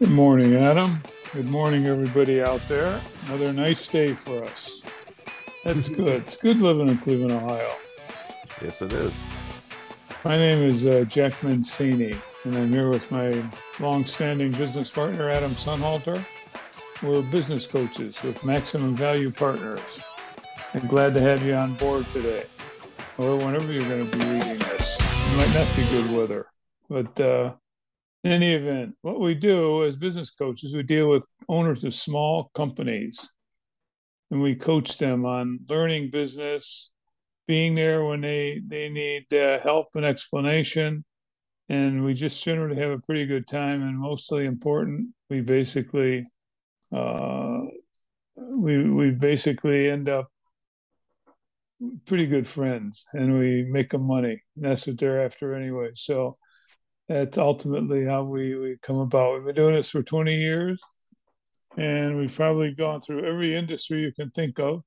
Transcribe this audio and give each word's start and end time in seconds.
Good 0.00 0.10
morning, 0.10 0.56
Adam. 0.56 1.00
Good 1.32 1.48
morning, 1.48 1.86
everybody 1.86 2.42
out 2.42 2.60
there. 2.66 3.00
Another 3.26 3.52
nice 3.52 3.86
day 3.86 4.12
for 4.12 4.42
us. 4.42 4.84
That's 5.62 5.88
good. 5.96 6.22
It's 6.22 6.36
good 6.36 6.56
living 6.56 6.88
in 6.88 6.98
Cleveland, 6.98 7.30
Ohio. 7.30 7.70
Yes, 8.60 8.82
it 8.82 8.92
is. 8.92 9.14
My 10.24 10.36
name 10.36 10.66
is 10.66 10.84
uh, 10.84 11.04
Jack 11.06 11.40
Mancini, 11.44 12.12
and 12.42 12.56
I'm 12.56 12.72
here 12.72 12.88
with 12.88 13.08
my 13.12 13.40
long-standing 13.78 14.50
business 14.50 14.90
partner, 14.90 15.30
Adam 15.30 15.52
Sunhalter. 15.52 16.24
We're 17.00 17.22
business 17.22 17.68
coaches 17.68 18.20
with 18.24 18.44
Maximum 18.44 18.96
Value 18.96 19.30
Partners. 19.30 20.00
And 20.72 20.88
glad 20.88 21.14
to 21.14 21.20
have 21.20 21.46
you 21.46 21.54
on 21.54 21.76
board 21.76 22.04
today, 22.06 22.46
or 23.16 23.36
whenever 23.36 23.70
you're 23.72 23.88
going 23.88 24.10
to 24.10 24.18
be 24.18 24.24
reading 24.24 24.58
this. 24.58 24.98
It 25.00 25.36
might 25.36 25.54
not 25.54 25.76
be 25.76 25.84
good 25.90 26.10
weather, 26.10 26.46
but 26.90 27.20
uh, 27.20 27.52
in 28.24 28.32
any 28.32 28.54
event, 28.54 28.96
what 29.02 29.20
we 29.20 29.34
do 29.34 29.84
as 29.84 29.96
business 29.96 30.30
coaches, 30.30 30.74
we 30.74 30.82
deal 30.82 31.10
with 31.10 31.26
owners 31.48 31.84
of 31.84 31.92
small 31.92 32.50
companies 32.54 33.32
and 34.30 34.40
we 34.40 34.54
coach 34.54 34.96
them 34.96 35.26
on 35.26 35.60
learning 35.68 36.10
business, 36.10 36.90
being 37.46 37.74
there 37.74 38.02
when 38.04 38.22
they, 38.22 38.62
they 38.66 38.88
need 38.88 39.32
uh, 39.34 39.60
help 39.60 39.88
and 39.94 40.06
explanation. 40.06 41.04
And 41.68 42.02
we 42.02 42.14
just 42.14 42.42
generally 42.42 42.80
have 42.80 42.90
a 42.90 42.98
pretty 42.98 43.26
good 43.26 43.46
time. 43.46 43.82
And 43.82 43.98
mostly 43.98 44.46
important, 44.46 45.08
we 45.28 45.42
basically 45.42 46.24
uh, 46.94 47.60
we 48.36 48.88
we 48.90 49.10
basically 49.10 49.90
end 49.90 50.08
up 50.08 50.28
pretty 52.06 52.26
good 52.26 52.46
friends 52.46 53.06
and 53.12 53.38
we 53.38 53.62
make 53.62 53.90
them 53.90 54.06
money. 54.06 54.42
And 54.56 54.64
that's 54.64 54.86
what 54.86 54.98
they're 54.98 55.24
after 55.24 55.54
anyway. 55.54 55.90
So 55.94 56.34
that's 57.08 57.38
ultimately 57.38 58.04
how 58.04 58.24
we, 58.24 58.54
we 58.54 58.76
come 58.82 58.98
about. 58.98 59.34
We've 59.34 59.46
been 59.46 59.54
doing 59.54 59.74
this 59.74 59.90
for 59.90 60.02
20 60.02 60.34
years, 60.34 60.80
and 61.76 62.16
we've 62.16 62.34
probably 62.34 62.74
gone 62.74 63.00
through 63.00 63.28
every 63.28 63.56
industry 63.56 64.00
you 64.00 64.12
can 64.12 64.30
think 64.30 64.58
of, 64.58 64.82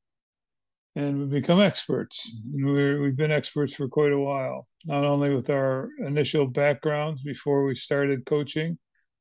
and 0.95 1.19
we've 1.19 1.29
become 1.29 1.61
experts. 1.61 2.35
And 2.53 2.65
we're, 2.65 3.01
we've 3.01 3.15
been 3.15 3.31
experts 3.31 3.73
for 3.73 3.87
quite 3.87 4.11
a 4.11 4.19
while, 4.19 4.65
not 4.85 5.05
only 5.05 5.33
with 5.33 5.49
our 5.49 5.89
initial 5.99 6.47
backgrounds 6.47 7.21
before 7.21 7.65
we 7.65 7.75
started 7.75 8.25
coaching, 8.25 8.79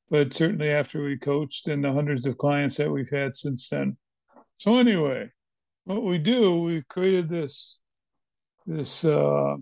but 0.08 0.32
certainly 0.32 0.70
after 0.70 1.02
we 1.02 1.18
coached 1.18 1.68
and 1.68 1.84
the 1.84 1.92
hundreds 1.92 2.26
of 2.26 2.38
clients 2.38 2.76
that 2.76 2.90
we've 2.90 3.10
had 3.10 3.34
since 3.34 3.68
then. 3.68 3.96
So 4.58 4.78
anyway, 4.78 5.30
what 5.84 6.02
we 6.02 6.18
do, 6.18 6.60
we've 6.60 6.88
created 6.88 7.28
this 7.28 7.80
this 8.66 9.04
uh 9.04 9.56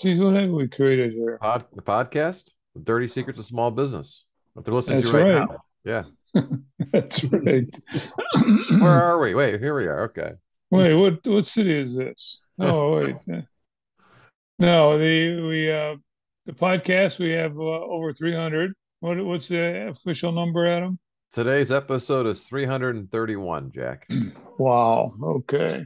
geez, 0.00 0.20
what 0.20 0.34
have 0.34 0.50
we 0.50 0.68
created 0.68 1.12
here? 1.12 1.38
Pod, 1.40 1.64
the 1.74 1.82
podcast? 1.82 2.44
The 2.76 2.82
Dirty 2.82 3.08
Secrets 3.08 3.38
of 3.38 3.46
Small 3.46 3.70
Business. 3.70 4.24
If 4.56 4.64
they're 4.64 4.74
listening 4.74 4.98
That's 4.98 5.10
to 5.10 5.16
right, 5.16 5.34
right. 5.34 5.48
now. 5.48 6.04
Yeah. 6.34 6.42
That's 6.92 7.24
right. 7.24 7.74
Where 8.80 9.02
are 9.02 9.18
we? 9.18 9.34
Wait, 9.34 9.60
here 9.60 9.74
we 9.74 9.86
are. 9.86 10.04
Okay. 10.04 10.32
Wait, 10.70 10.94
what 10.94 11.26
what 11.26 11.46
city 11.46 11.78
is 11.78 11.94
this? 11.94 12.42
Oh, 12.58 12.96
wait. 12.96 13.16
No, 14.58 14.98
the 14.98 15.42
we 15.42 15.70
uh 15.70 15.96
the 16.46 16.52
podcast 16.52 17.18
we 17.18 17.32
have 17.32 17.58
uh, 17.58 17.62
over 17.62 18.12
300. 18.12 18.72
What 19.00 19.22
what's 19.24 19.48
the 19.48 19.88
official 19.88 20.32
number, 20.32 20.66
Adam? 20.66 20.98
Today's 21.32 21.70
episode 21.70 22.26
is 22.26 22.44
331, 22.44 23.72
Jack. 23.72 24.08
Wow. 24.58 25.12
Okay. 25.22 25.84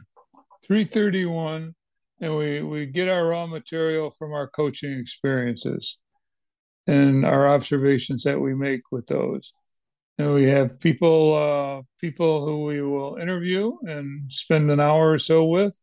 331 0.64 1.74
and 2.20 2.36
we 2.36 2.62
we 2.62 2.86
get 2.86 3.08
our 3.08 3.26
raw 3.26 3.46
material 3.46 4.10
from 4.10 4.32
our 4.32 4.46
coaching 4.48 4.98
experiences 4.98 5.98
and 6.90 7.24
our 7.24 7.48
observations 7.48 8.24
that 8.24 8.40
we 8.40 8.52
make 8.52 8.90
with 8.90 9.06
those. 9.06 9.52
And 10.18 10.34
we 10.34 10.44
have 10.44 10.80
people 10.80 11.34
uh, 11.34 11.82
people 12.00 12.44
who 12.44 12.64
we 12.64 12.82
will 12.82 13.16
interview 13.16 13.72
and 13.82 14.30
spend 14.30 14.70
an 14.70 14.80
hour 14.80 15.12
or 15.12 15.18
so 15.18 15.44
with. 15.44 15.80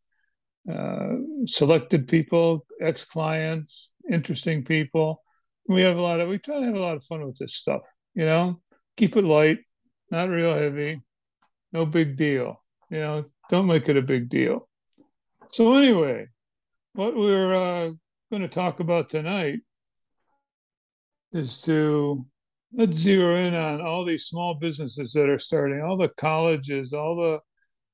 Uh, 0.69 1.15
selected 1.45 2.09
people, 2.09 2.65
ex 2.81 3.05
clients, 3.05 3.93
interesting 4.11 4.65
people. 4.65 5.23
We 5.69 5.81
have 5.81 5.97
a 5.97 6.01
lot 6.01 6.19
of 6.19 6.27
we 6.27 6.39
try 6.39 6.59
to 6.59 6.65
have 6.65 6.75
a 6.75 6.79
lot 6.79 6.97
of 6.97 7.05
fun 7.05 7.25
with 7.25 7.37
this 7.37 7.55
stuff. 7.55 7.87
You 8.13 8.25
know, 8.25 8.61
keep 8.97 9.15
it 9.15 9.23
light, 9.23 9.59
not 10.11 10.29
real 10.29 10.53
heavy, 10.53 11.01
no 11.71 11.85
big 11.85 12.17
deal. 12.17 12.61
You 12.91 12.99
know, 12.99 13.25
don't 13.49 13.67
make 13.67 13.87
it 13.87 13.97
a 13.97 14.01
big 14.01 14.27
deal. 14.27 14.67
So 15.51 15.75
anyway, 15.75 16.27
what 16.93 17.15
we're 17.15 17.53
uh, 17.53 17.91
going 18.29 18.41
to 18.41 18.49
talk 18.49 18.81
about 18.81 19.09
tonight 19.09 19.59
is 21.37 21.61
to 21.61 22.25
let's 22.73 22.97
zero 22.97 23.35
in 23.35 23.53
on 23.53 23.81
all 23.81 24.03
these 24.03 24.25
small 24.25 24.55
businesses 24.55 25.13
that 25.13 25.29
are 25.29 25.39
starting, 25.39 25.81
all 25.81 25.97
the 25.97 26.09
colleges, 26.09 26.93
all 26.93 27.15
the 27.15 27.39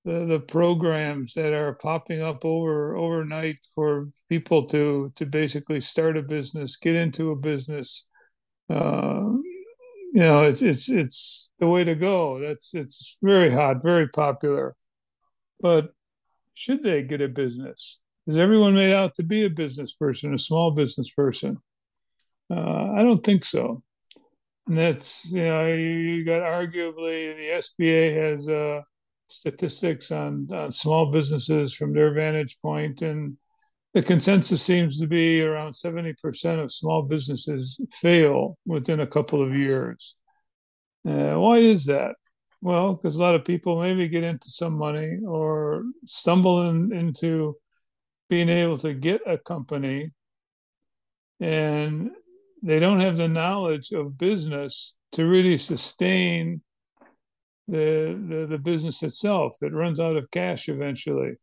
the, 0.06 0.26
the 0.26 0.40
programs 0.40 1.34
that 1.36 1.54
are 1.54 1.76
popping 1.76 2.22
up 2.22 2.44
over 2.44 2.98
overnight 2.98 3.58
for 3.74 4.10
people 4.30 4.66
to 4.68 5.12
to 5.16 5.26
basically 5.26 5.80
start 5.80 6.18
a 6.18 6.22
business, 6.22 6.78
get 6.78 6.96
into 6.96 7.32
a 7.32 7.36
business. 7.36 8.08
Uh, 8.70 9.30
you 10.14 10.22
know, 10.22 10.44
it's 10.44 10.62
it's 10.62 10.90
it's 10.90 11.50
the 11.60 11.68
way 11.68 11.84
to 11.84 11.96
go. 11.96 12.40
That's 12.40 12.74
it's 12.74 13.18
very 13.22 13.52
hot, 13.52 13.82
very 13.82 14.10
popular. 14.10 14.76
But 15.62 15.92
should 16.54 16.84
they 16.84 17.04
get 17.04 17.22
a 17.22 17.28
business? 17.28 18.00
Is 18.28 18.38
everyone 18.38 18.76
made 18.76 18.94
out 18.94 19.16
to 19.16 19.24
be 19.24 19.46
a 19.46 19.50
business 19.50 19.94
person, 19.94 20.34
a 20.34 20.38
small 20.38 20.72
business 20.72 21.10
person? 21.10 21.58
Uh, 22.50 22.92
I 22.94 23.04
don't 23.04 23.24
think 23.24 23.44
so. 23.46 23.84
And 24.68 24.78
that's, 24.78 25.32
you 25.32 25.44
know, 25.44 25.68
you 25.68 26.24
got 26.24 26.42
arguably 26.42 27.36
the 27.36 27.62
SBA 27.84 28.16
has 28.16 28.48
uh, 28.48 28.82
statistics 29.28 30.12
on, 30.12 30.48
on 30.52 30.72
small 30.72 31.12
businesses 31.12 31.74
from 31.74 31.94
their 31.94 32.14
vantage 32.14 32.60
point, 32.62 33.02
and 33.02 33.38
the 33.94 34.02
consensus 34.02 34.62
seems 34.64 35.00
to 35.00 35.08
be 35.08 35.42
around 35.42 35.74
70% 35.74 36.64
of 36.64 36.72
small 36.72 37.04
businesses 37.04 37.80
fail 37.92 38.58
within 38.66 39.02
a 39.02 39.08
couple 39.08 39.44
of 39.44 39.54
years. 39.54 40.16
Uh, 41.08 41.34
why 41.36 41.58
is 41.58 41.86
that? 41.86 42.16
Well, 42.62 42.94
because 42.94 43.18
a 43.18 43.22
lot 43.22 43.36
of 43.36 43.44
people 43.44 43.82
maybe 43.82 44.08
get 44.08 44.24
into 44.24 44.50
some 44.50 44.78
money 44.78 45.20
or 45.28 45.84
stumble 46.06 46.70
in, 46.70 46.94
into 46.94 47.58
being 48.30 48.48
able 48.48 48.78
to 48.80 48.94
get 48.94 49.22
a 49.28 49.38
company 49.38 50.12
and 51.42 52.12
they 52.64 52.80
don't 52.80 53.02
have 53.02 53.18
the 53.18 53.28
knowledge 53.28 53.92
of 53.92 54.18
business 54.18 54.96
to 55.12 55.28
really 55.28 55.58
sustain 55.58 56.62
the, 57.68 58.20
the, 58.28 58.48
the 58.48 58.58
business 58.58 59.04
itself. 59.04 59.58
It 59.62 59.74
runs 59.74 60.00
out 60.00 60.16
of 60.16 60.32
cash 60.32 60.70
eventually 60.70 61.34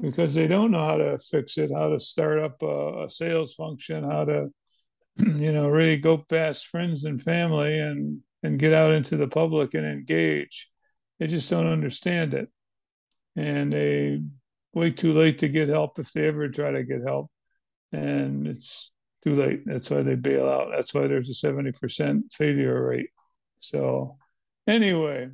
because 0.00 0.34
they 0.34 0.46
don't 0.46 0.70
know 0.70 0.84
how 0.84 0.98
to 0.98 1.18
fix 1.18 1.56
it, 1.56 1.70
how 1.74 1.88
to 1.88 1.98
start 1.98 2.38
up 2.38 2.62
a, 2.62 3.04
a 3.04 3.10
sales 3.10 3.54
function, 3.54 4.04
how 4.04 4.26
to 4.26 4.48
you 5.16 5.52
know 5.52 5.68
really 5.68 5.96
go 5.96 6.18
past 6.18 6.66
friends 6.66 7.04
and 7.04 7.20
family 7.20 7.78
and 7.78 8.20
and 8.42 8.58
get 8.58 8.72
out 8.72 8.92
into 8.92 9.16
the 9.16 9.28
public 9.28 9.74
and 9.74 9.86
engage. 9.86 10.70
They 11.18 11.26
just 11.26 11.50
don't 11.50 11.66
understand 11.66 12.34
it, 12.34 12.48
and 13.34 13.72
they 13.72 14.22
wait 14.72 14.96
too 14.96 15.12
late 15.12 15.38
to 15.40 15.48
get 15.48 15.68
help 15.68 15.98
if 15.98 16.12
they 16.12 16.26
ever 16.26 16.48
try 16.48 16.70
to 16.70 16.84
get 16.84 17.02
help, 17.02 17.30
and 17.92 18.46
it's 18.46 18.92
too 19.24 19.36
late. 19.36 19.62
That's 19.66 19.90
why 19.90 20.02
they 20.02 20.14
bail 20.14 20.48
out. 20.48 20.68
That's 20.74 20.94
why 20.94 21.06
there's 21.06 21.28
a 21.28 21.34
seventy 21.34 21.72
percent 21.72 22.32
failure 22.32 22.86
rate. 22.86 23.10
So, 23.58 24.16
anyway, 24.66 25.28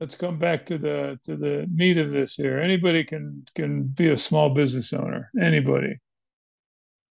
let's 0.00 0.16
come 0.16 0.38
back 0.38 0.66
to 0.66 0.78
the 0.78 1.18
to 1.24 1.36
the 1.36 1.66
meat 1.72 1.98
of 1.98 2.10
this 2.12 2.36
here. 2.36 2.58
Anybody 2.60 3.04
can 3.04 3.44
can 3.54 3.84
be 3.84 4.10
a 4.10 4.18
small 4.18 4.50
business 4.50 4.92
owner. 4.92 5.30
Anybody, 5.40 5.98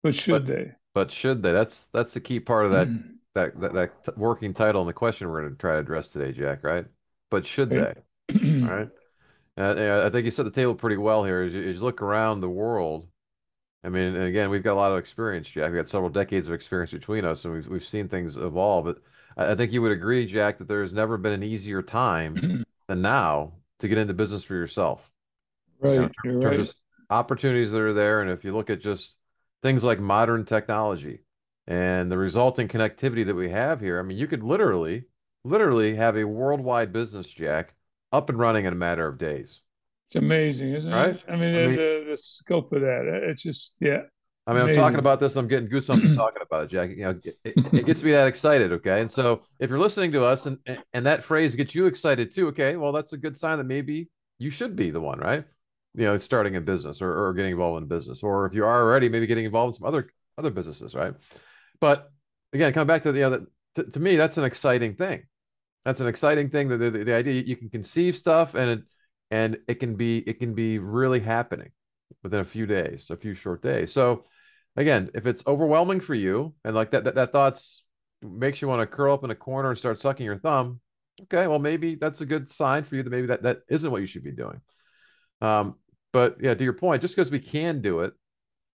but 0.04 0.16
should 0.16 0.46
But- 0.46 0.48
they? 0.48 0.72
But 0.94 1.10
should 1.12 1.42
they? 1.42 1.54
That's 1.54 1.88
that's 1.94 2.14
the 2.14 2.20
key 2.20 2.42
part 2.42 2.66
of 2.66 2.72
that 2.74 2.88
that 3.36 3.62
that, 3.62 3.74
that 3.74 4.04
t- 4.06 4.12
working 4.18 4.54
title 4.54 4.82
and 4.82 4.90
the 4.90 4.94
question 4.94 5.30
we're 5.30 5.42
going 5.42 5.54
to 5.54 5.58
try 5.58 5.74
to 5.74 5.80
address 5.80 6.10
today, 6.10 6.34
Jack. 6.34 6.64
Right? 6.66 6.86
But 7.30 7.46
should 7.46 7.70
they? 7.70 7.78
Right. 7.78 7.98
All 8.34 8.78
right. 8.78 8.90
Uh, 9.58 10.04
I 10.06 10.10
think 10.10 10.24
you 10.24 10.32
set 10.32 10.44
the 10.46 10.50
table 10.50 10.74
pretty 10.74 10.96
well 10.96 11.26
here. 11.26 11.44
As 11.44 11.54
you, 11.54 11.60
as 11.62 11.76
you 11.76 11.82
look 11.82 12.02
around 12.02 12.40
the 12.40 12.50
world, 12.50 13.06
I 13.84 13.90
mean, 13.90 14.16
and 14.16 14.24
again, 14.24 14.50
we've 14.50 14.64
got 14.64 14.74
a 14.74 14.76
lot 14.76 14.92
of 14.92 15.00
experience, 15.00 15.50
Jack. 15.50 15.72
We've 15.72 15.80
got 15.80 15.88
several 15.88 16.10
decades 16.10 16.48
of 16.48 16.54
experience 16.54 16.92
between 16.92 17.26
us, 17.26 17.46
and 17.46 17.54
we've 17.54 17.68
we've 17.68 17.88
seen 17.88 18.08
things 18.08 18.38
evolve. 18.38 18.86
But 18.86 18.98
I, 19.36 19.52
I 19.52 19.56
think 19.56 19.72
you 19.72 19.82
would 19.82 19.92
agree, 19.92 20.26
Jack, 20.26 20.60
that 20.60 20.68
there's 20.68 20.94
never 20.94 21.18
been 21.18 21.34
an 21.34 21.44
easier 21.44 21.82
time 21.82 22.66
than 22.88 23.02
now 23.02 23.54
to 23.80 23.88
get 23.88 23.98
into 23.98 24.14
business 24.14 24.44
for 24.44 24.54
yourself. 24.54 25.10
You 25.84 25.90
know, 25.90 26.02
right, 26.02 26.12
in 26.26 26.32
terms 26.32 26.46
right. 26.46 26.60
of 26.60 26.76
opportunities 27.10 27.72
that 27.72 27.82
are 27.82 27.94
there, 27.94 28.22
and 28.22 28.30
if 28.30 28.44
you 28.44 28.54
look 28.56 28.70
at 28.70 28.82
just 28.82 29.16
things 29.64 29.84
like 29.84 30.00
modern 30.00 30.46
technology 30.46 31.20
and 31.68 32.12
the 32.12 32.18
resulting 32.18 32.68
connectivity 32.68 33.26
that 33.26 33.36
we 33.36 33.50
have 33.50 33.82
here, 33.82 34.00
I 34.00 34.04
mean, 34.04 34.18
you 34.18 34.28
could 34.28 34.44
literally, 34.44 35.06
literally 35.44 35.96
have 35.96 36.18
a 36.18 36.24
worldwide 36.24 36.94
business, 36.94 37.32
Jack, 37.32 37.74
up 38.12 38.30
and 38.30 38.38
running 38.38 38.66
in 38.66 38.74
a 38.74 38.76
matter 38.76 39.08
of 39.08 39.18
days. 39.18 39.62
It's 40.12 40.18
amazing, 40.18 40.74
isn't 40.74 40.92
Right? 40.92 41.16
it? 41.16 41.24
I 41.30 41.38
mean, 41.38 41.56
I 41.56 41.62
the, 41.62 41.68
mean- 41.68 41.76
the, 41.78 42.06
the 42.10 42.18
scope 42.18 42.74
of 42.74 42.82
that. 42.82 43.08
Uh, 43.08 43.30
it's 43.30 43.42
just, 43.42 43.78
yeah. 43.80 44.02
I 44.46 44.52
mean, 44.52 44.64
I'm 44.64 44.76
talking 44.76 45.00
about 45.00 45.22
this. 45.22 45.38
I'm 45.38 45.48
getting 45.48 45.70
goosebumps 45.70 46.02
just 46.02 46.16
talking 46.18 46.42
about 46.42 46.66
it, 46.66 46.70
Jack. 46.70 46.90
You 46.90 47.04
know, 47.04 47.20
it, 47.24 47.38
it, 47.46 47.86
gets 47.86 48.04
me 48.04 48.12
that 48.12 48.28
excited. 48.28 48.74
Okay, 48.74 49.00
and 49.00 49.10
so 49.10 49.44
if 49.60 49.70
you're 49.70 49.80
listening 49.80 50.12
to 50.14 50.26
us 50.26 50.48
and 50.48 50.58
and 50.92 51.06
that 51.06 51.24
phrase 51.24 51.56
gets 51.56 51.76
you 51.76 51.86
excited 51.86 52.34
too, 52.34 52.48
okay, 52.48 52.76
well, 52.76 52.92
that's 52.92 53.14
a 53.14 53.18
good 53.18 53.38
sign 53.38 53.60
that 53.60 53.66
maybe 53.66 54.10
you 54.40 54.50
should 54.50 54.76
be 54.76 54.90
the 54.90 55.00
one, 55.00 55.20
right? 55.20 55.46
You 55.94 56.06
know, 56.06 56.18
starting 56.18 56.56
a 56.58 56.62
business 56.62 57.02
or, 57.02 57.28
or 57.28 57.34
getting 57.34 57.52
involved 57.52 57.84
in 57.84 57.88
business, 57.88 58.24
or 58.24 58.48
if 58.48 58.54
you 58.54 58.66
are 58.66 58.82
already, 58.82 59.08
maybe 59.08 59.28
getting 59.28 59.46
involved 59.46 59.76
in 59.76 59.80
some 59.80 59.88
other 59.88 60.10
other 60.38 60.50
businesses, 60.50 60.96
right? 60.96 61.14
But 61.80 62.12
again, 62.52 62.74
coming 62.74 62.88
back 62.88 63.04
to 63.04 63.12
the 63.14 63.20
you 63.20 63.30
know, 63.30 63.46
to, 63.76 63.84
to 63.84 64.00
me, 64.00 64.18
that's 64.18 64.38
an 64.38 64.44
exciting 64.44 64.96
thing. 64.96 65.24
That's 65.86 66.02
an 66.02 66.08
exciting 66.08 66.50
thing. 66.50 66.68
That 66.70 66.78
the, 66.78 66.90
the, 66.90 67.04
the 67.06 67.14
idea 67.14 67.44
you 67.44 67.56
can 67.56 67.70
conceive 67.70 68.18
stuff 68.18 68.56
and 68.56 68.70
it, 68.72 68.82
and 69.32 69.58
it 69.68 69.76
can 69.76 69.96
be 69.96 70.18
it 70.18 70.40
can 70.40 70.54
be 70.54 70.78
really 70.78 71.22
happening 71.22 71.72
within 72.22 72.42
a 72.42 72.46
few 72.46 72.66
days, 72.66 73.08
a 73.10 73.16
few 73.16 73.34
short 73.34 73.62
days. 73.62 73.92
So 73.92 74.26
again, 74.76 75.10
if 75.16 75.26
it's 75.26 75.44
overwhelming 75.48 76.02
for 76.02 76.14
you 76.14 76.54
and 76.64 76.76
like 76.76 76.92
that 76.92 77.06
that, 77.06 77.16
that 77.16 77.32
thoughts 77.32 77.84
makes 78.22 78.62
you 78.62 78.68
want 78.68 78.82
to 78.82 78.96
curl 78.96 79.14
up 79.14 79.24
in 79.24 79.32
a 79.32 79.36
corner 79.36 79.70
and 79.70 79.80
start 79.80 80.00
sucking 80.00 80.26
your 80.26 80.38
thumb, 80.38 80.82
okay, 81.24 81.48
well 81.48 81.60
maybe 81.60 81.96
that's 81.96 82.22
a 82.22 82.26
good 82.26 82.52
sign 82.52 82.84
for 82.84 82.96
you 82.96 83.04
that 83.04 83.10
maybe 83.10 83.28
that 83.28 83.44
that 83.44 83.62
isn't 83.70 83.90
what 83.90 84.02
you 84.02 84.08
should 84.08 84.24
be 84.24 84.32
doing. 84.32 84.62
Um, 85.40 85.76
but 86.14 86.38
yeah, 86.42 86.54
to 86.54 86.64
your 86.64 86.74
point, 86.74 87.02
just 87.02 87.16
because 87.16 87.32
we 87.32 87.40
can 87.40 87.82
do 87.82 88.02
it, 88.02 88.14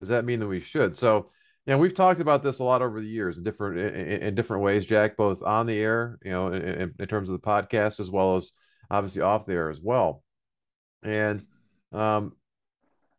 does 0.00 0.10
that 0.10 0.24
mean 0.24 0.40
that 0.40 0.46
we 0.46 0.60
should? 0.60 0.96
So 0.96 1.30
yeah, 1.64 1.76
we've 1.76 1.94
talked 1.94 2.20
about 2.20 2.42
this 2.42 2.58
a 2.58 2.64
lot 2.64 2.82
over 2.82 3.00
the 3.00 3.06
years 3.06 3.38
in 3.38 3.44
different 3.44 3.78
in, 3.78 4.22
in 4.22 4.34
different 4.34 4.64
ways, 4.64 4.84
Jack, 4.84 5.16
both 5.16 5.42
on 5.42 5.66
the 5.66 5.78
air, 5.78 6.18
you 6.22 6.30
know, 6.30 6.48
in, 6.48 6.92
in, 6.98 7.08
terms 7.08 7.30
of 7.30 7.40
the 7.40 7.46
podcast 7.46 8.00
as 8.00 8.10
well 8.10 8.36
as 8.36 8.50
obviously 8.90 9.22
off 9.22 9.46
the 9.46 9.52
air 9.52 9.70
as 9.70 9.80
well. 9.80 10.22
And 11.02 11.44
um, 11.92 12.34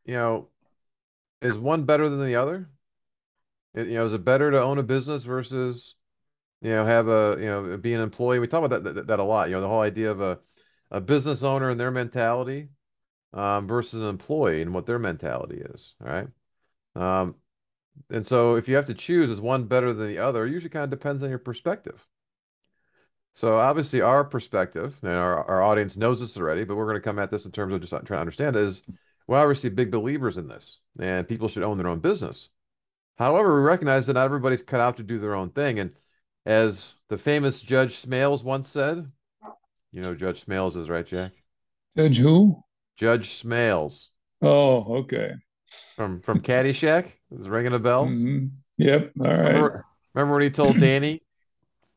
you 0.06 0.14
know, 0.14 0.50
is 1.42 1.58
one 1.58 1.84
better 1.84 2.10
than 2.10 2.26
the 2.26 2.36
other? 2.36 2.70
It, 3.74 3.88
you 3.88 3.96
know, 3.96 4.06
is 4.06 4.14
it 4.14 4.24
better 4.24 4.52
to 4.52 4.62
own 4.62 4.78
a 4.78 4.84
business 4.84 5.24
versus, 5.24 5.96
you 6.62 6.70
know, 6.70 6.86
have 6.86 7.08
a, 7.08 7.38
you 7.40 7.46
know, 7.46 7.78
be 7.78 7.94
an 7.94 8.02
employee? 8.02 8.40
We 8.40 8.48
talk 8.48 8.64
about 8.64 8.84
that, 8.84 8.96
that, 8.96 9.08
that 9.08 9.20
a 9.20 9.24
lot, 9.24 9.50
you 9.50 9.56
know, 9.56 9.62
the 9.62 9.68
whole 9.68 9.82
idea 9.82 10.12
of 10.12 10.22
a, 10.22 10.40
a 10.92 11.02
business 11.02 11.44
owner 11.44 11.70
and 11.70 11.80
their 11.80 11.92
mentality 11.92 12.70
um, 13.34 13.68
versus 13.68 14.02
an 14.02 14.08
employee 14.08 14.62
and 14.62 14.74
what 14.74 14.86
their 14.86 15.00
mentality 15.00 15.62
is. 15.74 15.96
Right. 16.00 16.28
Um, 16.96 17.36
and 18.10 18.26
so 18.26 18.56
if 18.56 18.68
you 18.68 18.76
have 18.76 18.86
to 18.86 18.94
choose, 18.94 19.30
is 19.30 19.42
one 19.42 19.66
better 19.66 19.94
than 19.94 20.08
the 20.08 20.20
other? 20.20 20.46
It 20.46 20.52
usually 20.52 20.70
kind 20.70 20.84
of 20.84 20.90
depends 20.90 21.24
on 21.24 21.30
your 21.30 21.40
perspective. 21.40 22.06
So 23.36 23.58
obviously 23.58 24.02
our 24.02 24.24
perspective, 24.24 24.96
and 25.02 25.12
our, 25.12 25.44
our 25.46 25.64
audience 25.64 25.98
knows 25.98 26.20
this 26.20 26.38
already, 26.38 26.64
but 26.64 26.76
we're 26.76 26.86
going 26.86 26.98
to 26.98 27.02
come 27.02 27.18
at 27.18 27.32
this 27.32 27.46
in 27.46 27.52
terms 27.52 27.74
of 27.74 27.82
just 27.82 27.92
trying 27.92 28.06
to 28.06 28.18
understand 28.18 28.56
is 28.56 28.84
we're 29.28 29.40
obviously 29.40 29.72
big 29.72 29.90
believers 29.90 30.38
in 30.38 30.48
this, 30.48 30.82
and 31.00 31.28
people 31.28 31.48
should 31.48 31.64
own 31.64 31.78
their 31.78 31.88
own 31.88 32.00
business. 32.00 32.50
However, 33.18 33.56
we 33.56 33.62
recognize 33.62 34.08
that 34.08 34.14
not 34.14 34.26
everybody's 34.26 34.62
cut 34.62 34.80
out 34.80 34.98
to 34.98 35.04
do 35.04 35.20
their 35.20 35.36
own 35.36 35.50
thing. 35.50 35.80
And 35.80 35.92
as 36.46 36.94
the 37.10 37.18
famous 37.18 37.62
Judge 37.62 38.02
Smails 38.02 38.44
once 38.44 38.70
said, 38.70 39.10
you 39.92 40.02
know 40.02 40.14
Judge 40.14 40.46
Smails 40.46 40.78
is 40.78 40.90
right, 40.90 41.06
Jack? 41.06 41.32
Judge 41.98 42.18
who? 42.18 42.64
Judge 42.98 43.30
Smails. 43.42 44.10
Oh, 44.42 44.98
okay. 44.98 45.32
From 45.96 46.22
from 46.22 46.42
Caddyshack? 46.42 47.08
Is 47.32 47.50
ringing 47.50 47.74
a 47.74 47.80
bell? 47.80 48.06
Mm-hmm. 48.06 48.48
Yep. 48.78 49.12
All 49.20 49.26
right. 49.26 49.38
Remember, 49.38 49.86
remember 50.14 50.34
when 50.36 50.44
he 50.44 50.50
told 50.50 50.80
Danny? 50.80 51.23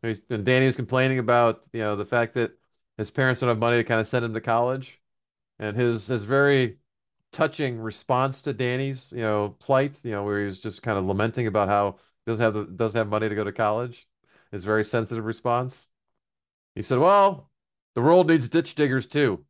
And 0.02 0.44
Danny 0.44 0.66
was 0.66 0.76
complaining 0.76 1.18
about 1.18 1.62
you 1.72 1.80
know 1.80 1.96
the 1.96 2.04
fact 2.04 2.34
that 2.34 2.52
his 2.98 3.10
parents 3.10 3.40
don't 3.40 3.48
have 3.48 3.58
money 3.58 3.76
to 3.78 3.84
kind 3.84 4.00
of 4.00 4.08
send 4.08 4.24
him 4.24 4.34
to 4.34 4.40
college, 4.40 5.00
and 5.58 5.76
his 5.76 6.06
his 6.06 6.24
very 6.24 6.78
touching 7.32 7.78
response 7.78 8.42
to 8.42 8.52
Danny's, 8.52 9.12
you 9.12 9.20
know, 9.20 9.56
plight, 9.58 9.94
you 10.02 10.12
know, 10.12 10.24
where 10.24 10.46
he's 10.46 10.58
just 10.58 10.82
kind 10.82 10.98
of 10.98 11.04
lamenting 11.04 11.46
about 11.46 11.68
how 11.68 11.92
he 12.24 12.32
doesn't 12.32 12.42
have 12.42 12.54
the, 12.54 12.64
doesn't 12.64 12.96
have 12.96 13.08
money 13.08 13.28
to 13.28 13.34
go 13.34 13.44
to 13.44 13.52
college. 13.52 14.08
His 14.52 14.64
very 14.64 14.84
sensitive 14.84 15.24
response. 15.24 15.86
He 16.74 16.82
said, 16.82 16.98
"Well, 16.98 17.50
the 17.94 18.02
world 18.02 18.28
needs 18.28 18.48
ditch 18.48 18.74
diggers 18.74 19.06
too." 19.06 19.44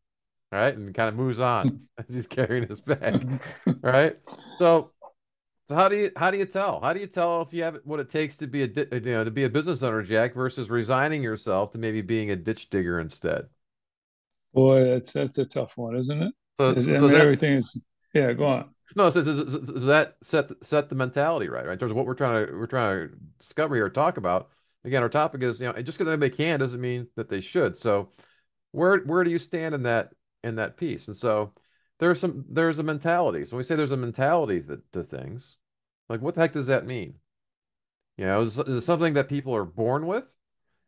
Right? 0.53 0.75
And 0.77 0.95
kind 0.95 1.09
of 1.09 1.17
moves 1.17 1.41
on 1.41 1.89
as 1.99 2.15
he's 2.15 2.27
carrying 2.27 2.69
his 2.69 2.81
bag. 2.81 3.41
right? 3.83 4.17
So 4.59 4.93
so 5.69 5.75
how 5.75 5.89
do 5.89 5.97
you 5.97 6.11
how 6.17 6.31
do 6.31 6.39
you 6.39 6.47
tell? 6.47 6.81
How 6.81 6.93
do 6.93 7.01
you 7.01 7.07
tell 7.07 7.43
if 7.43 7.53
you 7.53 7.65
have 7.65 7.79
what 7.85 7.99
it 7.99 8.09
takes 8.09 8.37
to 8.37 8.47
be 8.47 8.63
a 8.63 8.67
you 8.67 9.01
know 9.01 9.25
to 9.25 9.31
be 9.31 9.45
a 9.45 9.49
business 9.49 9.83
owner, 9.83 10.03
Jack, 10.03 10.35
versus 10.35 10.71
resigning 10.71 11.23
yourself 11.23 11.73
to 11.73 11.79
maybe 11.79 12.03
being 12.03 12.31
a 12.31 12.37
ditch 12.37 12.71
digger 12.71 13.01
instead? 13.01 13.47
Boy, 14.55 14.85
that's 14.85 15.13
that's 15.13 15.39
a 15.39 15.45
tough 15.45 15.77
one, 15.77 15.97
isn't 15.97 16.23
it? 16.23 16.35
So, 16.59 16.75
so, 16.75 16.81
so 16.81 17.09
that, 17.09 17.21
everything 17.21 17.55
is 17.55 17.81
yeah. 18.15 18.33
Go 18.33 18.47
on. 18.47 18.71
No, 18.95 19.11
so, 19.11 19.23
so, 19.23 19.35
so, 19.47 19.59
that 19.59 20.17
set 20.23 20.51
set 20.63 20.89
the 20.89 20.95
mentality 20.95 21.49
right, 21.49 21.67
right? 21.67 21.75
In 21.75 21.79
terms 21.79 21.91
of 21.91 21.97
what 21.97 22.07
we're 22.07 22.15
trying 22.15 22.47
to 22.47 22.53
we're 22.53 22.67
trying 22.67 23.09
to 23.09 23.15
discover 23.41 23.75
here, 23.75 23.91
talk 23.91 24.17
about. 24.17 24.51
Again, 24.85 25.03
our 25.03 25.09
topic 25.09 25.43
is 25.43 25.61
you 25.61 25.67
know 25.67 25.73
just 25.83 25.99
because 25.99 26.09
anybody 26.09 26.35
can 26.35 26.61
doesn't 26.61 26.81
mean 26.81 27.09
that 27.17 27.29
they 27.29 27.41
should. 27.41 27.77
So, 27.77 28.11
where 28.71 28.99
where 29.01 29.25
do 29.25 29.31
you 29.31 29.39
stand 29.39 29.75
in 29.75 29.83
that 29.83 30.13
in 30.45 30.55
that 30.57 30.77
piece? 30.77 31.09
And 31.09 31.17
so, 31.17 31.53
there's 31.99 32.21
some 32.21 32.45
there's 32.49 32.79
a 32.79 32.83
mentality. 32.83 33.45
So 33.45 33.57
when 33.57 33.59
we 33.59 33.65
say 33.65 33.77
there's 33.77 33.93
a 33.93 33.97
mentality 33.97 34.61
to, 34.63 34.81
to 34.93 35.03
things, 35.05 35.57
like 36.09 36.21
what 36.21 36.35
the 36.35 36.43
heck 36.43 36.53
does 36.53 36.67
that 36.67 36.87
mean? 36.87 37.15
You 38.17 38.27
know, 38.27 38.41
is, 38.43 38.59
is 38.59 38.69
it 38.69 38.83
something 38.83 39.15
that 39.15 39.29
people 39.29 39.55
are 39.55 39.65
born 39.65 40.07
with? 40.07 40.25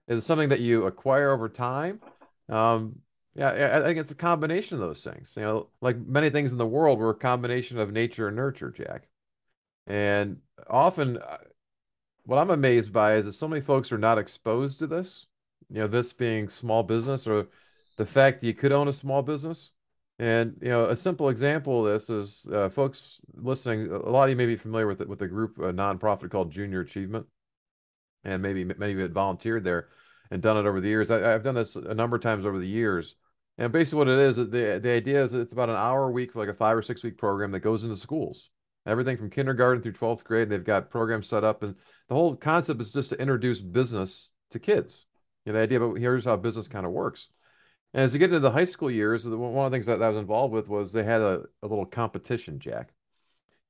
Is 0.07 0.25
it 0.25 0.27
something 0.27 0.49
that 0.49 0.61
you 0.61 0.87
acquire 0.87 1.31
over 1.31 1.49
time? 1.49 2.01
Um, 2.49 3.01
yeah, 3.35 3.79
I 3.79 3.83
think 3.83 3.99
it's 3.99 4.11
a 4.11 4.17
combination 4.17 4.81
of 4.81 4.81
those 4.81 5.05
things. 5.05 5.33
You 5.37 5.43
know, 5.43 5.69
like 5.81 5.99
many 5.99 6.31
things 6.31 6.53
in 6.53 6.59
the 6.59 6.67
world, 6.67 6.99
we're 6.99 7.11
a 7.11 7.15
combination 7.15 7.79
of 7.79 7.93
nature 7.93 8.29
and 8.29 8.37
nurture, 8.37 8.71
Jack. 8.71 9.09
And 9.87 10.39
often, 10.69 11.19
uh, 11.19 11.39
what 12.25 12.39
I'm 12.39 12.51
amazed 12.51 12.93
by 12.93 13.15
is 13.15 13.27
that 13.27 13.35
so 13.35 13.47
many 13.47 13.61
folks 13.61 13.93
are 13.93 13.99
not 13.99 14.19
exposed 14.19 14.79
to 14.81 14.87
this. 14.87 15.27
You 15.71 15.81
know, 15.81 15.87
this 15.87 16.13
being 16.13 16.49
small 16.49 16.83
business 16.83 17.27
or 17.27 17.49
the 17.97 18.07
fact 18.07 18.41
that 18.41 18.47
you 18.47 18.55
could 18.55 18.73
own 18.73 18.89
a 18.89 18.93
small 18.93 19.23
business. 19.23 19.71
And 20.19 20.57
you 20.61 20.69
know, 20.69 20.87
a 20.87 20.97
simple 20.97 21.29
example 21.29 21.87
of 21.87 21.93
this 21.93 22.11
is 22.11 22.47
uh, 22.53 22.69
folks 22.69 23.21
listening. 23.35 23.91
A 23.91 24.11
lot 24.11 24.25
of 24.25 24.31
you 24.31 24.37
may 24.37 24.47
be 24.47 24.57
familiar 24.57 24.87
with 24.87 25.01
it 25.01 25.09
with 25.09 25.23
a 25.23 25.29
group, 25.29 25.59
a 25.59 25.73
nonprofit 25.73 26.31
called 26.31 26.51
Junior 26.51 26.81
Achievement, 26.81 27.27
and 28.25 28.43
maybe 28.43 28.65
many 28.65 28.93
of 28.93 28.99
you 28.99 29.03
had 29.03 29.15
volunteered 29.15 29.63
there 29.63 29.89
and 30.31 30.43
done 30.43 30.57
it 30.57 30.69
over 30.69 30.81
the 30.81 30.89
years. 30.89 31.11
I, 31.11 31.21
have 31.21 31.45
done 31.45 31.55
this 31.55 31.77
a 31.77 31.95
number 31.95 32.17
of 32.17 32.23
times 32.23 32.45
over 32.45 32.59
the 32.59 32.67
years 32.67 33.15
and 33.59 33.73
basically, 33.73 33.99
what 33.99 34.09
it 34.09 34.21
is, 34.21 34.37
the 34.37 34.79
the 34.81 34.91
idea 34.91 35.23
is 35.23 35.35
it's 35.35 35.53
about 35.53 35.69
an 35.69 35.75
hour 35.75 36.09
a 36.09 36.13
week 36.13 36.33
for 36.33 36.39
like 36.39 36.49
a 36.49 36.55
five 36.55 36.77
or 36.77 36.83
six 36.83 37.03
week 37.03 37.19
program 37.19 37.51
that 37.51 37.61
goes 37.61 37.83
into 37.83 37.97
schools, 37.97 38.51
everything 38.87 39.17
from 39.17 39.31
kindergarten 39.31 39.83
through 39.83 39.93
twelfth 39.93 40.23
grade. 40.23 40.45
And 40.45 40.53
they've 40.53 40.65
got 40.65 40.91
programs 40.91 41.27
set 41.27 41.43
up, 41.43 41.65
and 41.65 41.75
the 42.09 42.15
whole 42.15 42.37
concept 42.37 42.81
is 42.81 42.93
just 42.93 43.11
to 43.11 43.21
introduce 43.21 43.61
business 43.61 44.31
to 44.53 44.61
kids. 44.61 45.07
You 45.45 45.53
know, 45.53 45.59
the 45.59 45.65
idea 45.65 45.83
about 45.83 45.99
here's 45.99 46.25
how 46.25 46.37
business 46.37 46.69
kind 46.69 46.87
of 46.87 46.93
works. 46.93 47.29
And 47.95 48.05
as 48.05 48.13
you 48.13 48.19
get 48.19 48.31
into 48.31 48.41
the 48.41 48.51
high 48.51 48.65
school 48.65 48.91
years, 48.91 49.27
one 49.27 49.65
of 49.65 49.71
the 49.71 49.75
things 49.75 49.87
that, 49.87 50.03
I 50.03 50.09
was 50.09 50.19
involved 50.19 50.53
with 50.53 50.69
was 50.69 50.93
they 50.93 51.05
had 51.05 51.21
a, 51.21 51.43
a 51.63 51.67
little 51.67 51.87
competition, 51.87 52.59
Jack. 52.59 52.93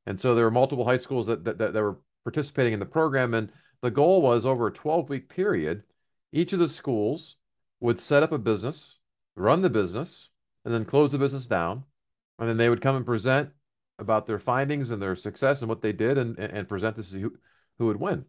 And 0.07 0.21
so 0.21 0.35
there 0.35 0.45
were 0.45 0.51
multiple 0.51 0.85
high 0.85 0.97
schools 0.97 1.27
that, 1.27 1.45
that, 1.45 1.59
that, 1.59 1.73
that 1.73 1.83
were 1.83 1.99
participating 2.25 2.73
in 2.73 2.81
the 2.81 2.87
program. 2.87 3.35
And 3.35 3.51
the 3.81 3.91
goal 3.91 4.21
was 4.23 4.45
over 4.45 4.67
a 4.67 4.73
12 4.73 5.09
week 5.09 5.29
period, 5.29 5.85
each 6.33 6.53
of 6.53 6.59
the 6.59 6.69
schools 6.69 7.37
would 7.81 8.01
set 8.01 8.23
up 8.23 8.33
a 8.33 8.39
business 8.39 8.99
run 9.39 9.63
the 9.63 9.71
business, 9.71 10.29
and 10.65 10.75
then 10.75 10.85
close 10.85 11.13
the 11.13 11.19
business 11.19 11.47
down. 11.47 11.85
And 12.39 12.49
then 12.49 12.57
they 12.57 12.69
would 12.69 12.83
come 12.83 12.97
and 12.97 13.07
present 13.07 13.51
about 13.99 14.27
their 14.27 14.39
findings 14.39 14.91
and 14.91 15.01
their 15.01 15.17
success 15.17 15.61
and 15.61 15.69
what 15.69 15.83
they 15.83 15.93
did 15.93 16.19
and, 16.19 16.39
and 16.39 16.69
present 16.69 16.97
to 16.97 17.03
see 17.03 17.21
who, 17.21 17.37
who 17.79 17.87
would 17.87 17.99
win. 17.99 18.25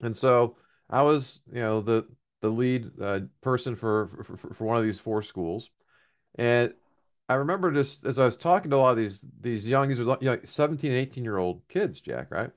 And 0.00 0.16
so 0.16 0.56
I 0.88 1.02
was, 1.02 1.40
you 1.52 1.60
know, 1.60 1.80
the 1.80 2.06
the 2.40 2.48
lead 2.48 2.90
uh, 3.00 3.20
person 3.40 3.76
for, 3.76 4.08
for 4.24 4.36
for 4.54 4.64
one 4.64 4.76
of 4.76 4.84
these 4.84 5.00
four 5.00 5.22
schools, 5.22 5.70
and 6.36 6.72
I 7.28 7.34
remember 7.34 7.70
just 7.72 8.04
as 8.06 8.18
I 8.18 8.24
was 8.24 8.36
talking 8.36 8.70
to 8.70 8.76
a 8.76 8.78
lot 8.78 8.92
of 8.92 8.96
these 8.96 9.24
these 9.40 9.66
young 9.66 9.88
these 9.88 10.00
were 10.00 10.16
you 10.20 10.30
know, 10.30 10.38
17 10.44 10.92
18 10.92 11.24
year 11.24 11.38
old 11.38 11.62
kids, 11.68 12.00
Jack, 12.00 12.30
right? 12.30 12.50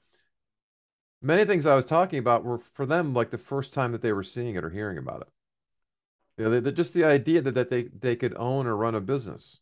Many 1.21 1.45
things 1.45 1.65
I 1.65 1.75
was 1.75 1.85
talking 1.85 2.19
about 2.19 2.43
were 2.43 2.59
for 2.73 2.85
them 2.85 3.13
like 3.13 3.31
the 3.31 3.37
first 3.37 3.73
time 3.73 3.91
that 3.91 4.01
they 4.01 4.13
were 4.13 4.23
seeing 4.23 4.55
it 4.55 4.63
or 4.63 4.69
hearing 4.69 4.97
about 4.97 5.21
it. 5.21 5.27
You 6.37 6.49
know, 6.49 6.59
they, 6.59 6.71
just 6.71 6.93
the 6.93 7.03
idea 7.03 7.41
that, 7.41 7.53
that 7.53 7.69
they, 7.69 7.83
they 7.83 8.15
could 8.15 8.33
own 8.35 8.65
or 8.65 8.75
run 8.75 8.95
a 8.95 9.01
business 9.01 9.59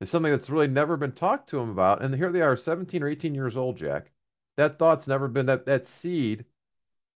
is 0.00 0.10
something 0.10 0.30
that's 0.30 0.50
really 0.50 0.68
never 0.68 0.96
been 0.96 1.12
talked 1.12 1.48
to 1.50 1.56
them 1.56 1.70
about. 1.70 2.02
And 2.02 2.14
here 2.14 2.30
they 2.30 2.40
are, 2.42 2.56
17 2.56 3.02
or 3.02 3.08
18 3.08 3.34
years 3.34 3.56
old, 3.56 3.76
Jack. 3.76 4.12
That 4.56 4.78
thought's 4.78 5.08
never 5.08 5.26
been, 5.26 5.46
that, 5.46 5.66
that 5.66 5.86
seed 5.86 6.44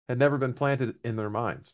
had 0.09 0.19
never 0.19 0.39
been 0.39 0.53
planted 0.55 0.97
in 1.03 1.17
their 1.17 1.31
minds. 1.31 1.73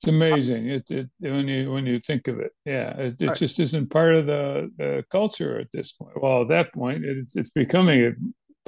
It's 0.00 0.08
amazing. 0.08 0.68
It, 0.68 0.90
it 0.90 1.08
when 1.20 1.48
you 1.48 1.72
when 1.72 1.86
you 1.86 2.00
think 2.00 2.28
of 2.28 2.38
it, 2.38 2.52
yeah, 2.64 2.90
it, 2.98 3.16
it 3.18 3.26
right. 3.28 3.36
just 3.36 3.58
isn't 3.58 3.90
part 3.90 4.14
of 4.14 4.26
the, 4.26 4.70
the 4.76 5.04
culture 5.10 5.58
at 5.58 5.68
this 5.72 5.92
point. 5.92 6.20
Well, 6.20 6.42
at 6.42 6.48
that 6.48 6.72
point, 6.74 7.04
it's 7.04 7.34
it's 7.36 7.50
becoming 7.50 8.04
a 8.04 8.12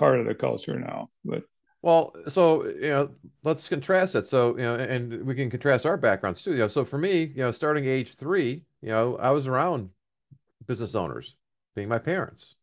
part 0.00 0.20
of 0.20 0.26
the 0.26 0.34
culture 0.34 0.78
now. 0.78 1.10
But 1.24 1.42
well, 1.82 2.14
so 2.28 2.66
you 2.66 2.88
know, 2.88 3.10
let's 3.44 3.68
contrast 3.68 4.14
it. 4.14 4.26
So 4.26 4.56
you 4.56 4.62
know, 4.62 4.74
and 4.76 5.24
we 5.26 5.34
can 5.34 5.50
contrast 5.50 5.84
our 5.86 5.96
backgrounds 5.98 6.42
too. 6.42 6.52
You 6.52 6.60
know, 6.60 6.68
so 6.68 6.84
for 6.84 6.98
me, 6.98 7.24
you 7.24 7.42
know, 7.42 7.50
starting 7.52 7.84
age 7.86 8.14
three, 8.14 8.64
you 8.80 8.88
know, 8.88 9.16
I 9.18 9.30
was 9.30 9.46
around 9.46 9.90
business 10.66 10.94
owners, 10.94 11.36
being 11.74 11.88
my 11.88 11.98
parents, 11.98 12.56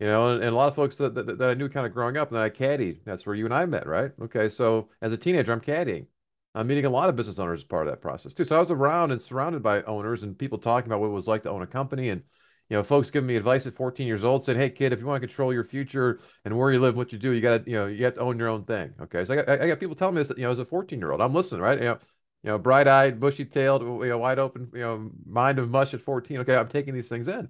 You 0.00 0.06
know, 0.06 0.32
and, 0.32 0.42
and 0.42 0.52
a 0.52 0.56
lot 0.56 0.68
of 0.68 0.74
folks 0.74 0.96
that, 0.96 1.14
that, 1.14 1.38
that 1.38 1.50
I 1.50 1.54
knew 1.54 1.68
kind 1.68 1.86
of 1.86 1.92
growing 1.92 2.16
up, 2.16 2.28
and 2.28 2.36
then 2.36 2.42
I 2.44 2.48
caddied. 2.48 3.00
That's 3.04 3.26
where 3.26 3.34
you 3.34 3.44
and 3.44 3.52
I 3.54 3.66
met, 3.66 3.86
right? 3.86 4.10
Okay, 4.22 4.48
so 4.48 4.88
as 5.02 5.12
a 5.12 5.18
teenager, 5.18 5.52
I'm 5.52 5.60
caddying. 5.60 6.06
Uh, 6.54 6.60
I'm 6.60 6.66
meeting 6.66 6.84
a 6.84 6.90
lot 6.90 7.08
of 7.08 7.16
business 7.16 7.38
owners 7.38 7.60
as 7.60 7.64
part 7.64 7.86
of 7.86 7.92
that 7.92 8.00
process 8.00 8.34
too. 8.34 8.44
So 8.44 8.56
I 8.56 8.60
was 8.60 8.70
around 8.70 9.12
and 9.12 9.20
surrounded 9.20 9.62
by 9.62 9.82
owners 9.82 10.22
and 10.22 10.38
people 10.38 10.58
talking 10.58 10.90
about 10.90 11.00
what 11.00 11.08
it 11.08 11.12
was 11.12 11.28
like 11.28 11.42
to 11.44 11.50
own 11.50 11.62
a 11.62 11.66
company 11.66 12.10
and 12.10 12.22
you 12.70 12.76
know, 12.76 12.84
folks 12.84 13.10
giving 13.10 13.26
me 13.26 13.34
advice 13.34 13.66
at 13.66 13.74
14 13.74 14.06
years 14.06 14.24
old 14.24 14.44
said, 14.44 14.56
"Hey, 14.56 14.70
kid, 14.70 14.92
if 14.92 15.00
you 15.00 15.06
want 15.06 15.20
to 15.20 15.26
control 15.26 15.52
your 15.52 15.64
future 15.64 16.20
and 16.44 16.56
where 16.56 16.70
you 16.70 16.78
live, 16.78 16.96
what 16.96 17.12
you 17.12 17.18
do, 17.18 17.32
you 17.32 17.40
got 17.40 17.64
to, 17.64 17.70
you 17.70 17.76
know, 17.76 17.86
you 17.86 18.04
have 18.04 18.14
to 18.14 18.20
own 18.20 18.38
your 18.38 18.46
own 18.46 18.64
thing." 18.64 18.94
Okay, 19.02 19.24
so 19.24 19.32
I 19.32 19.36
got, 19.36 19.48
I 19.48 19.66
got 19.66 19.80
people 19.80 19.96
telling 19.96 20.14
me 20.14 20.22
this, 20.22 20.30
you 20.36 20.44
know, 20.44 20.52
as 20.52 20.60
a 20.60 20.64
14 20.64 21.00
year 21.00 21.10
old, 21.10 21.20
I'm 21.20 21.34
listening, 21.34 21.62
right? 21.62 21.78
You 21.78 21.84
know, 21.84 21.98
you 22.44 22.50
know, 22.50 22.58
bright-eyed, 22.58 23.18
bushy-tailed, 23.18 23.82
you 23.82 24.08
know, 24.08 24.18
wide 24.18 24.38
open, 24.38 24.70
you 24.72 24.80
know, 24.82 25.10
mind 25.26 25.58
of 25.58 25.68
mush 25.68 25.94
at 25.94 26.00
14. 26.00 26.38
Okay, 26.38 26.54
I'm 26.54 26.68
taking 26.68 26.94
these 26.94 27.08
things 27.08 27.26
in, 27.26 27.48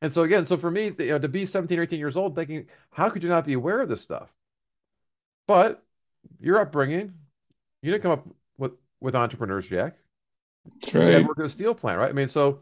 and 0.00 0.12
so 0.12 0.22
again, 0.22 0.46
so 0.46 0.56
for 0.56 0.70
me, 0.70 0.90
you 0.98 1.06
know, 1.10 1.18
to 1.18 1.28
be 1.28 1.44
17 1.44 1.78
or 1.78 1.82
18 1.82 1.98
years 1.98 2.16
old, 2.16 2.34
thinking, 2.34 2.66
how 2.90 3.10
could 3.10 3.22
you 3.22 3.28
not 3.28 3.44
be 3.44 3.52
aware 3.52 3.82
of 3.82 3.90
this 3.90 4.00
stuff? 4.00 4.32
But 5.46 5.82
your 6.40 6.58
upbringing, 6.58 7.12
you 7.86 7.92
didn't 7.92 8.02
come 8.02 8.12
up 8.12 8.26
with 8.58 8.72
with 9.00 9.14
entrepreneurs, 9.14 9.68
Jack. 9.68 9.96
That's 10.80 10.94
You 10.94 11.00
had 11.00 11.16
right. 11.16 11.26
worked 11.26 11.40
at 11.40 11.46
a 11.46 11.50
steel 11.50 11.74
plant, 11.74 11.98
right? 11.98 12.10
I 12.10 12.12
mean, 12.12 12.28
so 12.28 12.60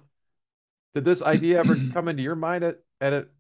did 0.95 1.05
this 1.05 1.23
idea 1.23 1.59
ever 1.59 1.77
come 1.93 2.09
into 2.09 2.23
your 2.23 2.37
mind 2.37 2.65
at 2.65 2.81
at 3.01 3.13
it 3.13 3.31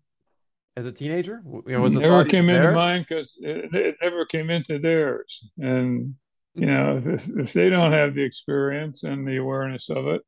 as 0.76 0.86
a 0.86 0.92
teenager? 0.92 1.42
You 1.44 1.62
know, 1.66 1.86
Never 1.88 2.24
came 2.24 2.48
into 2.48 2.62
there? 2.62 2.72
mine 2.72 3.00
because 3.00 3.38
it, 3.40 3.74
it 3.74 3.96
never 4.02 4.24
came 4.24 4.50
into 4.50 4.78
theirs. 4.78 5.48
And, 5.58 6.14
you 6.54 6.66
know, 6.66 7.00
if, 7.04 7.28
if 7.28 7.52
they 7.52 7.68
don't 7.68 7.92
have 7.92 8.14
the 8.14 8.22
experience 8.22 9.04
and 9.04 9.26
the 9.26 9.36
awareness 9.36 9.90
of 9.90 10.06
it, 10.06 10.22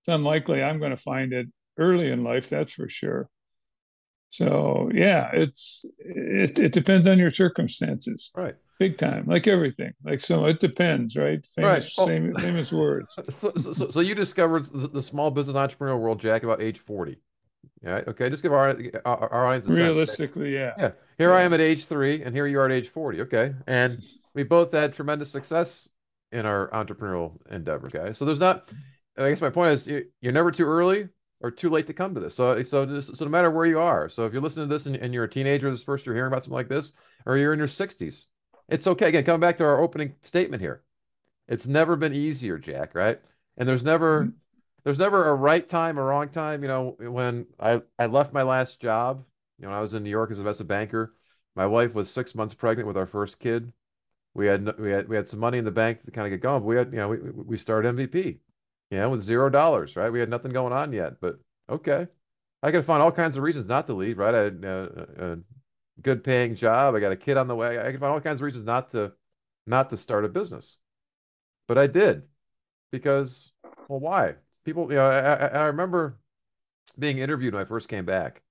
it's 0.00 0.08
unlikely 0.08 0.62
I'm 0.62 0.78
going 0.78 0.90
to 0.90 0.96
find 0.96 1.32
it 1.32 1.46
early 1.78 2.10
in 2.10 2.22
life, 2.22 2.48
that's 2.48 2.72
for 2.72 2.88
sure. 2.88 3.28
So, 4.30 4.90
yeah, 4.94 5.30
it's 5.32 5.84
it, 5.98 6.58
it 6.58 6.72
depends 6.72 7.06
on 7.06 7.18
your 7.18 7.30
circumstances, 7.30 8.30
Right. 8.34 8.56
Big 8.82 8.98
time, 8.98 9.24
like 9.26 9.46
everything. 9.46 9.92
Like 10.04 10.20
so, 10.20 10.46
it 10.46 10.60
depends, 10.60 11.16
right? 11.16 11.46
Right. 11.60 11.82
Famous, 11.82 11.94
Oh, 11.98 12.06
same 12.06 12.34
famous 12.34 12.72
words. 12.72 13.18
so, 13.36 13.52
so, 13.56 13.90
so 13.90 14.00
you 14.00 14.14
discovered 14.14 14.64
the, 14.72 14.88
the 14.88 15.02
small 15.02 15.30
business 15.30 15.56
entrepreneurial 15.56 16.00
world, 16.00 16.20
Jack, 16.20 16.42
about 16.42 16.60
age 16.62 16.78
40. 16.80 17.16
right? 17.82 18.06
Okay. 18.08 18.28
Just 18.30 18.42
give 18.42 18.52
our, 18.52 18.76
our, 19.04 19.32
our 19.32 19.46
audience 19.46 19.66
a 19.66 19.68
sense. 19.68 19.78
Realistically, 19.78 20.54
yeah, 20.54 20.72
Yeah. 20.78 20.90
Here 21.18 21.32
I 21.32 21.42
am 21.42 21.52
at 21.52 21.60
age 21.60 21.86
three, 21.86 22.22
and 22.22 22.34
here 22.34 22.46
you 22.46 22.58
are 22.60 22.66
at 22.66 22.72
age 22.72 22.88
40. 22.88 23.20
Okay. 23.22 23.54
And 23.66 24.02
we 24.34 24.42
both 24.42 24.72
had 24.72 24.94
tremendous 24.94 25.30
success 25.30 25.88
in 26.32 26.46
our 26.46 26.68
entrepreneurial 26.70 27.38
endeavors. 27.50 27.94
Okay. 27.94 28.12
So 28.14 28.24
there's 28.24 28.40
not, 28.40 28.68
I 29.18 29.28
guess 29.28 29.40
my 29.42 29.50
point 29.50 29.72
is 29.72 29.86
you, 29.86 30.04
you're 30.20 30.32
never 30.32 30.50
too 30.50 30.64
early 30.64 31.08
or 31.40 31.50
too 31.50 31.68
late 31.70 31.86
to 31.88 31.92
come 31.92 32.14
to 32.14 32.20
this. 32.20 32.34
So, 32.34 32.62
so, 32.62 32.86
this, 32.86 33.08
so 33.12 33.24
no 33.24 33.30
matter 33.30 33.50
where 33.50 33.66
you 33.66 33.78
are, 33.80 34.08
so 34.08 34.24
if 34.26 34.32
you're 34.32 34.40
listening 34.42 34.68
to 34.68 34.74
this 34.74 34.86
and, 34.86 34.96
and 34.96 35.12
you're 35.12 35.24
a 35.24 35.30
teenager, 35.30 35.70
this 35.70 35.84
first 35.84 36.06
you're 36.06 36.14
hearing 36.14 36.32
about 36.32 36.44
something 36.44 36.54
like 36.56 36.68
this, 36.68 36.92
or 37.26 37.36
you're 37.36 37.52
in 37.52 37.58
your 37.58 37.68
60s, 37.68 38.26
it's 38.72 38.86
okay. 38.86 39.08
Again, 39.08 39.24
coming 39.24 39.40
back 39.40 39.58
to 39.58 39.64
our 39.64 39.80
opening 39.80 40.14
statement 40.22 40.62
here, 40.62 40.82
it's 41.48 41.66
never 41.66 41.96
been 41.96 42.14
easier, 42.14 42.58
Jack, 42.58 42.94
right? 42.94 43.20
And 43.56 43.68
there's 43.68 43.82
never, 43.82 44.22
mm-hmm. 44.22 44.36
there's 44.84 44.98
never 44.98 45.28
a 45.28 45.34
right 45.34 45.68
time, 45.68 45.98
a 45.98 46.02
wrong 46.02 46.28
time. 46.30 46.62
You 46.62 46.68
know, 46.68 46.96
when 46.98 47.46
I, 47.60 47.82
I 47.98 48.06
left 48.06 48.32
my 48.32 48.42
last 48.42 48.80
job, 48.80 49.24
you 49.58 49.66
know, 49.66 49.72
I 49.74 49.80
was 49.80 49.94
in 49.94 50.02
New 50.02 50.10
York 50.10 50.30
as 50.30 50.38
an 50.38 50.42
investment 50.42 50.68
banker. 50.68 51.14
My 51.54 51.66
wife 51.66 51.94
was 51.94 52.10
six 52.10 52.34
months 52.34 52.54
pregnant 52.54 52.86
with 52.86 52.96
our 52.96 53.06
first 53.06 53.38
kid. 53.38 53.72
We 54.34 54.46
had 54.46 54.78
we 54.78 54.90
had 54.90 55.08
we 55.08 55.16
had 55.16 55.28
some 55.28 55.40
money 55.40 55.58
in 55.58 55.64
the 55.66 55.70
bank 55.70 56.04
to 56.04 56.10
kind 56.10 56.26
of 56.26 56.30
get 56.30 56.42
going. 56.42 56.62
But 56.62 56.66
we 56.66 56.76
had 56.76 56.90
you 56.90 56.98
know 56.98 57.08
we 57.08 57.18
we 57.18 57.56
started 57.58 57.94
MVP, 57.94 58.38
you 58.90 58.98
know, 58.98 59.10
with 59.10 59.22
zero 59.22 59.50
dollars, 59.50 59.94
right? 59.94 60.10
We 60.10 60.20
had 60.20 60.30
nothing 60.30 60.52
going 60.52 60.72
on 60.72 60.92
yet, 60.92 61.20
but 61.20 61.38
okay. 61.68 62.06
I 62.62 62.70
could 62.70 62.86
find 62.86 63.02
all 63.02 63.12
kinds 63.12 63.36
of 63.36 63.42
reasons 63.42 63.68
not 63.68 63.86
to 63.88 63.92
leave, 63.92 64.18
right? 64.18 64.34
I 64.34 64.38
had 64.44 64.64
uh, 64.64 64.88
a 65.18 65.38
good 66.00 66.24
paying 66.24 66.54
job. 66.54 66.94
I 66.94 67.00
got 67.00 67.12
a 67.12 67.16
kid 67.16 67.36
on 67.36 67.48
the 67.48 67.56
way. 67.56 67.78
I 67.78 67.90
could 67.90 68.00
find 68.00 68.12
all 68.12 68.20
kinds 68.20 68.40
of 68.40 68.44
reasons 68.44 68.64
not 68.64 68.92
to 68.92 69.12
not 69.66 69.90
to 69.90 69.96
start 69.96 70.24
a 70.24 70.28
business, 70.28 70.78
but 71.68 71.78
I 71.78 71.86
did 71.86 72.22
because 72.90 73.52
well, 73.88 74.00
why? 74.00 74.34
People, 74.64 74.88
you 74.90 74.96
know, 74.96 75.06
I, 75.06 75.46
I, 75.46 75.64
remember 75.66 76.20
being 76.98 77.18
interviewed 77.18 77.54
when 77.54 77.62
I 77.62 77.66
first 77.66 77.88
came 77.88 78.04
back. 78.04 78.42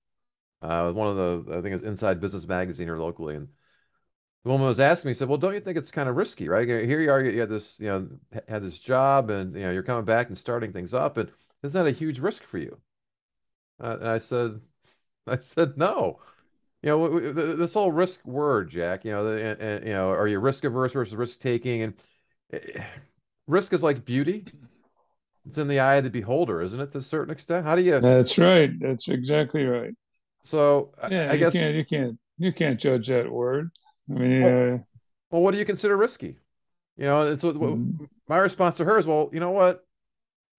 Uh, 0.60 0.84
with 0.86 0.96
one 0.96 1.08
of 1.08 1.16
the, 1.46 1.58
I 1.58 1.62
think 1.62 1.74
it's 1.74 1.84
Inside 1.84 2.20
Business 2.20 2.46
Magazine 2.46 2.86
here 2.86 2.98
locally, 2.98 3.34
and 3.34 3.48
the 4.44 4.50
woman 4.50 4.66
was 4.66 4.78
asking 4.78 5.08
me, 5.08 5.14
said, 5.14 5.28
"Well, 5.28 5.38
don't 5.38 5.54
you 5.54 5.60
think 5.60 5.76
it's 5.76 5.90
kind 5.90 6.08
of 6.08 6.16
risky, 6.16 6.48
right? 6.48 6.68
Here 6.68 7.00
you 7.00 7.10
are, 7.10 7.20
you 7.24 7.40
had 7.40 7.48
this, 7.48 7.80
you 7.80 7.86
know, 7.86 8.08
had 8.46 8.62
this 8.62 8.78
job, 8.78 9.30
and 9.30 9.54
you 9.54 9.62
know, 9.62 9.72
you're 9.72 9.82
coming 9.82 10.04
back 10.04 10.28
and 10.28 10.38
starting 10.38 10.72
things 10.72 10.94
up, 10.94 11.16
and 11.16 11.30
isn't 11.64 11.76
that 11.76 11.88
a 11.88 11.96
huge 11.96 12.20
risk 12.20 12.44
for 12.44 12.58
you?" 12.58 12.78
Uh, 13.80 13.96
and 14.00 14.08
I 14.08 14.18
said, 14.18 14.60
"I 15.26 15.38
said 15.40 15.70
no. 15.76 16.18
You 16.82 16.90
know, 16.90 17.04
w- 17.04 17.26
w- 17.28 17.46
th- 17.48 17.58
this 17.58 17.74
whole 17.74 17.92
risk 17.92 18.24
word, 18.26 18.70
Jack. 18.70 19.04
You 19.04 19.12
know, 19.12 19.24
the, 19.24 19.56
and, 19.60 19.86
you 19.86 19.92
know, 19.92 20.10
are 20.10 20.26
you 20.26 20.38
risk 20.40 20.64
averse 20.64 20.92
versus 20.92 21.14
risk 21.14 21.40
taking? 21.40 21.82
And 21.82 21.94
eh, 22.52 22.82
risk 23.46 23.72
is 23.72 23.82
like 23.82 24.04
beauty; 24.04 24.46
it's 25.46 25.58
in 25.58 25.68
the 25.68 25.80
eye 25.80 25.96
of 25.96 26.04
the 26.04 26.10
beholder, 26.10 26.60
isn't 26.62 26.80
it? 26.80 26.92
To 26.92 26.98
a 26.98 27.02
certain 27.02 27.32
extent. 27.32 27.66
How 27.66 27.76
do 27.76 27.82
you? 27.82 28.00
That's 28.00 28.38
right. 28.38 28.70
That's 28.80 29.08
exactly 29.08 29.64
right. 29.64 29.94
So 30.44 30.92
I, 31.00 31.06
Yeah, 31.10 31.28
I 31.28 31.32
you 31.34 31.38
guess, 31.38 31.54
can't, 31.54 31.74
you 31.74 31.84
can't, 31.84 32.18
you 32.38 32.52
can't 32.52 32.80
judge 32.80 33.08
that 33.08 33.30
word. 33.30 33.70
I 34.10 34.12
mean, 34.14 34.42
well, 34.42 34.52
uh, 34.74 34.78
well, 35.30 35.42
what 35.42 35.52
do 35.52 35.58
you 35.58 35.64
consider 35.64 35.96
risky? 35.96 36.38
You 36.96 37.04
know, 37.04 37.26
and 37.28 37.40
so 37.40 37.52
w- 37.52 37.76
mm, 37.76 38.08
my 38.28 38.38
response 38.38 38.76
to 38.78 38.84
her 38.84 38.98
is, 38.98 39.06
well, 39.06 39.30
you 39.32 39.40
know 39.40 39.50
what? 39.50 39.84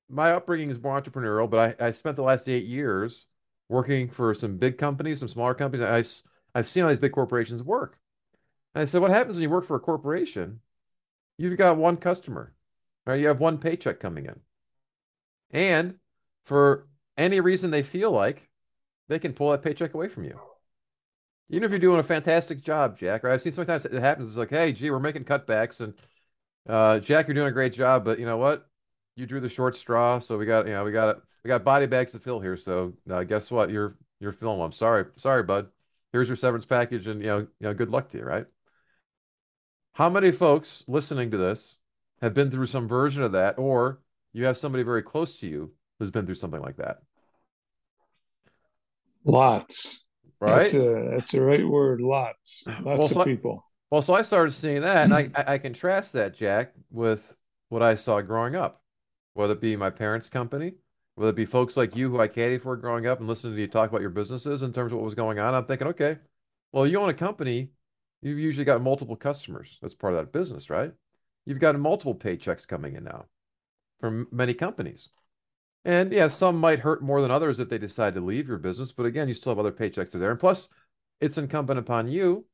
My 0.09 0.31
upbringing 0.33 0.69
is 0.69 0.81
more 0.81 0.99
entrepreneurial, 1.01 1.49
but 1.49 1.79
I, 1.81 1.87
I 1.87 1.91
spent 1.91 2.15
the 2.17 2.23
last 2.23 2.47
eight 2.49 2.65
years 2.65 3.27
working 3.69 4.09
for 4.09 4.33
some 4.33 4.57
big 4.57 4.77
companies, 4.77 5.19
some 5.19 5.27
smaller 5.27 5.53
companies. 5.53 6.23
I've 6.53 6.67
seen 6.67 6.83
all 6.83 6.89
these 6.89 6.99
big 6.99 7.13
corporations 7.13 7.63
work. 7.63 7.97
And 8.75 8.81
I 8.81 8.85
said, 8.85 9.01
what 9.01 9.11
happens 9.11 9.35
when 9.35 9.43
you 9.43 9.49
work 9.49 9.65
for 9.65 9.75
a 9.75 9.79
corporation? 9.79 10.59
You've 11.37 11.57
got 11.57 11.77
one 11.77 11.97
customer, 11.97 12.53
right? 13.05 13.19
You 13.19 13.27
have 13.27 13.39
one 13.39 13.57
paycheck 13.57 13.99
coming 13.99 14.25
in. 14.25 14.39
And 15.51 15.95
for 16.45 16.87
any 17.17 17.39
reason 17.39 17.71
they 17.71 17.83
feel 17.83 18.11
like, 18.11 18.49
they 19.09 19.19
can 19.19 19.33
pull 19.33 19.51
that 19.51 19.61
paycheck 19.61 19.93
away 19.93 20.07
from 20.07 20.23
you. 20.23 20.39
Even 21.49 21.63
if 21.63 21.71
you're 21.71 21.79
doing 21.79 21.99
a 21.99 22.03
fantastic 22.03 22.61
job, 22.63 22.97
Jack, 22.97 23.23
right? 23.23 23.33
I've 23.33 23.41
seen 23.41 23.51
sometimes 23.51 23.85
it 23.85 23.93
happens. 23.93 24.29
It's 24.29 24.37
like, 24.37 24.49
hey, 24.49 24.71
gee, 24.71 24.89
we're 24.89 24.99
making 24.99 25.25
cutbacks, 25.25 25.81
and 25.81 25.93
uh, 26.67 26.99
Jack, 26.99 27.27
you're 27.27 27.35
doing 27.35 27.47
a 27.47 27.51
great 27.51 27.73
job, 27.73 28.05
but 28.05 28.17
you 28.17 28.25
know 28.25 28.37
what? 28.37 28.67
You 29.15 29.25
drew 29.25 29.39
the 29.39 29.49
short 29.49 29.75
straw, 29.77 30.19
so 30.19 30.37
we 30.37 30.45
got, 30.45 30.67
you 30.67 30.73
know, 30.73 30.83
we 30.83 30.91
got 30.91 31.09
it. 31.09 31.21
we 31.43 31.47
got 31.47 31.63
body 31.63 31.85
bags 31.85 32.11
to 32.13 32.19
fill 32.19 32.39
here. 32.39 32.57
So 32.57 32.93
uh, 33.09 33.23
guess 33.23 33.51
what? 33.51 33.69
You're 33.69 33.95
you're 34.19 34.31
filling. 34.31 34.61
I'm 34.61 34.71
sorry, 34.71 35.05
sorry, 35.17 35.43
bud. 35.43 35.67
Here's 36.11 36.29
your 36.29 36.37
severance 36.37 36.65
package, 36.65 37.07
and 37.07 37.21
you 37.21 37.27
know, 37.27 37.39
you 37.39 37.47
know, 37.61 37.73
good 37.73 37.89
luck 37.89 38.09
to 38.11 38.17
you, 38.17 38.23
right? 38.23 38.45
How 39.93 40.09
many 40.09 40.31
folks 40.31 40.83
listening 40.87 41.31
to 41.31 41.37
this 41.37 41.77
have 42.21 42.33
been 42.33 42.51
through 42.51 42.67
some 42.67 42.87
version 42.87 43.23
of 43.23 43.31
that, 43.33 43.57
or 43.57 44.01
you 44.33 44.45
have 44.45 44.57
somebody 44.57 44.83
very 44.83 45.03
close 45.03 45.37
to 45.37 45.47
you 45.47 45.73
who's 45.99 46.11
been 46.11 46.25
through 46.25 46.35
something 46.35 46.61
like 46.61 46.77
that, 46.77 47.01
lots. 49.25 50.07
That's 50.45 50.73
right? 50.73 50.81
a 50.83 51.09
that's 51.11 51.31
the 51.31 51.41
right 51.41 51.67
word. 51.67 52.01
Lots, 52.01 52.69
Well, 52.83 52.97
lots 52.97 53.11
of 53.11 53.17
so 53.17 53.23
people. 53.23 53.65
well, 53.91 54.01
so 54.01 54.13
I 54.13 54.21
started 54.23 54.51
seeing 54.53 54.81
that, 54.81 55.05
and 55.05 55.13
I 55.13 55.29
I 55.35 55.53
I 55.55 55.57
contrast 55.59 56.13
that, 56.13 56.35
Jack, 56.35 56.73
with 56.91 57.35
what 57.69 57.81
I 57.83 57.95
saw 57.95 58.21
growing 58.21 58.55
up. 58.55 58.82
Whether 59.33 59.53
it 59.53 59.61
be 59.61 59.75
my 59.75 59.89
parents' 59.89 60.29
company, 60.29 60.73
whether 61.15 61.29
it 61.29 61.35
be 61.35 61.45
folks 61.45 61.77
like 61.77 61.95
you 61.95 62.09
who 62.09 62.19
I 62.19 62.27
caddied 62.27 62.61
for 62.63 62.75
growing 62.75 63.07
up 63.07 63.19
and 63.19 63.27
listening 63.27 63.55
to 63.55 63.61
you 63.61 63.67
talk 63.67 63.89
about 63.89 64.01
your 64.01 64.09
businesses 64.09 64.61
in 64.61 64.73
terms 64.73 64.91
of 64.91 64.97
what 64.97 65.05
was 65.05 65.15
going 65.15 65.39
on, 65.39 65.53
I'm 65.53 65.65
thinking, 65.65 65.87
okay, 65.87 66.17
well, 66.71 66.87
you 66.87 66.99
own 66.99 67.09
a 67.09 67.13
company, 67.13 67.69
you've 68.21 68.39
usually 68.39 68.65
got 68.65 68.81
multiple 68.81 69.15
customers. 69.15 69.77
That's 69.81 69.93
part 69.93 70.13
of 70.13 70.19
that 70.19 70.31
business, 70.31 70.69
right? 70.69 70.91
You've 71.45 71.59
got 71.59 71.77
multiple 71.77 72.15
paychecks 72.15 72.67
coming 72.67 72.95
in 72.95 73.03
now 73.03 73.25
from 73.99 74.27
many 74.31 74.53
companies. 74.53 75.09
And 75.85 76.11
yeah, 76.11 76.29
some 76.29 76.59
might 76.59 76.79
hurt 76.79 77.03
more 77.03 77.21
than 77.21 77.31
others 77.31 77.59
if 77.59 77.69
they 77.69 77.77
decide 77.77 78.13
to 78.15 78.21
leave 78.21 78.47
your 78.47 78.57
business, 78.57 78.91
but 78.91 79.05
again, 79.05 79.27
you 79.27 79.33
still 79.33 79.51
have 79.51 79.59
other 79.59 79.71
paychecks 79.71 80.11
that 80.11 80.15
are 80.15 80.19
there. 80.19 80.31
And 80.31 80.39
plus, 80.39 80.69
it's 81.19 81.37
incumbent 81.37 81.79
upon 81.79 82.07
you 82.07 82.45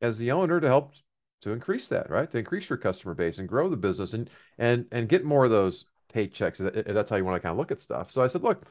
as 0.00 0.18
the 0.18 0.32
owner 0.32 0.60
to 0.60 0.66
help 0.66 0.94
to 1.42 1.52
increase 1.52 1.88
that, 1.88 2.10
right? 2.10 2.30
To 2.30 2.38
increase 2.38 2.68
your 2.68 2.78
customer 2.78 3.14
base 3.14 3.38
and 3.38 3.48
grow 3.48 3.68
the 3.68 3.76
business 3.76 4.12
and 4.12 4.28
and 4.58 4.86
and 4.92 5.08
get 5.08 5.24
more 5.24 5.44
of 5.44 5.50
those 5.50 5.86
paychecks. 6.12 6.58
That's 6.92 7.10
how 7.10 7.16
you 7.16 7.24
want 7.24 7.36
to 7.36 7.40
kind 7.40 7.52
of 7.52 7.58
look 7.58 7.70
at 7.70 7.80
stuff. 7.80 8.10
So 8.10 8.22
I 8.22 8.26
said, 8.26 8.42
look, 8.42 8.66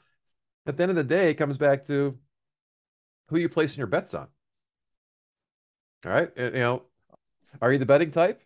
at 0.66 0.78
the 0.78 0.84
end 0.84 0.92
of 0.92 0.96
the 0.96 1.04
day, 1.04 1.30
it 1.30 1.36
comes 1.36 1.58
back 1.58 1.88
to 1.88 2.18
who 3.30 3.38
you 3.38 3.50
placing 3.50 3.78
your 3.78 3.88
bets 3.88 4.14
on. 4.14 4.28
All 6.06 6.12
right. 6.12 6.30
And, 6.38 6.54
you 6.56 6.62
know, 6.62 6.84
are 7.62 7.72
you 7.72 7.80
the 7.80 7.86
betting 7.86 8.12
type? 8.12 8.42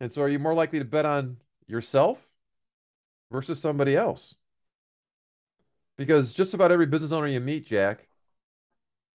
And 0.00 0.12
so 0.12 0.22
are 0.22 0.28
you 0.28 0.38
more 0.38 0.54
likely 0.54 0.78
to 0.78 0.84
bet 0.84 1.04
on 1.04 1.36
yourself 1.66 2.26
versus 3.30 3.60
somebody 3.60 3.96
else? 3.96 4.34
Because 5.96 6.32
just 6.32 6.54
about 6.54 6.72
every 6.72 6.86
business 6.86 7.12
owner 7.12 7.26
you 7.26 7.40
meet, 7.40 7.66
Jack, 7.66 8.08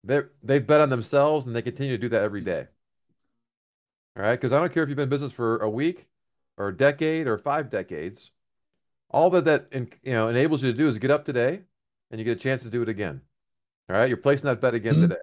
they 0.03 0.21
they've 0.43 0.65
bet 0.65 0.81
on 0.81 0.89
themselves 0.89 1.47
and 1.47 1.55
they 1.55 1.63
continue 1.63 1.97
to 1.97 2.01
do 2.01 2.09
that 2.09 2.21
every 2.21 2.41
day. 2.41 2.67
All 4.15 4.23
right. 4.23 4.39
Because 4.39 4.53
I 4.53 4.59
don't 4.59 4.71
care 4.71 4.83
if 4.83 4.89
you've 4.89 4.95
been 4.95 5.03
in 5.03 5.09
business 5.09 5.31
for 5.31 5.57
a 5.57 5.69
week 5.69 6.07
or 6.57 6.69
a 6.69 6.77
decade 6.77 7.27
or 7.27 7.37
five 7.37 7.69
decades. 7.69 8.31
All 9.11 9.29
that 9.31 9.45
that 9.45 9.67
you 9.71 10.13
know 10.13 10.27
enables 10.27 10.63
you 10.63 10.71
to 10.71 10.77
do 10.77 10.87
is 10.87 10.97
get 10.97 11.11
up 11.11 11.25
today 11.25 11.61
and 12.11 12.19
you 12.19 12.25
get 12.25 12.37
a 12.37 12.41
chance 12.41 12.63
to 12.63 12.69
do 12.69 12.81
it 12.81 12.89
again. 12.89 13.21
All 13.89 13.95
right, 13.95 14.07
you're 14.07 14.17
placing 14.17 14.47
that 14.47 14.61
bet 14.61 14.73
again 14.73 14.95
Hmm? 14.95 15.01
today. 15.01 15.21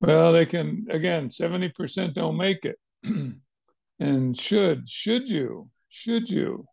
Well, 0.00 0.32
they 0.32 0.46
can, 0.46 0.86
again, 0.90 1.28
70% 1.28 2.14
don't 2.14 2.36
make 2.36 2.64
it. 2.64 2.76
and 4.00 4.36
should, 4.38 4.88
should 4.88 5.28
you, 5.28 5.68
should 5.88 6.28
you 6.28 6.66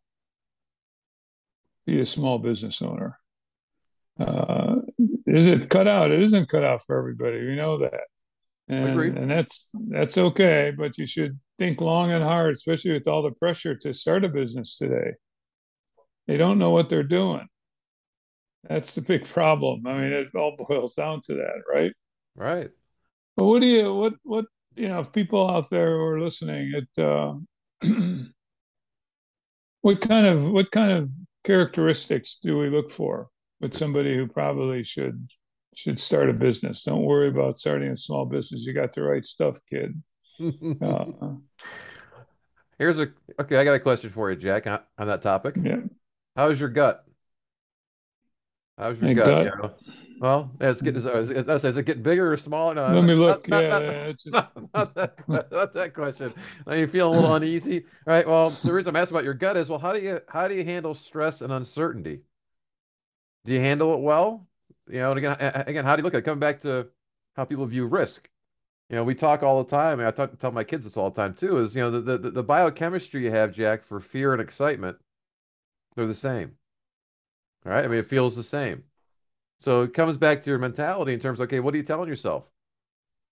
be 1.85 1.99
a 1.99 2.05
small 2.05 2.39
business 2.39 2.81
owner? 2.81 3.17
Uh, 4.19 4.77
is 5.27 5.45
it 5.47 5.69
cut 5.69 5.88
out? 5.88 6.11
It 6.11 6.21
isn't 6.23 6.49
cut 6.49 6.63
out 6.63 6.83
for 6.85 6.97
everybody. 6.97 7.45
We 7.45 7.55
know 7.55 7.77
that. 7.77 8.01
And 8.67 8.89
Agreed. 8.89 9.15
and 9.17 9.29
that's 9.31 9.71
that's 9.89 10.17
okay, 10.17 10.71
but 10.77 10.97
you 10.97 11.05
should 11.05 11.39
think 11.59 11.81
long 11.81 12.11
and 12.11 12.23
hard, 12.23 12.55
especially 12.55 12.93
with 12.93 13.07
all 13.07 13.21
the 13.21 13.31
pressure 13.31 13.75
to 13.75 13.93
start 13.93 14.23
a 14.23 14.29
business 14.29 14.77
today. 14.77 15.11
They 16.25 16.37
don't 16.37 16.57
know 16.57 16.71
what 16.71 16.89
they're 16.89 17.03
doing. 17.03 17.47
That's 18.63 18.93
the 18.93 19.01
big 19.01 19.25
problem. 19.25 19.85
I 19.85 19.93
mean, 19.93 20.11
it 20.11 20.35
all 20.35 20.55
boils 20.67 20.95
down 20.95 21.21
to 21.25 21.35
that, 21.35 21.61
right? 21.71 21.93
Right. 22.35 22.69
But 23.35 23.45
what 23.45 23.59
do 23.59 23.67
you 23.67 23.93
what 23.93 24.13
what 24.23 24.45
you 24.75 24.87
know, 24.87 24.99
if 24.99 25.11
people 25.11 25.49
out 25.49 25.69
there 25.69 25.97
who 25.97 26.03
are 26.03 26.21
listening, 26.21 26.73
it 26.73 27.01
uh 27.01 27.35
what 29.81 30.01
kind 30.01 30.25
of 30.25 30.49
what 30.49 30.71
kind 30.71 30.91
of 30.91 31.09
characteristics 31.43 32.39
do 32.41 32.57
we 32.57 32.69
look 32.69 32.89
for 32.89 33.29
with 33.61 33.73
somebody 33.73 34.15
who 34.15 34.27
probably 34.27 34.83
should 34.83 35.29
should 35.75 35.99
start 35.99 36.29
a 36.29 36.33
business? 36.33 36.83
Don't 36.83 37.03
worry 37.03 37.29
about 37.29 37.59
starting 37.59 37.89
a 37.89 37.97
small 37.97 38.25
business. 38.25 38.65
You 38.65 38.73
got 38.73 38.93
the 38.93 39.03
right 39.03 39.25
stuff, 39.25 39.59
kid. 39.69 40.01
Uh, 40.39 41.05
Here's 42.77 43.00
a 43.00 43.10
okay. 43.39 43.58
I 43.58 43.63
got 43.65 43.74
a 43.74 43.79
question 43.79 44.10
for 44.10 44.31
you, 44.31 44.38
Jack, 44.38 44.65
on, 44.65 44.79
that 45.08 45.22
topic. 45.22 45.55
yeah, 45.62 45.81
How's 46.36 46.60
your 46.60 46.69
gut? 46.69 47.03
How's 48.77 48.98
your 48.98 49.08
my 49.10 49.13
gut? 49.13 49.46
You 49.46 49.51
know, 49.62 49.72
well, 50.22 50.51
it's 50.62 50.81
getting. 50.81 51.01
Is 51.01 51.29
it, 51.29 51.50
is 51.50 51.77
it 51.77 51.84
getting 51.84 52.03
bigger 52.03 52.31
or 52.31 52.38
smaller? 52.38 52.75
No, 52.75 52.88
Let 52.88 53.03
me 53.03 53.15
not 53.15 53.17
look. 53.17 53.48
not 53.50 53.63
Yeah, 53.63 53.69
not 53.69 53.84
yeah, 53.84 53.89
it's 54.05 54.24
just 54.24 54.51
not, 54.74 54.96
that 54.96 55.51
not 55.51 55.74
that 55.74 55.93
question. 55.93 56.34
Are 56.65 56.77
you 56.77 56.88
feeling 56.88 57.17
a 57.17 57.19
little 57.19 57.36
uneasy? 57.36 57.86
All 58.08 58.13
right. 58.13 58.25
Well, 58.25 58.50
the 58.50 58.72
reason 58.72 58.89
I'm 58.89 58.96
asking 58.96 59.15
about 59.17 59.25
your 59.25 59.34
gut 59.34 59.58
is, 59.58 59.69
well, 59.69 59.79
how 59.79 59.91
do 59.91 60.00
you 60.00 60.22
how 60.29 60.48
do 60.48 60.55
you 60.55 60.63
handle 60.63 60.93
stress 60.93 61.41
and 61.41 61.51
uncertainty? 61.51 62.22
Do 63.43 63.51
you 63.51 63.60
handle 63.60 63.93
it 63.93 64.00
well? 64.00 64.48
You 64.89 65.00
know, 65.00 65.12
and 65.12 65.17
again, 65.17 65.36
again, 65.67 65.84
how 65.84 65.98
do 65.98 66.00
you 66.00 66.03
look 66.05 66.13
at 66.13 66.19
it? 66.19 66.24
Coming 66.24 66.39
back 66.39 66.62
to 66.62 66.88
how 67.36 67.43
people 67.43 67.65
view 67.65 67.88
risk. 67.88 68.28
You 68.89 68.96
know, 68.96 69.03
we 69.03 69.13
talk 69.13 69.43
all 69.43 69.63
the 69.63 69.69
time, 69.69 70.00
and 70.00 70.08
I 70.08 70.12
talk, 70.12 70.31
to 70.31 70.38
tell 70.38 70.51
my 70.51 70.63
kids 70.63 70.86
this 70.86 70.98
all 70.98 71.12
the 71.12 71.22
time 71.22 71.36
too, 71.36 71.58
is, 71.58 71.75
you 71.75 71.81
know, 71.81 71.91
the, 71.91 72.17
the, 72.17 72.31
the 72.31 72.43
biochemistry 72.43 73.24
you 73.24 73.31
have, 73.31 73.53
Jack, 73.53 73.84
for 73.84 74.00
fear 74.00 74.34
and 74.34 74.41
excitement, 74.41 74.98
they're 75.96 76.08
the 76.08 76.13
same. 76.13 76.53
All 77.65 77.72
right. 77.72 77.86
I 77.86 77.88
mean, 77.88 78.00
it 78.00 78.10
feels 78.10 78.36
the 78.36 78.43
same. 78.43 78.84
So 79.62 79.84
it 79.84 79.93
comes 79.93 80.17
back 80.17 80.41
to 80.41 80.50
your 80.50 80.60
mentality 80.60 81.13
in 81.13 81.19
terms 81.19 81.39
of, 81.39 81.46
okay, 81.46 81.60
what 81.60 81.74
are 81.74 81.77
you 81.77 81.84
telling 81.84 82.08
yourself? 82.08 82.46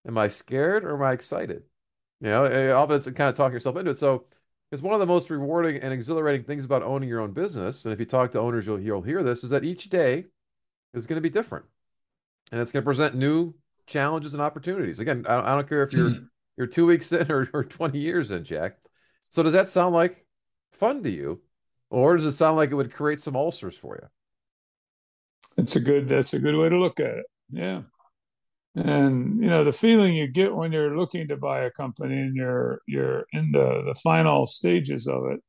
Am 0.08 0.18
I 0.18 0.28
scared 0.28 0.84
or 0.84 0.96
am 0.96 1.02
I 1.02 1.14
excited? 1.14 1.64
You 2.22 2.30
know, 2.30 2.46
eh, 2.46 2.72
often 2.72 2.98
it's 2.98 3.06
kind 3.06 3.30
of 3.30 3.36
talking 3.36 3.54
yourself 3.54 3.78
into 3.78 3.92
it. 3.92 3.98
So 3.98 4.26
it's 4.72 4.82
one 4.82 4.94
of 4.94 5.00
the 5.00 5.06
most 5.06 5.30
rewarding 5.30 5.82
and 5.82 5.94
exhilarating 5.94 6.44
things 6.44 6.66
about 6.66 6.84
owning 6.84 7.10
your 7.10 7.22
own 7.22 7.32
business. 7.32 7.86
And 7.86 7.94
if 7.94 8.00
you 8.00 8.06
talk 8.06 8.32
to 8.34 8.40
owners, 8.40 8.66
you'll, 8.66 8.82
you'll 8.82 9.02
hear 9.02 9.24
this, 9.24 9.44
is 9.44 9.50
that 9.52 9.64
each 9.64 9.90
day 9.90 10.26
is 10.94 11.08
going 11.08 11.18
to 11.18 11.22
be 11.22 11.30
different. 11.30 11.66
And 12.52 12.62
it's 12.62 12.72
going 12.72 12.84
to 12.84 12.88
present 12.88 13.16
new 13.16 13.54
challenges 13.88 14.34
and 14.34 14.42
opportunities. 14.42 15.00
Again, 15.00 15.26
I, 15.28 15.40
I 15.40 15.56
don't 15.56 15.68
care 15.68 15.84
if 15.84 15.94
you're 15.94 16.14
you're 16.58 16.68
two 16.68 16.86
weeks 16.86 17.12
in 17.12 17.32
or, 17.32 17.50
or 17.54 17.64
20 17.64 17.98
years 17.98 18.32
in, 18.32 18.44
Jack. 18.44 18.78
So 19.20 19.44
does 19.44 19.54
that 19.54 19.70
sound 19.70 19.94
like 19.96 20.26
fun 20.74 21.04
to 21.04 21.10
you? 21.10 21.42
Or 21.90 22.18
does 22.18 22.26
it 22.26 22.34
sound 22.34 22.58
like 22.58 22.72
it 22.72 22.76
would 22.76 22.94
create 22.94 23.22
some 23.22 23.36
ulcers 23.36 23.76
for 23.76 23.96
you? 23.96 24.08
it's 25.58 25.76
a 25.76 25.80
good 25.80 26.08
that's 26.08 26.34
a 26.34 26.40
good 26.40 26.56
way 26.56 26.70
to 26.70 26.78
look 26.78 27.00
at 27.00 27.18
it. 27.18 27.26
Yeah. 27.50 27.82
And 28.76 29.42
you 29.42 29.50
know, 29.50 29.64
the 29.64 29.74
feeling 29.74 30.14
you 30.14 30.28
get 30.28 30.56
when 30.56 30.72
you're 30.72 30.98
looking 30.98 31.28
to 31.30 31.38
buy 31.38 31.62
a 31.62 31.72
company 31.72 32.16
and 32.16 32.36
you're 32.36 32.82
you're 32.88 33.26
in 33.34 33.52
the 33.52 33.84
the 33.88 33.96
final 33.96 34.46
stages 34.46 35.08
of 35.08 35.24
it, 35.32 35.40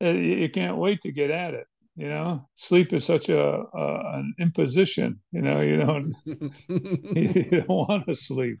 eh, 0.00 0.12
you 0.12 0.48
can't 0.48 0.76
wait 0.76 1.00
to 1.02 1.12
get 1.12 1.30
at 1.30 1.54
it. 1.54 1.66
You 1.96 2.08
know, 2.08 2.48
sleep 2.54 2.92
is 2.92 3.04
such 3.04 3.28
a, 3.28 3.40
a 3.40 4.18
an 4.18 4.34
imposition. 4.38 5.20
You 5.32 5.42
know, 5.42 5.60
you 5.60 5.76
don't 5.76 6.14
you 6.24 7.44
don't 7.50 7.68
want 7.68 8.06
to 8.06 8.14
sleep. 8.14 8.58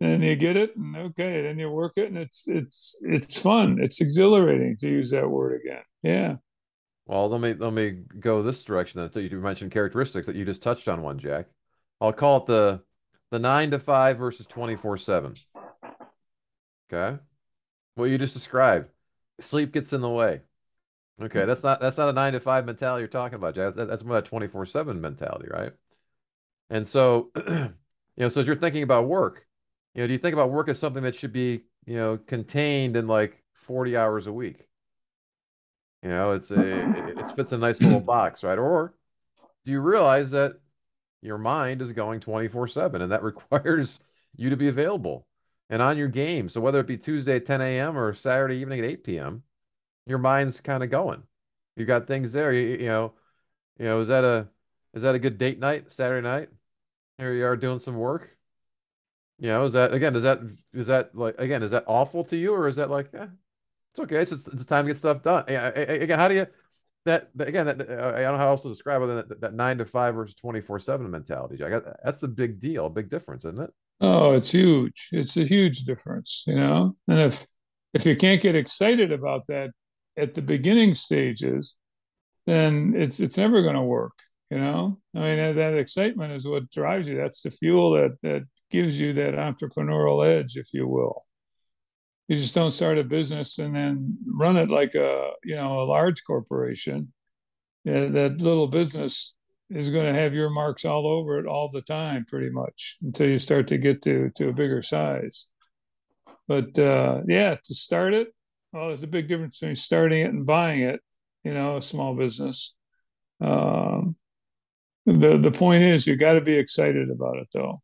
And 0.00 0.22
you 0.24 0.34
get 0.34 0.56
it, 0.56 0.76
and 0.76 0.96
okay, 0.96 1.42
then 1.42 1.58
you 1.58 1.70
work 1.70 1.92
it, 1.96 2.08
and 2.08 2.18
it's 2.18 2.48
it's 2.48 2.98
it's 3.02 3.38
fun. 3.38 3.78
It's 3.80 4.00
exhilarating 4.00 4.76
to 4.80 4.88
use 4.88 5.10
that 5.10 5.30
word 5.30 5.60
again. 5.64 5.82
Yeah. 6.02 6.36
Well, 7.06 7.28
let 7.28 7.40
me 7.40 7.54
let 7.54 7.72
me 7.72 8.02
go 8.18 8.42
this 8.42 8.62
direction 8.62 9.08
then. 9.14 9.22
You 9.22 9.38
mentioned 9.38 9.72
characteristics 9.72 10.26
that 10.26 10.36
you 10.36 10.44
just 10.44 10.62
touched 10.62 10.88
on 10.88 11.02
one, 11.02 11.18
Jack. 11.18 11.46
I'll 12.00 12.12
call 12.12 12.38
it 12.38 12.46
the 12.46 12.82
the 13.30 13.38
nine 13.38 13.70
to 13.70 13.78
five 13.78 14.18
versus 14.18 14.46
24/7. 14.46 15.38
Okay. 16.92 17.18
What 17.94 18.06
you 18.06 18.18
just 18.18 18.34
described. 18.34 18.88
Sleep 19.40 19.72
gets 19.72 19.92
in 19.92 20.00
the 20.00 20.08
way. 20.08 20.40
Okay, 21.22 21.44
that's 21.44 21.62
not 21.62 21.80
that's 21.80 21.96
not 21.96 22.08
a 22.08 22.12
nine 22.12 22.32
to 22.32 22.40
five 22.40 22.66
mentality 22.66 23.02
you're 23.02 23.08
talking 23.08 23.36
about, 23.36 23.54
Jack. 23.54 23.76
That, 23.76 23.86
that's 23.86 24.02
more 24.02 24.20
that 24.20 24.28
24/7 24.28 24.98
mentality, 24.98 25.46
right? 25.48 25.72
And 26.70 26.88
so, 26.88 27.30
you 27.36 27.74
know, 28.16 28.28
so 28.28 28.40
as 28.40 28.46
you're 28.46 28.56
thinking 28.56 28.82
about 28.82 29.06
work, 29.06 29.46
you 29.94 30.02
know, 30.02 30.06
do 30.08 30.12
you 30.12 30.18
think 30.18 30.32
about 30.32 30.50
work 30.50 30.68
as 30.68 30.78
something 30.78 31.04
that 31.04 31.14
should 31.14 31.32
be, 31.32 31.62
you 31.86 31.96
know, 31.96 32.18
contained 32.18 32.96
in 32.96 33.06
like 33.06 33.42
40 33.54 33.96
hours 33.96 34.26
a 34.26 34.32
week? 34.32 34.66
You 36.02 36.08
know, 36.10 36.32
it's 36.32 36.50
a 36.50 36.60
it, 36.60 37.18
it 37.18 37.30
fits 37.36 37.52
a 37.52 37.58
nice 37.58 37.80
little 37.80 38.00
box, 38.00 38.42
right? 38.42 38.58
Or 38.58 38.94
do 39.64 39.70
you 39.70 39.80
realize 39.80 40.32
that 40.32 40.58
your 41.22 41.38
mind 41.38 41.80
is 41.80 41.92
going 41.92 42.20
24/7 42.20 43.02
and 43.02 43.12
that 43.12 43.22
requires 43.22 44.00
you 44.36 44.50
to 44.50 44.56
be 44.56 44.66
available 44.68 45.28
and 45.70 45.80
on 45.80 45.96
your 45.96 46.08
game. 46.08 46.48
So 46.48 46.60
whether 46.60 46.80
it 46.80 46.86
be 46.86 46.98
Tuesday 46.98 47.36
at 47.36 47.46
10 47.46 47.60
a.m. 47.60 47.96
or 47.96 48.12
Saturday 48.14 48.56
evening 48.56 48.80
at 48.80 48.84
8 48.84 49.04
p.m., 49.04 49.43
your 50.06 50.18
mind's 50.18 50.60
kind 50.60 50.82
of 50.82 50.90
going. 50.90 51.22
You 51.76 51.84
got 51.86 52.06
things 52.06 52.32
there. 52.32 52.52
You, 52.52 52.78
you 52.78 52.86
know, 52.86 53.12
you 53.78 53.86
know, 53.86 54.00
is 54.00 54.08
that 54.08 54.24
a 54.24 54.48
is 54.92 55.02
that 55.02 55.14
a 55.14 55.18
good 55.18 55.38
date 55.38 55.58
night, 55.58 55.92
Saturday 55.92 56.26
night? 56.26 56.48
Here 57.18 57.32
you 57.32 57.44
are 57.46 57.56
doing 57.56 57.78
some 57.78 57.96
work. 57.96 58.30
You 59.38 59.48
know, 59.48 59.64
is 59.64 59.72
that 59.72 59.92
again, 59.92 60.14
is 60.16 60.22
that 60.22 60.40
is 60.72 60.86
that 60.86 61.14
like 61.14 61.34
again, 61.38 61.62
is 61.62 61.72
that 61.72 61.84
awful 61.86 62.24
to 62.24 62.36
you 62.36 62.54
or 62.54 62.68
is 62.68 62.76
that 62.76 62.90
like 62.90 63.08
eh, 63.14 63.26
it's 63.92 64.00
okay, 64.00 64.16
it's 64.16 64.30
just 64.30 64.48
it's 64.48 64.64
time 64.64 64.86
to 64.86 64.92
get 64.92 64.98
stuff 64.98 65.22
done. 65.22 65.44
Yeah, 65.48 65.68
Again, 65.68 66.18
how 66.18 66.28
do 66.28 66.34
you 66.34 66.46
that, 67.04 67.28
again, 67.38 67.66
that, 67.66 67.80
uh, 67.80 68.12
I 68.16 68.22
don't 68.22 68.32
know 68.32 68.38
how 68.38 68.48
else 68.48 68.62
to 68.62 68.68
describe 68.68 69.02
it 69.02 69.28
that, 69.28 69.40
that 69.40 69.54
nine 69.54 69.78
to 69.78 69.84
five 69.84 70.14
versus 70.14 70.34
24/7 70.36 71.10
mentality, 71.10 71.56
Jack. 71.56 71.70
That- 71.84 72.00
That's 72.02 72.22
a 72.22 72.28
big 72.28 72.60
deal, 72.60 72.86
a 72.86 72.90
big 72.90 73.10
difference, 73.10 73.44
isn't 73.44 73.60
it? 73.60 73.70
Oh, 74.00 74.32
it's 74.34 74.50
huge. 74.50 75.10
It's 75.12 75.36
a 75.36 75.44
huge 75.44 75.84
difference, 75.84 76.44
you 76.46 76.54
know. 76.56 76.96
And 77.06 77.20
if 77.20 77.46
if 77.92 78.06
you 78.06 78.16
can't 78.16 78.40
get 78.40 78.56
excited 78.56 79.12
about 79.12 79.46
that 79.48 79.70
at 80.16 80.34
the 80.34 80.42
beginning 80.42 80.94
stages, 80.94 81.76
then 82.46 82.94
it's 82.96 83.20
it's 83.20 83.38
never 83.38 83.62
going 83.62 83.74
to 83.74 83.82
work, 83.82 84.12
you 84.50 84.58
know. 84.58 84.98
I 85.14 85.18
mean, 85.18 85.36
that, 85.36 85.56
that 85.56 85.78
excitement 85.78 86.32
is 86.32 86.46
what 86.46 86.70
drives 86.70 87.08
you. 87.08 87.16
That's 87.16 87.42
the 87.42 87.50
fuel 87.50 87.92
that 87.92 88.16
that 88.22 88.42
gives 88.70 89.00
you 89.00 89.12
that 89.14 89.34
entrepreneurial 89.34 90.26
edge, 90.26 90.56
if 90.56 90.72
you 90.72 90.86
will. 90.86 91.22
You 92.28 92.36
just 92.36 92.54
don't 92.54 92.70
start 92.70 92.98
a 92.98 93.04
business 93.04 93.58
and 93.58 93.74
then 93.74 94.16
run 94.26 94.56
it 94.56 94.70
like 94.70 94.94
a, 94.94 95.30
you 95.44 95.56
know, 95.56 95.80
a 95.80 95.84
large 95.84 96.24
corporation. 96.24 97.12
Yeah, 97.84 98.06
that 98.06 98.40
little 98.40 98.66
business 98.66 99.36
is 99.68 99.90
going 99.90 100.12
to 100.12 100.20
have 100.20 100.32
your 100.32 100.48
marks 100.48 100.84
all 100.84 101.06
over 101.06 101.38
it 101.38 101.46
all 101.46 101.70
the 101.70 101.82
time, 101.82 102.24
pretty 102.24 102.50
much, 102.50 102.96
until 103.02 103.28
you 103.28 103.38
start 103.38 103.68
to 103.68 103.78
get 103.78 104.02
to 104.02 104.30
to 104.36 104.48
a 104.48 104.52
bigger 104.52 104.82
size. 104.82 105.48
But 106.48 106.78
uh, 106.78 107.20
yeah, 107.26 107.56
to 107.62 107.74
start 107.74 108.14
it, 108.14 108.28
well, 108.74 108.88
there's 108.88 109.04
a 109.04 109.06
big 109.06 109.28
difference 109.28 109.58
between 109.60 109.76
starting 109.76 110.22
it 110.22 110.30
and 110.30 110.44
buying 110.44 110.82
it. 110.82 111.00
You 111.44 111.54
know, 111.54 111.76
a 111.76 111.82
small 111.82 112.14
business. 112.14 112.74
Um, 113.40 114.16
the 115.06 115.38
the 115.38 115.52
point 115.52 115.84
is, 115.84 116.06
you 116.06 116.16
got 116.16 116.32
to 116.32 116.40
be 116.40 116.54
excited 116.54 117.10
about 117.10 117.36
it 117.36 117.48
though, 117.52 117.82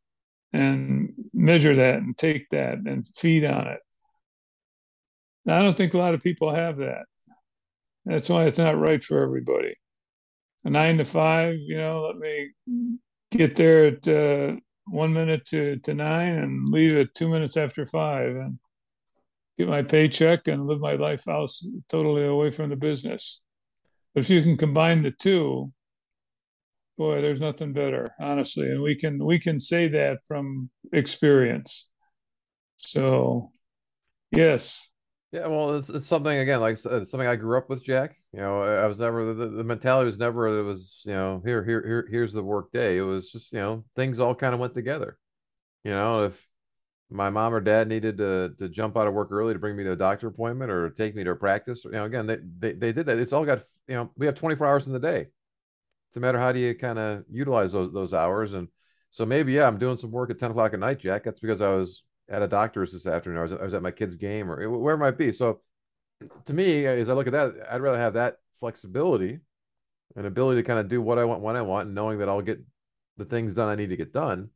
and 0.52 1.12
measure 1.32 1.76
that 1.76 1.96
and 1.96 2.16
take 2.16 2.48
that 2.50 2.78
and 2.78 3.06
feed 3.14 3.44
on 3.44 3.68
it. 3.68 3.78
Now, 5.44 5.60
I 5.60 5.62
don't 5.62 5.76
think 5.76 5.94
a 5.94 5.98
lot 5.98 6.14
of 6.14 6.22
people 6.22 6.52
have 6.52 6.78
that. 6.78 7.04
That's 8.04 8.28
why 8.28 8.46
it's 8.46 8.58
not 8.58 8.78
right 8.78 9.02
for 9.02 9.22
everybody. 9.22 9.74
A 10.64 10.70
nine 10.70 10.98
to 10.98 11.04
five, 11.04 11.54
you 11.56 11.76
know, 11.76 12.02
let 12.02 12.16
me 12.16 12.50
get 13.30 13.56
there 13.56 13.86
at 13.86 14.08
uh, 14.08 14.56
one 14.86 15.12
minute 15.12 15.46
to, 15.46 15.76
to 15.78 15.94
nine 15.94 16.34
and 16.34 16.68
leave 16.68 16.96
at 16.96 17.14
two 17.14 17.28
minutes 17.28 17.56
after 17.56 17.86
five 17.86 18.34
and 18.36 18.58
get 19.60 19.68
my 19.70 19.82
paycheck 19.82 20.48
and 20.48 20.66
live 20.66 20.80
my 20.80 20.94
life 20.94 21.28
out 21.28 21.50
totally 21.88 22.24
away 22.26 22.50
from 22.50 22.70
the 22.70 22.76
business. 22.76 23.42
But 24.14 24.24
if 24.24 24.30
you 24.30 24.42
can 24.42 24.56
combine 24.56 25.02
the 25.02 25.12
two, 25.12 25.72
boy, 26.98 27.20
there's 27.22 27.40
nothing 27.40 27.72
better, 27.72 28.10
honestly. 28.20 28.70
And 28.70 28.82
we 28.82 28.94
can 28.96 29.24
we 29.24 29.38
can 29.38 29.60
say 29.60 29.88
that 29.88 30.18
from 30.26 30.70
experience. 30.92 31.90
So 32.76 33.52
yes, 34.32 34.90
Yeah, 35.32 35.46
well, 35.46 35.76
it's, 35.76 35.88
it's 35.88 36.08
something 36.08 36.38
again, 36.38 36.60
like 36.60 36.76
something 36.76 37.20
I 37.26 37.36
grew 37.36 37.56
up 37.56 37.68
with, 37.70 37.84
Jack. 37.84 38.16
You 38.32 38.40
know, 38.40 38.62
I, 38.62 38.82
I 38.82 38.86
was 38.86 38.98
never 38.98 39.32
the, 39.32 39.48
the 39.48 39.64
mentality 39.64 40.06
was 40.06 40.18
never 40.18 40.58
it 40.58 40.64
was 40.64 41.02
you 41.06 41.12
know 41.12 41.40
here 41.44 41.64
here 41.64 41.82
here 41.86 42.08
here's 42.10 42.32
the 42.32 42.42
work 42.42 42.72
day. 42.72 42.98
It 42.98 43.02
was 43.02 43.30
just 43.30 43.52
you 43.52 43.60
know 43.60 43.84
things 43.94 44.18
all 44.18 44.34
kind 44.34 44.54
of 44.54 44.60
went 44.60 44.74
together. 44.74 45.18
You 45.84 45.92
know, 45.92 46.24
if 46.24 46.48
my 47.10 47.30
mom 47.30 47.54
or 47.54 47.60
dad 47.60 47.88
needed 47.88 48.18
to 48.18 48.54
to 48.58 48.68
jump 48.68 48.96
out 48.96 49.06
of 49.06 49.14
work 49.14 49.32
early 49.32 49.52
to 49.52 49.58
bring 49.58 49.76
me 49.76 49.84
to 49.84 49.92
a 49.92 49.96
doctor 49.96 50.28
appointment 50.28 50.70
or 50.70 50.90
take 50.90 51.14
me 51.14 51.24
to 51.24 51.30
a 51.30 51.36
practice, 51.36 51.84
you 51.84 51.92
know, 51.92 52.04
again 52.04 52.26
they 52.26 52.38
they, 52.58 52.72
they 52.72 52.92
did 52.92 53.06
that. 53.06 53.18
It's 53.18 53.32
all 53.32 53.44
got 53.44 53.64
you 53.88 53.94
know 53.94 54.10
we 54.16 54.26
have 54.26 54.34
24 54.34 54.66
hours 54.66 54.86
in 54.86 54.92
the 54.92 54.98
day. 54.98 55.26
It's 56.08 56.16
a 56.16 56.20
matter 56.20 56.38
how 56.38 56.52
do 56.52 56.58
you 56.58 56.74
kind 56.74 56.98
of 56.98 57.24
utilize 57.30 57.72
those 57.72 57.92
those 57.92 58.14
hours 58.14 58.54
and 58.54 58.68
so 59.10 59.26
maybe 59.26 59.52
yeah 59.52 59.66
I'm 59.66 59.78
doing 59.78 59.96
some 59.96 60.12
work 60.12 60.30
at 60.30 60.38
10 60.38 60.52
o'clock 60.52 60.72
at 60.72 60.80
night, 60.80 61.00
Jack. 61.00 61.24
That's 61.24 61.40
because 61.40 61.60
I 61.60 61.70
was 61.70 62.02
at 62.28 62.42
a 62.42 62.48
doctor's 62.48 62.92
this 62.92 63.06
afternoon. 63.06 63.38
I 63.38 63.42
was, 63.42 63.52
I 63.52 63.64
was 63.64 63.74
at 63.74 63.82
my 63.82 63.90
kid's 63.90 64.14
game 64.14 64.50
or 64.50 64.68
where 64.70 64.94
it 64.94 64.98
might 64.98 65.18
be. 65.18 65.32
So 65.32 65.60
to 66.46 66.52
me, 66.52 66.86
as 66.86 67.08
I 67.08 67.14
look 67.14 67.26
at 67.26 67.32
that, 67.32 67.54
I'd 67.70 67.80
rather 67.80 67.98
have 67.98 68.14
that 68.14 68.36
flexibility 68.60 69.40
and 70.16 70.26
ability 70.26 70.62
to 70.62 70.66
kind 70.66 70.78
of 70.78 70.88
do 70.88 71.00
what 71.00 71.18
I 71.18 71.24
want 71.24 71.40
when 71.40 71.56
I 71.56 71.62
want, 71.62 71.86
and 71.86 71.94
knowing 71.94 72.18
that 72.18 72.28
I'll 72.28 72.42
get 72.42 72.60
the 73.16 73.24
things 73.24 73.54
done 73.54 73.68
I 73.68 73.74
need 73.74 73.90
to 73.90 73.96
get 73.96 74.12
done. 74.12 74.50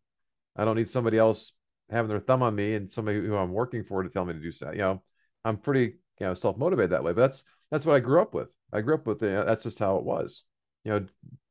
I 0.57 0.65
don't 0.65 0.77
need 0.77 0.89
somebody 0.89 1.19
else 1.19 1.53
having 1.95 2.09
their 2.09 2.21
thumb 2.21 2.43
on 2.43 2.55
me 2.55 2.75
and 2.75 2.93
somebody 2.93 3.21
who 3.21 3.37
I'm 3.37 3.53
working 3.53 3.85
for 3.85 4.03
to 4.03 4.09
tell 4.09 4.25
me 4.25 4.35
to 4.35 4.41
do 4.41 4.53
so. 4.53 4.71
You 4.73 4.79
know, 4.79 5.03
I'm 5.45 5.57
pretty 5.57 5.97
you 6.21 6.27
know 6.27 6.35
self 6.35 6.57
motivated 6.57 6.91
that 6.91 7.05
way. 7.05 7.13
But 7.13 7.23
that's 7.23 7.45
that's 7.71 7.87
what 7.87 7.97
I 7.97 8.01
grew 8.01 8.21
up 8.21 8.35
with. 8.35 8.49
I 8.73 8.81
grew 8.81 8.95
up 8.95 9.07
with 9.07 9.23
you 9.23 9.31
know, 9.31 9.45
that's 9.45 9.63
just 9.63 9.79
how 9.79 9.97
it 9.97 10.05
was. 10.05 10.45
You 10.85 10.93
know, 10.93 11.07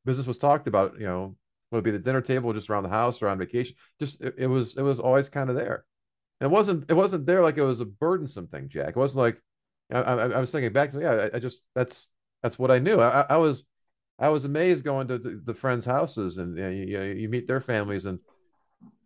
business 0.05 0.27
was 0.27 0.37
talked 0.37 0.67
about. 0.67 0.99
You 0.99 1.07
know, 1.07 1.35
would 1.73 1.83
be 1.83 1.91
the 1.91 1.99
dinner 1.99 2.21
table, 2.21 2.53
just 2.53 2.69
around 2.69 2.83
the 2.83 2.89
house 2.89 3.21
or 3.21 3.27
on 3.27 3.37
vacation. 3.37 3.75
Just 3.99 4.21
it, 4.21 4.35
it 4.37 4.47
was 4.47 4.77
it 4.77 4.81
was 4.81 4.99
always 4.99 5.29
kind 5.29 5.49
of 5.49 5.55
there. 5.55 5.85
And 6.39 6.51
it 6.51 6.53
wasn't 6.53 6.85
it 6.89 6.93
wasn't 6.93 7.25
there 7.25 7.41
like 7.41 7.57
it 7.57 7.63
was 7.63 7.79
a 7.79 7.85
burdensome 7.85 8.47
thing, 8.47 8.69
Jack. 8.69 8.89
It 8.89 8.95
wasn't 8.97 9.19
like 9.19 9.41
I, 9.91 9.99
I, 9.99 10.27
I 10.29 10.39
was 10.39 10.51
thinking 10.51 10.73
back 10.73 10.91
to 10.91 11.01
yeah, 11.01 11.29
I, 11.33 11.37
I, 11.37 11.39
just 11.39 11.63
that's 11.75 12.07
that's 12.41 12.59
what 12.59 12.71
I 12.71 12.79
knew. 12.79 12.99
I, 12.99 13.25
I 13.29 13.37
was 13.37 13.65
I 14.19 14.29
was 14.29 14.45
amazed 14.45 14.83
going 14.83 15.07
to 15.07 15.17
the, 15.17 15.41
the 15.43 15.53
friends' 15.53 15.85
houses 15.85 16.37
and 16.37 16.57
you, 16.57 16.63
know, 16.63 16.69
you, 16.69 17.13
you 17.13 17.29
meet 17.29 17.47
their 17.47 17.61
families 17.61 18.05
and 18.05 18.19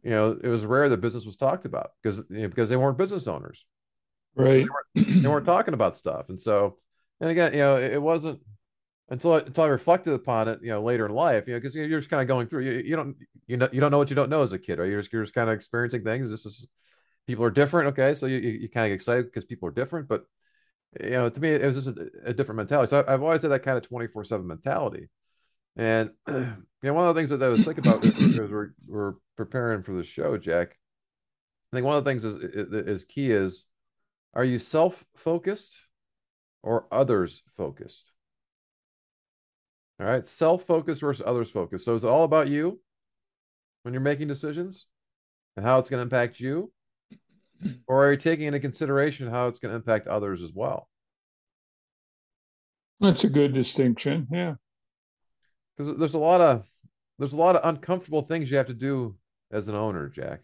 you 0.08 0.14
know 0.14 0.40
it 0.42 0.48
was 0.48 0.66
rare 0.66 0.88
that 0.88 1.02
business 1.02 1.26
was 1.26 1.36
talked 1.36 1.66
about 1.66 1.92
because 2.02 2.24
you 2.30 2.44
know, 2.44 2.48
because 2.48 2.70
they 2.70 2.78
weren't 2.78 2.98
business 2.98 3.28
owners, 3.28 3.66
right? 4.36 4.46
So 4.46 4.52
they, 4.54 4.60
weren't, 4.60 5.24
they, 5.24 5.28
weren't, 5.28 5.46
talking 5.46 5.74
about 5.74 5.98
stuff, 5.98 6.30
and 6.30 6.40
so 6.40 6.78
and 7.20 7.30
again, 7.30 7.52
you 7.52 7.60
know, 7.60 7.76
it, 7.76 7.94
it 7.94 8.02
wasn't 8.02 8.40
until 9.10 9.34
I, 9.34 9.40
until 9.40 9.66
I 9.66 9.68
reflected 9.68 10.14
upon 10.14 10.48
it, 10.48 10.60
you 10.62 10.70
know, 10.70 10.82
later 10.82 11.06
in 11.06 11.12
life, 11.12 11.44
you 11.46 11.54
know, 11.54 11.60
because 11.60 11.76
you're 11.76 12.00
just 12.00 12.10
kind 12.10 12.22
of 12.22 12.28
going 12.30 12.48
through. 12.48 12.64
You, 12.64 12.72
you 12.86 12.96
don't 12.96 13.18
you 13.48 13.58
know 13.58 13.68
you 13.74 13.82
don't 13.82 13.92
know 13.92 13.98
what 13.98 14.10
you 14.10 14.16
don't 14.16 14.30
know 14.30 14.44
as 14.44 14.54
a 14.54 14.60
kid, 14.60 14.80
right? 14.80 14.90
You're 14.90 15.02
just 15.02 15.12
you're 15.12 15.24
just 15.24 15.36
kind 15.36 15.50
of 15.50 15.56
experiencing 15.56 16.06
things. 16.06 16.30
This 16.30 16.46
is 16.46 16.66
people 17.28 17.44
are 17.44 17.52
different, 17.52 17.90
okay? 17.90 18.16
So 18.16 18.28
you 18.28 18.38
you, 18.38 18.52
you 18.52 18.70
kind 18.70 18.86
of 18.86 18.92
get 18.92 18.96
excited 18.96 19.26
because 19.26 19.44
people 19.44 19.68
are 19.68 19.74
different, 19.74 20.08
but 20.08 20.24
you 21.02 21.10
know, 21.10 21.30
to 21.30 21.40
me, 21.42 21.50
it 21.50 21.66
was 21.66 21.84
just 21.84 22.00
a, 22.00 22.10
a 22.28 22.34
different 22.34 22.58
mentality. 22.58 22.90
So 22.90 23.04
I've 23.06 23.22
always 23.22 23.42
had 23.42 23.52
that 23.52 23.64
kind 23.64 23.78
of 23.78 23.84
24 23.84 24.24
7 24.24 24.48
mentality. 24.48 25.10
And, 25.76 26.12
you 26.82 26.90
know, 26.90 26.94
one 26.94 27.08
of 27.08 27.16
the 27.16 27.20
things 27.20 27.32
that 27.32 27.42
I 27.42 27.48
was 27.48 27.64
thinking 27.64 27.88
about 27.88 28.06
as 28.06 28.52
we're, 28.52 28.70
we're 28.88 29.14
preparing 29.36 29.84
for 29.84 29.94
the 29.94 30.04
show, 30.04 30.38
Jack, 30.38 30.78
I 31.72 31.76
think 31.76 31.86
one 31.86 31.98
of 31.98 32.04
the 32.04 32.10
things 32.10 32.24
is, 32.24 32.36
is 32.36 33.04
key 33.04 33.32
is 33.32 33.66
are 34.34 34.46
you 34.46 34.60
self 34.60 35.04
focused 35.16 35.74
or 36.62 36.86
others 36.92 37.42
focused? 37.58 38.12
All 40.00 40.06
right, 40.06 40.28
self 40.28 40.66
focused 40.66 41.02
versus 41.02 41.26
others 41.26 41.50
focused. 41.50 41.86
So 41.86 41.96
is 41.96 42.04
it 42.04 42.10
all 42.10 42.24
about 42.24 42.48
you 42.48 42.80
when 43.84 43.94
you're 43.94 44.02
making 44.02 44.28
decisions 44.28 44.86
and 45.56 45.66
how 45.66 45.80
it's 45.80 45.90
going 45.90 46.00
to 46.00 46.04
impact 46.04 46.40
you? 46.40 46.72
or 47.88 48.06
are 48.06 48.12
you 48.12 48.18
taking 48.18 48.46
into 48.46 48.60
consideration 48.60 49.28
how 49.28 49.48
it's 49.48 49.60
going 49.60 49.72
to 49.72 49.78
impact 49.78 50.08
others 50.08 50.44
as 50.44 50.52
well? 50.54 50.88
That's 53.00 53.24
a 53.24 53.30
good 53.30 53.54
distinction. 53.54 54.28
Yeah. 54.32 54.56
Because 55.78 55.98
there's 55.98 56.14
a 56.14 56.20
lot 56.20 56.42
of 56.42 56.64
there's 57.20 57.34
a 57.34 57.38
lot 57.38 57.56
of 57.56 57.68
uncomfortable 57.68 58.22
things 58.22 58.50
you 58.50 58.58
have 58.58 58.68
to 58.68 58.74
do 58.74 59.16
as 59.52 59.68
an 59.68 59.76
owner, 59.76 60.10
Jack. 60.10 60.42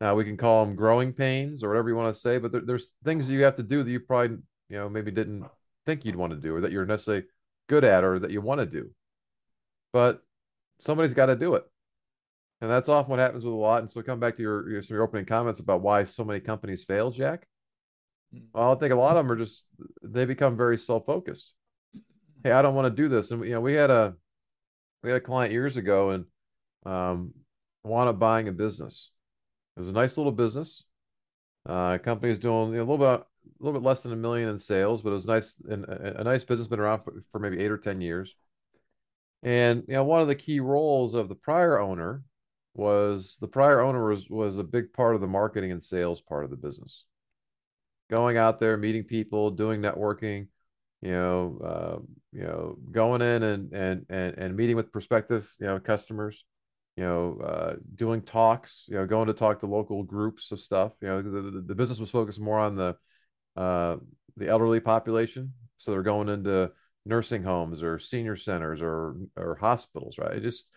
Now 0.00 0.14
we 0.14 0.24
can 0.24 0.36
call 0.36 0.64
them 0.64 0.76
growing 0.76 1.12
pains 1.12 1.62
or 1.62 1.68
whatever 1.68 1.88
you 1.90 1.96
want 1.96 2.14
to 2.14 2.20
say, 2.20 2.38
but 2.38 2.52
there, 2.52 2.62
there's 2.62 2.92
things 3.04 3.30
you 3.30 3.44
have 3.44 3.56
to 3.56 3.62
do 3.62 3.82
that 3.82 3.90
you 3.90 4.00
probably 4.00 4.38
you 4.68 4.76
know 4.76 4.88
maybe 4.88 5.10
didn't 5.10 5.44
think 5.86 6.04
you'd 6.04 6.16
want 6.16 6.30
to 6.32 6.38
do 6.38 6.56
or 6.56 6.60
that 6.62 6.72
you're 6.72 6.86
necessarily 6.86 7.24
good 7.68 7.84
at 7.84 8.04
or 8.04 8.18
that 8.18 8.30
you 8.30 8.40
want 8.40 8.60
to 8.60 8.66
do. 8.66 8.90
But 9.92 10.22
somebody's 10.78 11.14
got 11.14 11.26
to 11.26 11.36
do 11.36 11.54
it. 11.54 11.64
And 12.60 12.70
that's 12.70 12.88
often 12.88 13.10
what 13.10 13.18
happens 13.18 13.44
with 13.44 13.54
a 13.54 13.56
lot. 13.56 13.82
And 13.82 13.90
so 13.90 14.02
come 14.02 14.20
back 14.20 14.36
to 14.36 14.42
your 14.42 14.68
your, 14.68 14.80
your 14.80 15.02
opening 15.02 15.24
comments 15.26 15.60
about 15.60 15.82
why 15.82 16.04
so 16.04 16.24
many 16.24 16.40
companies 16.40 16.84
fail, 16.84 17.10
Jack. 17.10 17.46
Hmm. 18.32 18.40
Well, 18.52 18.72
I 18.72 18.74
think 18.76 18.92
a 18.92 18.96
lot 18.96 19.16
of 19.16 19.24
them 19.24 19.32
are 19.32 19.38
just 19.38 19.64
they 20.02 20.24
become 20.24 20.56
very 20.56 20.78
self-focused. 20.78 21.54
Hey, 22.42 22.52
I 22.52 22.62
don't 22.62 22.74
want 22.74 22.94
to 22.94 23.02
do 23.02 23.08
this. 23.08 23.30
And 23.30 23.44
you 23.44 23.52
know, 23.52 23.60
we 23.60 23.74
had 23.74 23.90
a 23.90 24.14
we 25.02 25.10
had 25.10 25.16
a 25.16 25.20
client 25.20 25.52
years 25.52 25.76
ago 25.76 26.10
and 26.10 26.24
um 26.86 27.32
wound 27.84 28.08
up 28.08 28.18
buying 28.18 28.48
a 28.48 28.52
business. 28.52 29.12
It 29.76 29.80
was 29.80 29.88
a 29.88 29.94
nice 29.94 30.16
little 30.16 30.32
business. 30.32 30.84
Uh 31.66 31.98
company 31.98 32.30
is 32.32 32.38
doing 32.38 32.72
you 32.72 32.78
know, 32.78 32.84
a 32.84 32.88
little 32.90 32.98
bit 32.98 33.26
a 33.58 33.64
little 33.64 33.78
bit 33.78 33.86
less 33.86 34.02
than 34.02 34.12
a 34.12 34.16
million 34.16 34.48
in 34.48 34.58
sales, 34.58 35.02
but 35.02 35.10
it 35.10 35.14
was 35.14 35.26
nice 35.26 35.54
and 35.68 35.84
a, 35.84 36.20
a 36.20 36.24
nice 36.24 36.44
business 36.44 36.68
been 36.68 36.80
around 36.80 37.02
for, 37.02 37.22
for 37.32 37.38
maybe 37.38 37.58
eight 37.58 37.70
or 37.70 37.78
ten 37.78 38.00
years. 38.00 38.34
And 39.42 39.84
you 39.88 39.94
know, 39.94 40.04
one 40.04 40.20
of 40.20 40.28
the 40.28 40.34
key 40.34 40.60
roles 40.60 41.14
of 41.14 41.28
the 41.28 41.34
prior 41.34 41.78
owner 41.78 42.22
was 42.74 43.36
the 43.40 43.48
prior 43.48 43.80
owner 43.80 44.08
was 44.08 44.28
was 44.28 44.58
a 44.58 44.64
big 44.64 44.92
part 44.92 45.14
of 45.14 45.20
the 45.20 45.26
marketing 45.26 45.72
and 45.72 45.84
sales 45.84 46.20
part 46.20 46.44
of 46.44 46.50
the 46.50 46.56
business. 46.56 47.04
Going 48.10 48.36
out 48.36 48.60
there, 48.60 48.76
meeting 48.76 49.04
people, 49.04 49.50
doing 49.50 49.80
networking, 49.80 50.48
you 51.02 51.12
know, 51.12 51.58
uh, 51.64 51.98
you 52.32 52.42
know, 52.42 52.76
going 52.90 53.22
in 53.22 53.42
and 53.42 53.72
and 53.72 54.06
and 54.08 54.38
and 54.38 54.56
meeting 54.56 54.76
with 54.76 54.92
prospective, 54.92 55.50
you 55.58 55.66
know, 55.66 55.80
customers, 55.80 56.44
you 56.96 57.04
know, 57.04 57.38
uh, 57.42 57.74
doing 57.94 58.22
talks, 58.22 58.84
you 58.88 58.96
know, 58.96 59.06
going 59.06 59.28
to 59.28 59.34
talk 59.34 59.60
to 59.60 59.66
local 59.66 60.02
groups 60.02 60.52
of 60.52 60.60
stuff. 60.60 60.92
You 61.00 61.08
know, 61.08 61.22
the, 61.22 61.50
the, 61.50 61.60
the 61.68 61.74
business 61.74 61.98
was 61.98 62.10
focused 62.10 62.40
more 62.40 62.58
on 62.58 62.76
the 62.76 62.96
uh, 63.56 63.96
the 64.36 64.48
elderly 64.48 64.80
population, 64.80 65.54
so 65.76 65.90
they're 65.90 66.02
going 66.02 66.28
into 66.28 66.70
nursing 67.06 67.42
homes 67.42 67.82
or 67.82 67.98
senior 67.98 68.36
centers 68.36 68.82
or 68.82 69.16
or 69.36 69.56
hospitals, 69.60 70.18
right? 70.18 70.36
It 70.36 70.42
just 70.42 70.68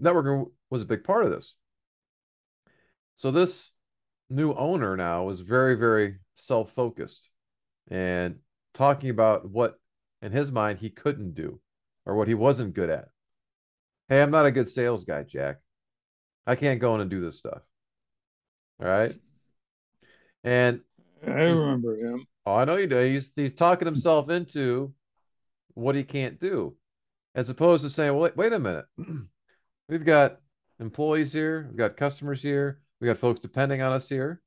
networking 0.00 0.50
was 0.70 0.82
a 0.82 0.86
big 0.86 1.04
part 1.04 1.24
of 1.24 1.30
this. 1.30 1.54
So 3.16 3.30
this 3.30 3.72
new 4.30 4.54
owner 4.54 4.96
now 4.96 5.24
was 5.24 5.40
very, 5.40 5.74
very 5.74 6.16
self-focused 6.34 7.30
and 7.90 8.36
talking 8.78 9.10
about 9.10 9.50
what 9.50 9.78
in 10.22 10.32
his 10.32 10.52
mind 10.52 10.78
he 10.78 10.88
couldn't 10.88 11.34
do 11.34 11.60
or 12.06 12.14
what 12.14 12.28
he 12.28 12.34
wasn't 12.34 12.74
good 12.74 12.88
at. 12.88 13.08
Hey, 14.08 14.22
I'm 14.22 14.30
not 14.30 14.46
a 14.46 14.52
good 14.52 14.70
sales 14.70 15.04
guy, 15.04 15.24
Jack. 15.24 15.56
I 16.46 16.54
can't 16.54 16.80
go 16.80 16.94
in 16.94 17.00
and 17.00 17.10
do 17.10 17.20
this 17.20 17.36
stuff. 17.36 17.60
All 18.80 18.88
right. 18.88 19.14
And 20.44 20.80
I 21.26 21.30
remember 21.30 21.96
him. 21.96 22.26
Oh, 22.46 22.54
I 22.54 22.64
know 22.64 22.76
you 22.76 22.86
do. 22.86 22.96
He's 23.00 23.30
he's 23.34 23.52
talking 23.52 23.86
himself 23.86 24.30
into 24.30 24.94
what 25.74 25.96
he 25.96 26.04
can't 26.04 26.40
do, 26.40 26.76
as 27.34 27.50
opposed 27.50 27.82
to 27.82 27.90
saying, 27.90 28.12
"Well, 28.12 28.22
wait, 28.22 28.36
wait 28.36 28.52
a 28.52 28.58
minute. 28.58 28.86
We've 29.88 30.04
got 30.04 30.40
employees 30.80 31.32
here, 31.32 31.66
we've 31.68 31.78
got 31.78 31.96
customers 31.96 32.42
here, 32.42 32.80
we 33.00 33.08
got 33.08 33.18
folks 33.18 33.40
depending 33.40 33.82
on 33.82 33.92
us 33.92 34.08
here. 34.08 34.42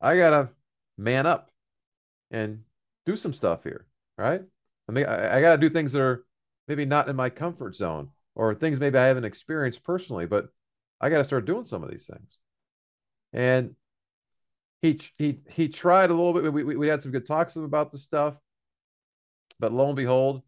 I 0.00 0.16
gotta 0.16 0.50
man 0.98 1.26
up 1.26 1.50
and 2.30 2.60
do 3.06 3.16
some 3.16 3.32
stuff 3.32 3.62
here, 3.62 3.86
right? 4.18 4.42
I 4.88 4.92
mean, 4.92 5.06
I, 5.06 5.38
I 5.38 5.40
gotta 5.40 5.58
do 5.60 5.70
things 5.70 5.92
that 5.92 6.02
are 6.02 6.24
maybe 6.68 6.84
not 6.84 7.08
in 7.08 7.16
my 7.16 7.30
comfort 7.30 7.74
zone 7.74 8.10
or 8.34 8.54
things 8.54 8.78
maybe 8.78 8.98
I 8.98 9.06
haven't 9.06 9.24
experienced 9.24 9.82
personally, 9.82 10.26
but 10.26 10.48
I 11.00 11.10
got 11.10 11.18
to 11.18 11.24
start 11.24 11.46
doing 11.46 11.64
some 11.64 11.82
of 11.82 11.90
these 11.90 12.06
things. 12.06 12.38
And 13.32 13.74
he 14.82 15.00
he 15.16 15.40
he 15.48 15.68
tried 15.68 16.10
a 16.10 16.14
little 16.14 16.32
bit. 16.32 16.52
We, 16.52 16.62
we, 16.62 16.76
we 16.76 16.88
had 16.88 17.02
some 17.02 17.12
good 17.12 17.26
talks 17.26 17.54
with 17.54 17.62
him 17.62 17.66
about 17.66 17.92
the 17.92 17.98
stuff, 17.98 18.34
but 19.58 19.72
lo 19.72 19.86
and 19.86 19.96
behold, 19.96 20.42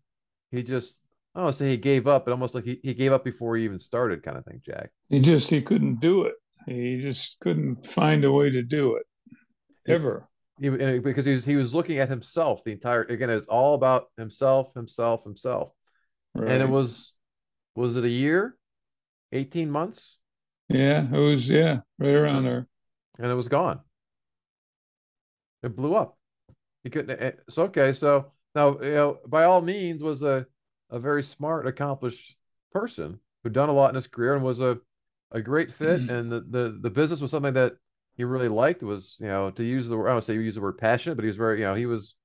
he 0.51 0.63
just 0.63 0.97
I 1.35 1.43
don't 1.43 1.53
say 1.53 1.71
he 1.71 1.77
gave 1.77 2.07
up, 2.07 2.25
but 2.25 2.33
almost 2.33 2.55
like 2.55 2.65
he, 2.65 2.79
he 2.83 2.95
gave 2.95 3.13
up 3.13 3.25
before 3.25 3.57
he 3.57 3.65
even 3.65 3.79
started, 3.79 4.23
kind 4.23 4.37
of 4.37 4.45
thing, 4.45 4.61
Jack. 4.65 4.91
He 5.09 5.21
just 5.21 5.51
he 5.51 5.63
couldn't 5.63 6.01
do 6.01 6.25
it. 6.25 6.35
He 6.67 7.01
just 7.01 7.41
couldn't 7.41 7.87
find 7.87 8.25
a 8.25 8.33
way 8.33 8.51
to 8.51 8.63
do 8.63 8.97
it 8.97 9.07
ever. 9.87 10.28
He, 10.61 10.69
because 10.69 11.25
he 11.25 11.33
was 11.33 11.45
he 11.45 11.57
was 11.57 11.75
looking 11.75 11.99
at 11.99 12.09
himself 12.09 12.65
the 12.65 12.73
entire 12.73 13.03
again. 13.03 13.31
It 13.31 13.35
was 13.35 13.47
all 13.47 13.75
about 13.75 14.07
himself, 14.17 14.75
himself, 14.75 15.25
himself, 15.25 15.71
right. 16.35 16.51
and 16.51 16.63
it 16.63 16.69
was 16.69 17.15
was 17.75 17.97
it 17.97 18.05
a 18.05 18.09
year, 18.09 18.57
eighteen 19.33 19.71
months? 19.71 20.19
Yeah, 20.69 21.07
it 21.11 21.19
was 21.19 21.49
yeah, 21.49 21.81
right 21.99 22.15
around 22.15 22.45
there, 22.45 22.67
and 23.19 23.31
it 23.31 23.35
was 23.35 23.49
gone. 23.49 23.81
It 25.63 25.75
blew 25.75 25.95
up. 25.95 26.19
He 26.85 26.91
couldn't. 26.91 27.21
It's 27.21 27.59
okay. 27.59 27.93
So 27.93 28.33
now, 28.55 28.81
you 28.81 28.91
know, 28.91 29.19
by 29.27 29.45
all 29.45 29.61
means, 29.61 30.03
was 30.03 30.23
a 30.23 30.47
a 30.91 30.99
very 30.99 31.23
smart, 31.23 31.67
accomplished 31.67 32.37
person 32.73 33.21
who'd 33.43 33.53
done 33.53 33.69
a 33.69 33.73
lot 33.73 33.91
in 33.91 33.95
his 33.95 34.07
career 34.07 34.35
and 34.35 34.45
was 34.45 34.61
a, 34.61 34.79
a 35.33 35.41
great 35.41 35.73
fit. 35.73 36.01
Mm-hmm. 36.01 36.11
And 36.11 36.33
the, 36.33 36.41
the, 36.49 36.79
the 36.83 36.91
business 36.91 37.21
was 37.21 37.31
something 37.31 37.55
that 37.55 37.75
he 38.19 38.25
really 38.25 38.49
liked 38.49 38.83
was, 38.83 39.17
you 39.21 39.29
know, 39.29 39.51
to 39.53 39.65
use 39.65 39.89
the 39.89 39.97
word, 39.97 40.09
I 40.09 40.13
don't 40.13 40.25
say 40.25 40.35
use 40.35 40.57
the 40.57 40.61
word 40.61 40.77
passionate, 40.77 41.15
but 41.15 41.23
he 41.23 41.29
was 41.29 41.37
very, 41.37 41.61
you 41.61 41.65
know, 41.65 41.75
he 41.77 41.87
was 41.87 42.17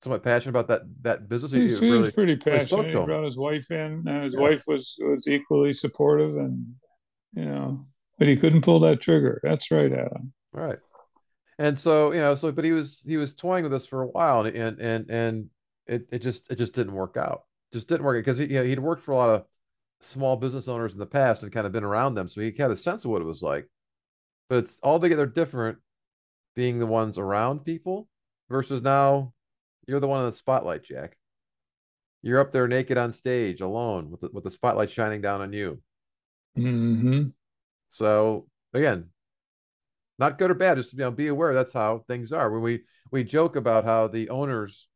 somewhat 0.00 0.22
passionate 0.22 0.50
about 0.50 0.68
that 0.68 0.82
that 1.02 1.28
business. 1.28 1.50
He, 1.50 1.68
He 1.68 1.74
really, 1.90 1.98
was 1.98 2.12
pretty 2.12 2.36
passionate. 2.36 2.92
to 2.92 3.00
He 3.00 3.04
brought 3.04 3.24
his 3.24 3.36
wife 3.36 3.70
in, 3.72 4.04
and 4.06 4.22
his 4.24 4.34
Yeah. 4.34 4.40
wife 4.40 4.62
was 4.68 4.96
was 5.02 5.26
equally 5.26 5.72
supportive, 5.72 6.36
and 6.36 6.76
you 7.34 7.44
know, 7.44 7.84
but 8.16 8.28
he 8.28 8.36
couldn't 8.36 8.62
pull 8.62 8.78
that 8.80 9.00
trigger. 9.00 9.40
That's 9.42 9.70
right, 9.72 9.92
Adam. 9.92 10.32
Right. 10.52 10.78
And 11.58 11.78
so, 11.78 12.12
you 12.12 12.20
know, 12.20 12.36
so 12.36 12.52
but 12.52 12.64
he 12.64 12.72
was 12.72 13.02
he 13.04 13.16
was 13.16 13.34
toying 13.34 13.64
with 13.64 13.74
us 13.74 13.86
for 13.86 14.02
a 14.02 14.06
while 14.06 14.46
and 14.46 14.56
and 14.56 14.80
and, 14.80 15.10
and 15.10 15.50
it, 15.86 16.06
it 16.12 16.18
just 16.20 16.48
it 16.48 16.56
just 16.56 16.74
didn't 16.74 16.94
work 16.94 17.16
out. 17.16 17.42
Just 17.72 17.88
didn't 17.88 18.04
work 18.04 18.24
because 18.24 18.38
he 18.38 18.46
you 18.46 18.54
know, 18.54 18.64
he'd 18.64 18.78
worked 18.78 19.02
for 19.02 19.12
a 19.12 19.16
lot 19.16 19.30
of 19.30 19.44
small 20.00 20.36
business 20.36 20.68
owners 20.68 20.94
in 20.94 20.98
the 21.00 21.06
past 21.06 21.42
and 21.42 21.52
kind 21.52 21.66
of 21.66 21.72
been 21.72 21.84
around 21.84 22.14
them. 22.14 22.28
So 22.28 22.40
he 22.40 22.54
had 22.56 22.70
a 22.70 22.76
sense 22.76 23.04
of 23.04 23.10
what 23.10 23.20
it 23.20 23.26
was 23.26 23.42
like. 23.42 23.68
But 24.50 24.58
it's 24.58 24.78
altogether 24.82 25.26
different 25.26 25.78
being 26.56 26.78
the 26.80 26.86
ones 26.86 27.16
around 27.16 27.64
people 27.64 28.08
versus 28.50 28.82
now 28.82 29.32
you're 29.86 30.00
the 30.00 30.08
one 30.08 30.20
in 30.20 30.30
the 30.30 30.36
spotlight, 30.36 30.84
Jack. 30.84 31.16
You're 32.20 32.40
up 32.40 32.52
there 32.52 32.68
naked 32.68 32.98
on 32.98 33.14
stage 33.14 33.62
alone 33.62 34.10
with 34.10 34.20
the, 34.20 34.28
with 34.32 34.44
the 34.44 34.50
spotlight 34.50 34.90
shining 34.90 35.22
down 35.22 35.40
on 35.40 35.52
you. 35.54 35.80
hmm 36.56 37.28
So 37.90 38.48
again, 38.74 39.10
not 40.18 40.38
good 40.38 40.50
or 40.50 40.54
bad, 40.54 40.76
just 40.76 40.92
you 40.92 40.98
know, 40.98 41.10
be 41.10 41.28
aware 41.28 41.54
that's 41.54 41.72
how 41.72 42.04
things 42.06 42.32
are. 42.32 42.50
When 42.50 42.62
we 42.62 42.82
we 43.10 43.24
joke 43.24 43.56
about 43.56 43.84
how 43.84 44.08
the 44.08 44.28
owners 44.28 44.88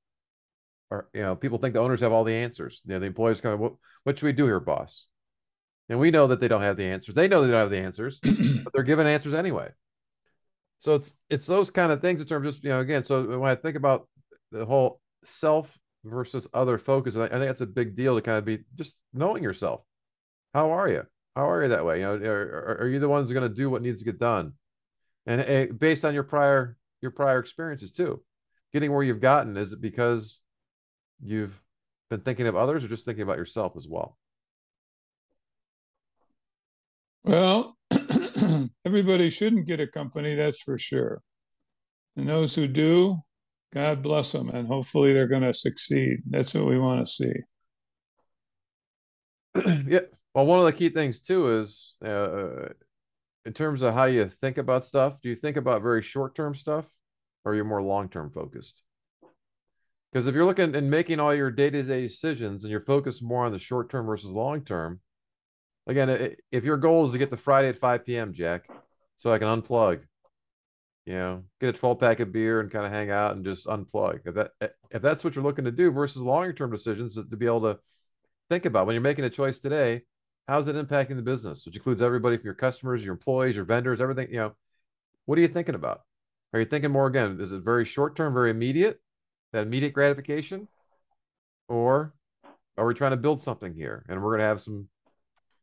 are, 0.90 1.08
you 1.14 1.22
know, 1.22 1.34
people 1.36 1.58
think 1.58 1.74
the 1.74 1.80
owners 1.80 2.00
have 2.00 2.12
all 2.12 2.24
the 2.24 2.34
answers. 2.34 2.82
You 2.84 2.94
know, 2.94 3.00
the 3.00 3.06
employees 3.06 3.40
kind 3.40 3.54
of 3.54 3.60
what 3.60 3.74
what 4.02 4.18
should 4.18 4.26
we 4.26 4.32
do 4.32 4.46
here, 4.46 4.60
boss? 4.60 5.06
And 5.88 5.98
we 5.98 6.10
know 6.10 6.28
that 6.28 6.40
they 6.40 6.48
don't 6.48 6.62
have 6.62 6.76
the 6.76 6.84
answers. 6.84 7.14
They 7.14 7.28
know 7.28 7.42
they 7.42 7.50
don't 7.50 7.60
have 7.60 7.70
the 7.70 7.78
answers, 7.78 8.20
but 8.22 8.72
they're 8.72 8.82
given 8.82 9.06
answers 9.06 9.34
anyway. 9.34 9.68
So 10.78 10.94
it's 10.94 11.12
it's 11.30 11.46
those 11.46 11.70
kind 11.70 11.92
of 11.92 12.00
things 12.00 12.20
in 12.20 12.26
terms 12.26 12.46
of 12.46 12.52
just, 12.54 12.64
you 12.64 12.70
know, 12.70 12.80
again, 12.80 13.02
so 13.02 13.38
when 13.38 13.50
I 13.50 13.54
think 13.54 13.76
about 13.76 14.08
the 14.50 14.64
whole 14.64 15.00
self 15.24 15.78
versus 16.04 16.46
other 16.52 16.78
focus, 16.78 17.16
I, 17.16 17.24
I 17.24 17.28
think 17.28 17.44
that's 17.44 17.60
a 17.60 17.66
big 17.66 17.96
deal 17.96 18.14
to 18.16 18.22
kind 18.22 18.38
of 18.38 18.44
be 18.44 18.60
just 18.76 18.94
knowing 19.12 19.42
yourself. 19.42 19.82
How 20.52 20.72
are 20.72 20.88
you? 20.88 21.02
How 21.36 21.50
are 21.50 21.62
you 21.62 21.68
that 21.70 21.84
way? 21.84 22.00
You 22.00 22.04
know, 22.04 22.14
are, 22.14 22.78
are, 22.82 22.88
you 22.88 23.00
the 23.00 23.08
ones 23.08 23.30
going 23.32 23.48
to 23.48 23.54
do 23.54 23.68
what 23.68 23.82
needs 23.82 24.00
to 24.00 24.04
get 24.04 24.20
done? 24.20 24.52
And 25.26 25.40
uh, 25.40 25.72
based 25.72 26.04
on 26.04 26.14
your 26.14 26.22
prior 26.22 26.76
your 27.00 27.10
prior 27.10 27.38
experiences 27.38 27.92
too, 27.92 28.22
getting 28.72 28.92
where 28.92 29.02
you've 29.02 29.20
gotten, 29.20 29.56
is 29.56 29.72
it 29.72 29.80
because 29.80 30.40
you've 31.22 31.58
been 32.10 32.20
thinking 32.20 32.46
of 32.46 32.56
others 32.56 32.84
or 32.84 32.88
just 32.88 33.04
thinking 33.04 33.22
about 33.22 33.38
yourself 33.38 33.74
as 33.76 33.88
well? 33.88 34.16
Well, 37.24 37.76
everybody 38.84 39.30
shouldn't 39.30 39.66
get 39.66 39.80
a 39.80 39.86
company, 39.86 40.34
that's 40.34 40.60
for 40.60 40.76
sure. 40.76 41.22
And 42.16 42.28
those 42.28 42.54
who 42.54 42.68
do, 42.68 43.22
God 43.72 44.02
bless 44.02 44.32
them, 44.32 44.50
and 44.50 44.68
hopefully 44.68 45.12
they're 45.12 45.26
going 45.26 45.42
to 45.42 45.54
succeed. 45.54 46.18
That's 46.28 46.54
what 46.54 46.66
we 46.66 46.78
want 46.78 47.04
to 47.04 47.12
see. 47.12 47.32
yeah. 49.88 50.00
Well, 50.34 50.46
one 50.46 50.58
of 50.58 50.66
the 50.66 50.72
key 50.72 50.90
things 50.90 51.20
too 51.20 51.58
is 51.58 51.94
uh, 52.04 52.68
in 53.46 53.52
terms 53.54 53.82
of 53.82 53.94
how 53.94 54.04
you 54.04 54.30
think 54.40 54.58
about 54.58 54.84
stuff. 54.84 55.20
Do 55.22 55.28
you 55.28 55.36
think 55.36 55.56
about 55.56 55.82
very 55.82 56.02
short 56.02 56.34
term 56.34 56.54
stuff, 56.54 56.84
or 57.44 57.52
are 57.52 57.54
you 57.54 57.64
more 57.64 57.82
long 57.82 58.08
term 58.08 58.30
focused? 58.30 58.82
Because 60.12 60.26
if 60.26 60.34
you're 60.34 60.44
looking 60.44 60.74
and 60.76 60.90
making 60.90 61.20
all 61.20 61.34
your 61.34 61.50
day 61.50 61.70
to 61.70 61.82
day 61.82 62.02
decisions 62.02 62.64
and 62.64 62.70
you're 62.70 62.84
focused 62.84 63.22
more 63.22 63.46
on 63.46 63.52
the 63.52 63.58
short 63.58 63.90
term 63.90 64.06
versus 64.06 64.30
long 64.30 64.64
term, 64.64 65.00
again, 65.86 66.36
if 66.50 66.64
your 66.64 66.76
goal 66.76 67.04
is 67.04 67.12
to 67.12 67.18
get 67.18 67.30
the 67.30 67.36
Friday 67.36 67.68
at 67.68 67.78
5 67.78 68.04
p.m., 68.04 68.32
Jack, 68.32 68.68
so 69.18 69.32
I 69.32 69.38
can 69.38 69.48
unplug, 69.48 70.00
you 71.06 71.14
know, 71.14 71.42
get 71.60 71.74
a 71.74 71.78
12 71.78 72.00
pack 72.00 72.20
of 72.20 72.32
beer 72.32 72.60
and 72.60 72.70
kind 72.70 72.86
of 72.86 72.92
hang 72.92 73.10
out 73.10 73.36
and 73.36 73.44
just 73.44 73.66
unplug. 73.66 74.20
If 74.24 74.34
that 74.34 74.50
if 74.90 75.02
that's 75.02 75.24
what 75.24 75.34
you're 75.34 75.44
looking 75.44 75.64
to 75.64 75.70
do 75.70 75.90
versus 75.90 76.22
longer 76.22 76.52
term 76.52 76.70
decisions 76.70 77.14
to 77.14 77.36
be 77.36 77.46
able 77.46 77.62
to 77.62 77.78
think 78.48 78.64
about 78.64 78.86
when 78.86 78.94
you're 78.94 79.02
making 79.02 79.24
a 79.24 79.30
choice 79.30 79.58
today, 79.58 80.02
how's 80.48 80.66
it 80.66 80.76
impacting 80.76 81.16
the 81.16 81.22
business, 81.22 81.64
which 81.64 81.76
includes 81.76 82.02
everybody 82.02 82.36
from 82.36 82.46
your 82.46 82.54
customers, 82.54 83.04
your 83.04 83.12
employees, 83.12 83.56
your 83.56 83.64
vendors, 83.64 84.00
everything, 84.00 84.28
you 84.30 84.36
know, 84.36 84.52
what 85.26 85.38
are 85.38 85.42
you 85.42 85.48
thinking 85.48 85.74
about? 85.74 86.02
Are 86.52 86.60
you 86.60 86.66
thinking 86.66 86.90
more 86.90 87.06
again, 87.06 87.38
is 87.40 87.52
it 87.52 87.62
very 87.62 87.84
short 87.84 88.16
term, 88.16 88.32
very 88.34 88.50
immediate, 88.50 89.00
that 89.52 89.62
immediate 89.62 89.92
gratification? 89.92 90.68
Or 91.68 92.14
are 92.76 92.86
we 92.86 92.94
trying 92.94 93.12
to 93.12 93.16
build 93.16 93.42
something 93.42 93.74
here 93.74 94.04
and 94.08 94.22
we're 94.22 94.30
going 94.30 94.40
to 94.40 94.46
have 94.46 94.60
some 94.60 94.88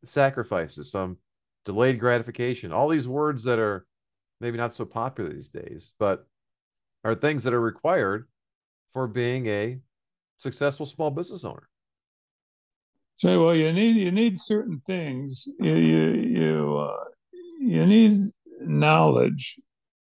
sacrifices, 0.06 0.92
some 0.92 1.18
delayed 1.66 2.00
gratification, 2.00 2.72
all 2.72 2.90
these 2.90 3.08
words 3.08 3.44
that 3.44 3.60
are 3.60 3.86
maybe 4.40 4.58
not 4.58 4.74
so 4.74 4.86
popular 4.86 5.32
these 5.32 5.50
days, 5.50 5.94
but 6.00 6.26
are 7.04 7.16
things 7.16 7.44
that 7.44 7.54
are 7.54 7.62
required 7.62 8.28
for 8.94 9.08
being 9.08 9.48
a 9.48 9.80
successful 10.38 10.86
small 10.86 11.12
business 11.12 11.44
owner. 11.44 11.68
So, 13.18 13.46
well, 13.46 13.56
you 13.56 13.72
need 13.72 13.98
you 13.98 14.12
need 14.12 14.42
certain 14.42 14.82
things. 14.86 15.48
You 15.60 15.76
you 15.76 16.12
you 16.14 16.78
uh, 16.78 17.04
you 17.60 17.86
need 17.86 18.32
knowledge. 18.62 19.60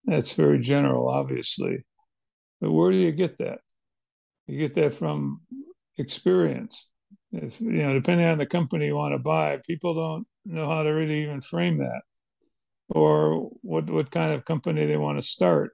That's 0.05 0.33
very 0.33 0.59
general, 0.61 1.09
obviously, 1.09 1.85
but 2.61 2.73
where 2.73 2.91
do 2.91 2.97
you 2.97 3.13
get 3.13 3.39
that? 3.39 3.61
You 4.47 4.59
get 4.59 4.75
that 4.75 4.95
from 4.95 5.43
experience. 5.99 6.89
If 7.43 7.61
you 7.61 7.71
know, 7.71 7.93
depending 7.95 8.27
on 8.27 8.39
the 8.39 8.47
company 8.47 8.87
you 8.87 8.97
want 8.97 9.15
to 9.15 9.19
buy, 9.19 9.59
people 9.67 9.95
don't 9.95 10.27
know 10.45 10.69
how 10.69 10.83
to 10.83 10.91
really 10.91 11.23
even 11.23 11.41
frame 11.41 11.79
that, 11.79 12.03
or 12.89 13.51
what 13.63 13.91
what 13.91 14.11
kind 14.11 14.33
of 14.33 14.45
company 14.45 14.87
they 14.87 14.97
want 14.97 15.19
to 15.19 15.27
start. 15.27 15.73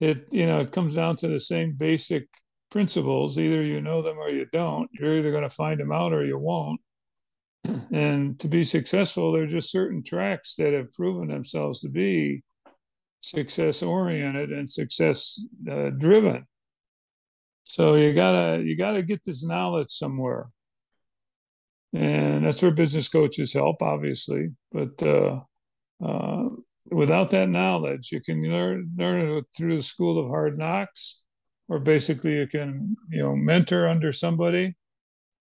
It 0.00 0.26
you 0.30 0.46
know 0.46 0.60
it 0.60 0.72
comes 0.72 0.94
down 0.94 1.16
to 1.16 1.28
the 1.28 1.40
same 1.40 1.74
basic 1.76 2.28
principles. 2.70 3.38
Either 3.38 3.62
you 3.62 3.80
know 3.80 4.02
them 4.02 4.18
or 4.18 4.30
you 4.30 4.46
don't. 4.52 4.88
You're 4.92 5.18
either 5.18 5.30
going 5.30 5.42
to 5.42 5.50
find 5.50 5.80
them 5.80 5.92
out 5.92 6.12
or 6.12 6.24
you 6.24 6.38
won't. 6.38 6.80
And 7.92 8.38
to 8.40 8.48
be 8.48 8.64
successful, 8.64 9.32
there 9.32 9.42
are 9.42 9.46
just 9.46 9.70
certain 9.70 10.02
tracks 10.02 10.54
that 10.54 10.72
have 10.72 10.92
proven 10.92 11.28
themselves 11.28 11.80
to 11.80 11.88
be 11.88 12.42
success 13.20 13.82
oriented 13.82 14.50
and 14.50 14.70
success 14.70 15.44
uh, 15.70 15.90
driven. 15.90 16.46
So 17.68 17.96
you 17.96 18.14
gotta 18.14 18.62
you 18.64 18.76
gotta 18.76 19.02
get 19.02 19.22
this 19.24 19.44
knowledge 19.44 19.90
somewhere, 19.90 20.48
and 21.92 22.44
that's 22.44 22.62
where 22.62 22.70
business 22.70 23.08
coaches 23.10 23.52
help, 23.52 23.82
obviously. 23.82 24.48
But 24.72 25.02
uh, 25.02 25.40
uh, 26.02 26.48
without 26.90 27.30
that 27.30 27.50
knowledge, 27.50 28.10
you 28.10 28.22
can 28.22 28.42
learn 28.42 28.90
learn 28.96 29.38
it 29.38 29.44
through 29.54 29.76
the 29.76 29.82
school 29.82 30.18
of 30.18 30.28
hard 30.30 30.58
knocks, 30.58 31.22
or 31.68 31.78
basically 31.78 32.36
you 32.36 32.46
can 32.46 32.96
you 33.10 33.22
know 33.22 33.36
mentor 33.36 33.86
under 33.86 34.12
somebody. 34.12 34.74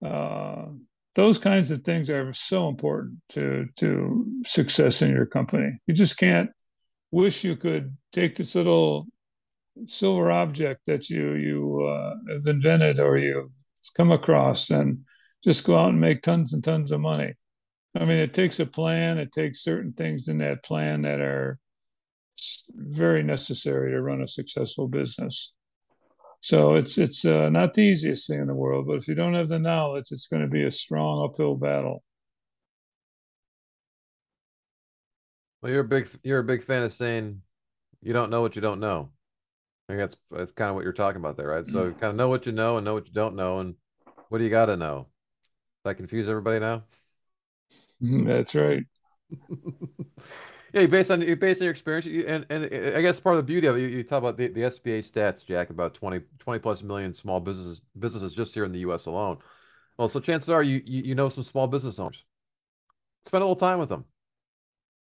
Uh, 0.05 0.65
those 1.15 1.37
kinds 1.37 1.71
of 1.71 1.83
things 1.83 2.09
are 2.09 2.33
so 2.33 2.67
important 2.67 3.19
to 3.29 3.65
to 3.77 4.25
success 4.45 5.01
in 5.01 5.11
your 5.11 5.25
company. 5.25 5.71
You 5.87 5.93
just 5.93 6.17
can't 6.17 6.49
wish 7.11 7.45
you 7.45 7.55
could 7.55 7.95
take 8.11 8.35
this 8.35 8.55
little 8.55 9.07
silver 9.85 10.31
object 10.31 10.85
that 10.85 11.09
you 11.09 11.33
you 11.33 11.83
uh, 11.83 12.15
have 12.33 12.47
invented 12.47 12.99
or 12.99 13.17
you've 13.17 13.51
come 13.95 14.11
across 14.11 14.69
and 14.69 14.99
just 15.43 15.65
go 15.65 15.77
out 15.77 15.89
and 15.89 16.01
make 16.01 16.21
tons 16.21 16.53
and 16.53 16.63
tons 16.63 16.91
of 16.91 16.99
money. 17.01 17.33
I 17.95 18.05
mean, 18.05 18.17
it 18.17 18.33
takes 18.33 18.59
a 18.59 18.65
plan. 18.65 19.17
It 19.17 19.31
takes 19.31 19.63
certain 19.63 19.93
things 19.93 20.27
in 20.27 20.39
that 20.39 20.63
plan 20.63 21.01
that 21.03 21.21
are 21.21 21.59
very 22.69 23.23
necessary 23.23 23.91
to 23.91 24.01
run 24.01 24.21
a 24.21 24.27
successful 24.27 24.87
business. 24.87 25.53
So 26.41 26.75
it's 26.75 26.97
it's 26.97 27.25
uh, 27.25 27.49
not 27.49 27.73
the 27.73 27.81
easiest 27.81 28.27
thing 28.27 28.39
in 28.39 28.47
the 28.47 28.53
world, 28.53 28.87
but 28.87 28.97
if 28.97 29.07
you 29.07 29.15
don't 29.15 29.33
have 29.33 29.49
the 29.49 29.59
knowledge, 29.59 30.11
it's 30.11 30.27
going 30.27 30.41
to 30.41 30.47
be 30.47 30.63
a 30.63 30.71
strong 30.71 31.27
uphill 31.27 31.55
battle. 31.55 32.03
Well, 35.61 35.71
you're 35.71 35.81
a 35.81 35.87
big 35.87 36.09
you're 36.23 36.39
a 36.39 36.43
big 36.43 36.63
fan 36.63 36.83
of 36.83 36.93
saying 36.93 37.41
you 38.01 38.13
don't 38.13 38.29
know 38.29 38.41
what 38.41 38.55
you 38.55 38.61
don't 38.61 38.79
know. 38.79 39.11
I 39.89 39.93
think 39.93 40.01
that's 40.01 40.15
that's 40.29 40.51
kind 40.51 40.69
of 40.69 40.75
what 40.75 40.83
you're 40.83 40.93
talking 40.93 41.19
about 41.19 41.35
there, 41.35 41.47
right? 41.47 41.65
So 41.65 41.85
mm-hmm. 41.85 41.99
kind 41.99 42.11
of 42.11 42.15
know 42.15 42.29
what 42.29 42.45
you 42.45 42.51
know 42.51 42.77
and 42.77 42.85
know 42.85 42.93
what 42.93 43.07
you 43.07 43.13
don't 43.13 43.35
know, 43.35 43.57
and 43.57 43.73
what 44.29 44.37
do 44.37 44.43
you 44.43 44.51
got 44.51 44.67
to 44.67 44.77
know? 44.77 45.07
Did 45.83 45.89
I 45.89 45.93
confuse 45.95 46.29
everybody 46.29 46.59
now? 46.59 46.83
Mm-hmm, 48.01 48.27
that's 48.27 48.53
right. 48.53 48.83
yeah, 50.73 50.85
based 50.85 51.09
on 51.09 51.21
based 51.39 51.61
on 51.61 51.65
your 51.65 51.71
experience, 51.71 52.05
you, 52.05 52.23
and 52.27 52.45
and 52.51 52.65
I 52.95 53.01
guess 53.01 53.19
part 53.19 53.35
of 53.35 53.39
the 53.39 53.51
beauty 53.51 53.65
of 53.65 53.77
it, 53.77 53.81
you, 53.81 53.87
you 53.87 54.03
talk 54.03 54.19
about 54.19 54.37
the, 54.37 54.49
the 54.49 54.61
SBA 54.61 54.99
stats, 54.99 55.43
Jack, 55.43 55.71
about 55.71 55.95
20, 55.95 56.21
20 56.37 56.59
plus 56.59 56.83
million 56.83 57.15
small 57.15 57.39
businesses 57.39 57.81
businesses 57.97 58.35
just 58.35 58.53
here 58.53 58.65
in 58.65 58.71
the 58.71 58.79
U.S. 58.79 59.07
alone. 59.07 59.39
Well, 59.97 60.07
so 60.07 60.19
chances 60.19 60.49
are 60.49 60.61
you, 60.61 60.83
you 60.85 61.01
you 61.01 61.15
know 61.15 61.29
some 61.29 61.43
small 61.43 61.65
business 61.65 61.97
owners. 61.97 62.23
Spend 63.25 63.41
a 63.41 63.45
little 63.45 63.55
time 63.55 63.79
with 63.79 63.89
them. 63.89 64.05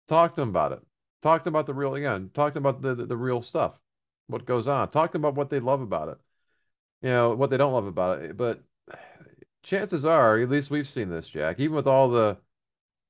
Talk 0.07 0.35
to 0.35 0.41
them 0.41 0.49
about 0.49 0.73
it. 0.73 0.79
Talk 1.23 1.41
to 1.41 1.45
them 1.45 1.55
about 1.55 1.65
the 1.65 1.73
real 1.73 1.95
again. 1.95 2.29
Talk 2.35 2.53
to 2.53 2.59
them 2.59 2.65
about 2.67 2.83
the, 2.83 2.93
the, 2.93 3.07
the 3.07 3.17
real 3.17 3.41
stuff, 3.41 3.79
what 4.27 4.45
goes 4.45 4.67
on. 4.67 4.89
Talk 4.89 5.15
about 5.15 5.35
what 5.35 5.49
they 5.49 5.59
love 5.59 5.81
about 5.81 6.09
it. 6.09 6.17
You 7.01 7.09
know 7.09 7.35
what 7.35 7.49
they 7.49 7.57
don't 7.57 7.73
love 7.73 7.85
about 7.85 8.21
it. 8.21 8.37
But 8.37 8.63
chances 9.63 10.05
are, 10.05 10.39
at 10.39 10.49
least 10.49 10.71
we've 10.71 10.87
seen 10.87 11.09
this, 11.09 11.27
Jack. 11.27 11.59
Even 11.59 11.75
with 11.75 11.87
all 11.87 12.09
the 12.09 12.37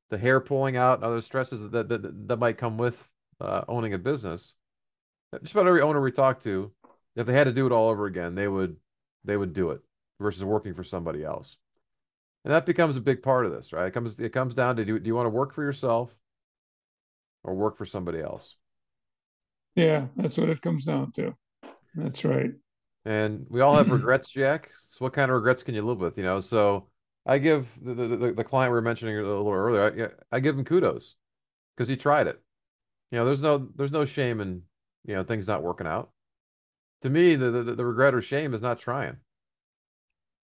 the 0.10 0.18
hair 0.18 0.40
pulling 0.40 0.78
out 0.78 1.00
and 1.00 1.04
other 1.04 1.22
stresses 1.22 1.70
that 1.72 1.90
that, 1.90 2.28
that 2.28 2.38
might 2.38 2.58
come 2.58 2.78
with 2.78 3.08
uh, 3.40 3.64
owning 3.68 3.94
a 3.94 3.98
business, 3.98 4.54
just 5.42 5.54
about 5.54 5.68
every 5.68 5.82
owner 5.82 6.02
we 6.02 6.12
talk 6.12 6.42
to, 6.44 6.72
if 7.16 7.26
they 7.26 7.34
had 7.34 7.46
to 7.46 7.54
do 7.54 7.66
it 7.66 7.72
all 7.72 7.90
over 7.90 8.06
again, 8.06 8.36
they 8.36 8.48
would 8.48 8.78
they 9.24 9.38
would 9.38 9.54
do 9.54 9.72
it 9.72 9.82
versus 10.20 10.44
working 10.44 10.74
for 10.74 10.84
somebody 10.84 11.24
else. 11.24 11.58
And 12.44 12.54
that 12.54 12.66
becomes 12.66 12.96
a 12.96 13.02
big 13.02 13.24
part 13.24 13.46
of 13.46 13.52
this, 13.52 13.74
right? 13.74 13.88
It 13.88 13.94
comes 13.94 14.16
it 14.20 14.34
comes 14.34 14.54
down 14.54 14.76
to 14.78 14.86
do, 14.86 15.00
do 15.00 15.08
you 15.08 15.16
want 15.16 15.26
to 15.26 15.32
work 15.32 15.54
for 15.54 15.64
yourself 15.64 16.16
or 17.44 17.56
work 17.56 17.78
for 17.78 17.86
somebody 17.86 18.20
else? 18.20 18.56
Yeah, 19.76 20.08
that's 20.16 20.38
what 20.38 20.50
it 20.50 20.62
comes 20.62 20.86
down 20.86 21.12
to. 21.14 21.36
That's 21.96 22.24
right. 22.26 22.52
And 23.06 23.46
we 23.50 23.62
all 23.62 23.76
have 23.76 23.92
regrets, 23.92 24.32
Jack. 24.32 24.72
So 24.88 25.06
what 25.06 25.14
kind 25.14 25.30
of 25.30 25.36
regrets 25.36 25.64
can 25.64 25.76
you 25.76 25.84
live 25.84 26.00
with? 26.00 26.18
You 26.18 26.24
know, 26.24 26.40
so 26.40 26.88
I 27.26 27.38
give 27.38 27.68
the 27.82 27.94
the, 27.94 28.34
the 28.34 28.44
client 28.44 28.72
we 28.72 28.76
were 28.76 28.82
mentioning 28.82 29.18
a 29.18 29.22
little 29.22 29.52
earlier, 29.52 30.16
I, 30.32 30.38
I 30.38 30.40
give 30.40 30.58
him 30.58 30.66
kudos 30.66 31.16
because 31.76 31.88
he 31.90 31.98
tried 31.98 32.28
it. 32.28 32.42
You 33.12 33.20
know, 33.20 33.26
there's 33.26 33.42
no 33.42 33.70
there's 33.76 33.92
no 33.92 34.06
shame 34.06 34.42
in 34.42 34.64
you 35.06 35.16
know 35.16 35.24
things 35.24 35.48
not 35.48 35.64
working 35.64 35.88
out. 35.88 36.12
To 37.02 37.10
me, 37.10 37.36
the 37.36 37.52
the, 37.52 37.76
the 37.76 37.86
regret 37.86 38.16
or 38.16 38.22
shame 38.22 38.54
is 38.54 38.62
not 38.62 38.80
trying. 38.80 39.18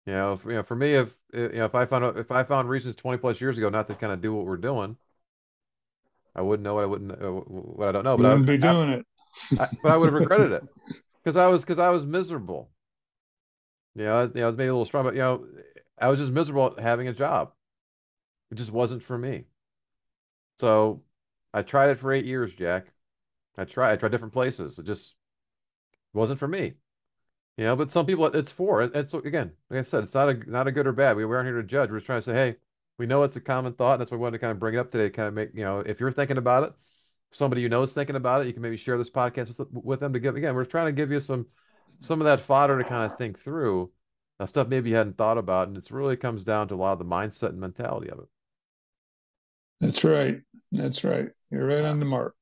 You 0.05 0.13
know, 0.13 0.33
if, 0.33 0.45
you 0.45 0.51
know, 0.51 0.63
for 0.63 0.75
me, 0.75 0.95
if 0.95 1.15
you 1.33 1.49
know, 1.49 1.65
if 1.65 1.75
I 1.75 1.85
found 1.85 2.17
if 2.17 2.31
I 2.31 2.43
found 2.43 2.69
reasons 2.69 2.95
20 2.95 3.17
plus 3.19 3.39
years 3.39 3.57
ago 3.57 3.69
not 3.69 3.87
to 3.87 3.95
kind 3.95 4.11
of 4.11 4.21
do 4.21 4.33
what 4.33 4.45
we're 4.45 4.57
doing, 4.57 4.97
I 6.35 6.41
wouldn't 6.41 6.63
know 6.63 6.75
what 6.75 6.83
I 6.83 6.87
wouldn't 6.87 7.11
uh, 7.11 7.29
what 7.29 7.87
I 7.87 7.91
don't 7.91 8.03
know. 8.03 8.17
But 8.17 8.25
I 8.25 8.33
would 8.33 8.45
be 8.45 8.57
doing 8.57 8.89
it. 8.89 9.05
I, 9.59 9.67
but 9.81 9.91
I 9.91 9.97
would 9.97 10.07
have 10.07 10.13
regretted 10.13 10.51
it 10.51 10.63
because 11.23 11.37
I 11.37 11.47
was 11.47 11.61
because 11.63 11.79
I 11.79 11.89
was 11.89 12.05
miserable. 12.05 12.69
You 13.95 14.05
know, 14.05 14.31
you 14.33 14.41
know, 14.41 14.51
maybe 14.51 14.67
a 14.67 14.73
little 14.73 14.85
strong, 14.85 15.03
but 15.03 15.13
you 15.13 15.21
know, 15.21 15.45
I 15.99 16.09
was 16.09 16.19
just 16.19 16.31
miserable 16.31 16.75
having 16.79 17.07
a 17.07 17.13
job. 17.13 17.51
It 18.51 18.55
just 18.55 18.71
wasn't 18.71 19.03
for 19.03 19.17
me. 19.17 19.45
So 20.59 21.03
I 21.53 21.61
tried 21.61 21.89
it 21.89 21.99
for 21.99 22.11
eight 22.11 22.25
years, 22.25 22.53
Jack. 22.53 22.87
I 23.57 23.65
tried. 23.65 23.93
I 23.93 23.95
tried 23.97 24.11
different 24.11 24.33
places. 24.33 24.79
It 24.79 24.85
just 24.85 25.15
wasn't 26.13 26.39
for 26.39 26.47
me. 26.47 26.73
You 27.57 27.65
know, 27.65 27.75
but 27.75 27.91
some 27.91 28.05
people 28.05 28.25
it's 28.25 28.51
for. 28.51 28.81
It's 28.81 29.13
again, 29.13 29.51
like 29.69 29.79
I 29.79 29.83
said, 29.83 30.03
it's 30.03 30.13
not 30.15 30.29
a 30.29 30.33
not 30.49 30.67
a 30.67 30.71
good 30.71 30.87
or 30.87 30.91
bad. 30.91 31.15
We, 31.15 31.25
we 31.25 31.35
aren't 31.35 31.47
here 31.47 31.61
to 31.61 31.67
judge. 31.67 31.91
We're 31.91 31.97
just 31.97 32.07
trying 32.07 32.21
to 32.21 32.25
say, 32.25 32.33
hey, 32.33 32.55
we 32.97 33.05
know 33.05 33.23
it's 33.23 33.35
a 33.35 33.41
common 33.41 33.73
thought. 33.73 33.93
And 33.93 34.01
that's 34.01 34.11
why 34.11 34.17
we 34.17 34.21
wanted 34.21 34.37
to 34.37 34.39
kind 34.39 34.51
of 34.51 34.59
bring 34.59 34.73
it 34.73 34.79
up 34.79 34.91
today. 34.91 35.09
Kind 35.11 35.27
of 35.27 35.35
make 35.35 35.51
you 35.53 35.63
know, 35.63 35.79
if 35.79 35.99
you're 35.99 36.11
thinking 36.11 36.37
about 36.37 36.63
it, 36.63 36.73
somebody 37.33 37.61
you 37.61 37.69
know 37.69 37.81
is 37.81 37.93
thinking 37.93 38.15
about 38.15 38.41
it, 38.41 38.47
you 38.47 38.53
can 38.53 38.61
maybe 38.61 38.77
share 38.77 38.97
this 38.97 39.09
podcast 39.09 39.57
with, 39.57 39.67
with 39.71 39.99
them 39.99 40.13
to 40.13 40.19
give. 40.19 40.35
Again, 40.35 40.55
we're 40.55 40.65
trying 40.65 40.87
to 40.87 40.91
give 40.91 41.11
you 41.11 41.19
some 41.19 41.47
some 41.99 42.21
of 42.21 42.25
that 42.25 42.41
fodder 42.41 42.77
to 42.77 42.83
kind 42.83 43.11
of 43.11 43.17
think 43.17 43.39
through 43.39 43.91
uh, 44.39 44.45
stuff 44.45 44.67
maybe 44.67 44.89
you 44.89 44.95
hadn't 44.95 45.17
thought 45.17 45.37
about, 45.37 45.67
and 45.67 45.77
it 45.77 45.91
really 45.91 46.17
comes 46.17 46.43
down 46.43 46.67
to 46.67 46.75
a 46.75 46.77
lot 46.77 46.93
of 46.93 46.99
the 46.99 47.05
mindset 47.05 47.49
and 47.49 47.59
mentality 47.59 48.09
of 48.09 48.19
it. 48.19 48.25
That's 49.79 50.03
right. 50.03 50.41
That's 50.71 51.03
right. 51.03 51.25
You're 51.51 51.67
right 51.67 51.83
on 51.83 51.99
the 51.99 52.05
mark. 52.05 52.35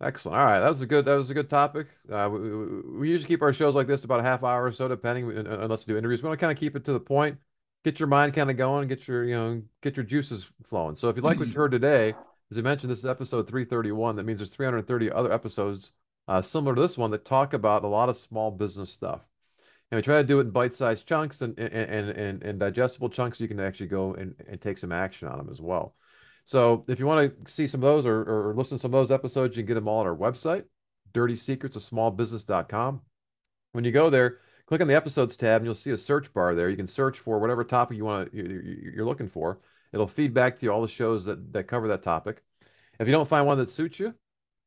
Excellent. 0.00 0.38
All 0.38 0.44
right, 0.44 0.60
that 0.60 0.68
was 0.68 0.82
a 0.82 0.86
good. 0.86 1.04
That 1.04 1.14
was 1.14 1.30
a 1.30 1.34
good 1.34 1.48
topic. 1.48 1.86
Uh, 2.10 2.28
we, 2.30 2.98
we, 2.98 3.10
usually 3.10 3.28
keep 3.28 3.42
our 3.42 3.52
shows 3.52 3.74
like 3.74 3.86
this 3.86 4.04
about 4.04 4.20
a 4.20 4.24
half 4.24 4.42
hour 4.42 4.64
or 4.64 4.72
so, 4.72 4.88
depending, 4.88 5.30
unless 5.30 5.86
we 5.86 5.92
do 5.92 5.98
interviews. 5.98 6.22
We 6.22 6.28
want 6.28 6.38
to 6.38 6.44
kind 6.44 6.56
of 6.56 6.60
keep 6.60 6.76
it 6.76 6.84
to 6.86 6.92
the 6.92 7.00
point, 7.00 7.38
get 7.84 8.00
your 8.00 8.08
mind 8.08 8.34
kind 8.34 8.50
of 8.50 8.56
going, 8.56 8.88
get 8.88 9.06
your 9.06 9.24
you 9.24 9.34
know 9.34 9.62
get 9.82 9.96
your 9.96 10.04
juices 10.04 10.50
flowing. 10.64 10.96
So 10.96 11.08
if 11.08 11.16
you 11.16 11.22
like 11.22 11.38
what 11.38 11.48
you 11.48 11.54
heard 11.54 11.70
today, 11.70 12.14
as 12.50 12.58
I 12.58 12.60
mentioned, 12.60 12.90
this 12.90 12.98
is 12.98 13.06
episode 13.06 13.48
331. 13.48 14.16
That 14.16 14.24
means 14.24 14.38
there's 14.38 14.54
330 14.54 15.10
other 15.10 15.32
episodes 15.32 15.92
uh, 16.28 16.42
similar 16.42 16.74
to 16.74 16.82
this 16.82 16.98
one 16.98 17.10
that 17.10 17.24
talk 17.24 17.52
about 17.52 17.84
a 17.84 17.88
lot 17.88 18.08
of 18.08 18.16
small 18.16 18.50
business 18.50 18.90
stuff. 18.90 19.20
And 19.90 19.98
we 19.98 20.02
try 20.02 20.16
to 20.16 20.26
do 20.26 20.38
it 20.38 20.42
in 20.42 20.50
bite-sized 20.50 21.06
chunks 21.06 21.42
and 21.42 21.58
and, 21.58 22.10
and, 22.10 22.42
and 22.42 22.58
digestible 22.58 23.10
chunks 23.10 23.38
so 23.38 23.44
you 23.44 23.48
can 23.48 23.60
actually 23.60 23.86
go 23.86 24.14
and, 24.14 24.34
and 24.48 24.60
take 24.60 24.78
some 24.78 24.92
action 24.92 25.28
on 25.28 25.38
them 25.38 25.48
as 25.50 25.60
well. 25.60 25.94
So 26.44 26.84
if 26.88 26.98
you 26.98 27.06
want 27.06 27.44
to 27.44 27.52
see 27.52 27.66
some 27.66 27.82
of 27.82 27.88
those 27.88 28.06
or, 28.06 28.50
or 28.50 28.54
listen 28.54 28.76
to 28.76 28.82
some 28.82 28.92
of 28.92 28.98
those 28.98 29.10
episodes, 29.10 29.56
you 29.56 29.62
can 29.62 29.68
get 29.68 29.74
them 29.74 29.88
all 29.88 30.00
on 30.00 30.06
our 30.06 30.16
website, 30.16 30.64
dirty 31.12 31.36
secrets 31.36 31.76
of 31.76 31.82
dirtysecretsofsmallbusiness.com. 31.82 33.00
When 33.72 33.84
you 33.84 33.92
go 33.92 34.10
there, 34.10 34.38
click 34.66 34.80
on 34.80 34.88
the 34.88 34.94
episodes 34.94 35.36
tab 35.36 35.60
and 35.60 35.66
you'll 35.66 35.74
see 35.74 35.90
a 35.90 35.98
search 35.98 36.32
bar 36.32 36.54
there. 36.54 36.68
You 36.68 36.76
can 36.76 36.86
search 36.86 37.18
for 37.18 37.38
whatever 37.38 37.64
topic 37.64 37.96
you 37.96 38.04
want 38.04 38.32
to, 38.32 38.92
you're 38.94 39.06
looking 39.06 39.28
for. 39.28 39.60
It'll 39.94 40.08
feed 40.08 40.34
back 40.34 40.58
to 40.58 40.66
you 40.66 40.72
all 40.72 40.82
the 40.82 40.88
shows 40.88 41.24
that, 41.26 41.52
that 41.52 41.68
cover 41.68 41.86
that 41.88 42.02
topic. 42.02 42.42
If 42.98 43.06
you 43.06 43.12
don't 43.12 43.28
find 43.28 43.46
one 43.46 43.58
that 43.58 43.70
suits 43.70 44.00
you, 44.00 44.12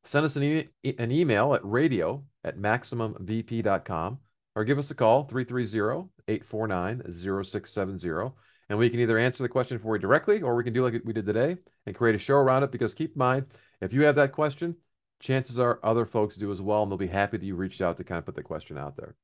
send 0.06 0.26
us 0.26 0.38
an, 0.38 0.44
e- 0.44 0.96
an 0.98 1.12
email 1.12 1.54
at 1.54 1.66
radio 1.66 2.24
at 2.46 2.58
maximumvp.com 2.58 4.20
or 4.56 4.64
give 4.64 4.78
us 4.78 4.90
a 4.90 4.96
call 4.96 5.26
330 5.26 6.10
849 6.30 7.02
0670 7.12 8.32
and 8.70 8.80
we 8.80 8.90
can 8.90 9.02
either 9.02 9.18
answer 9.18 9.44
the 9.44 9.50
question 9.50 9.80
for 9.80 9.96
you 9.96 10.02
directly 10.02 10.42
or 10.42 10.56
we 10.56 10.64
can 10.64 10.74
do 10.74 10.84
like 10.84 11.02
we 11.04 11.14
did 11.14 11.26
today 11.26 11.58
and 11.86 11.96
create 11.96 12.16
a 12.16 12.20
show 12.20 12.36
around 12.36 12.64
it. 12.64 12.72
Because 12.72 12.94
keep 12.94 13.14
in 13.14 13.20
mind 13.20 13.48
if 13.82 13.92
you 13.92 14.04
have 14.04 14.16
that 14.16 14.32
question 14.32 14.78
chances 15.20 15.60
are 15.60 15.80
other 15.84 16.06
folks 16.06 16.38
do 16.38 16.52
as 16.52 16.62
well 16.62 16.84
and 16.84 16.92
they'll 16.92 16.98
be 16.98 17.08
happy 17.08 17.38
that 17.38 17.46
you 17.46 17.56
reached 17.56 17.82
out 17.82 17.98
to 17.98 18.04
kind 18.06 18.20
of 18.20 18.26
put 18.26 18.36
the 18.36 18.44
question 18.44 18.78
out 18.78 18.96
there. 18.96 19.16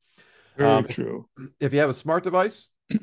Very 0.57 0.69
um, 0.69 0.85
true. 0.85 1.29
if 1.61 1.73
you 1.73 1.79
have 1.79 1.89
a 1.89 1.93
smart 1.93 2.25
device 2.25 2.69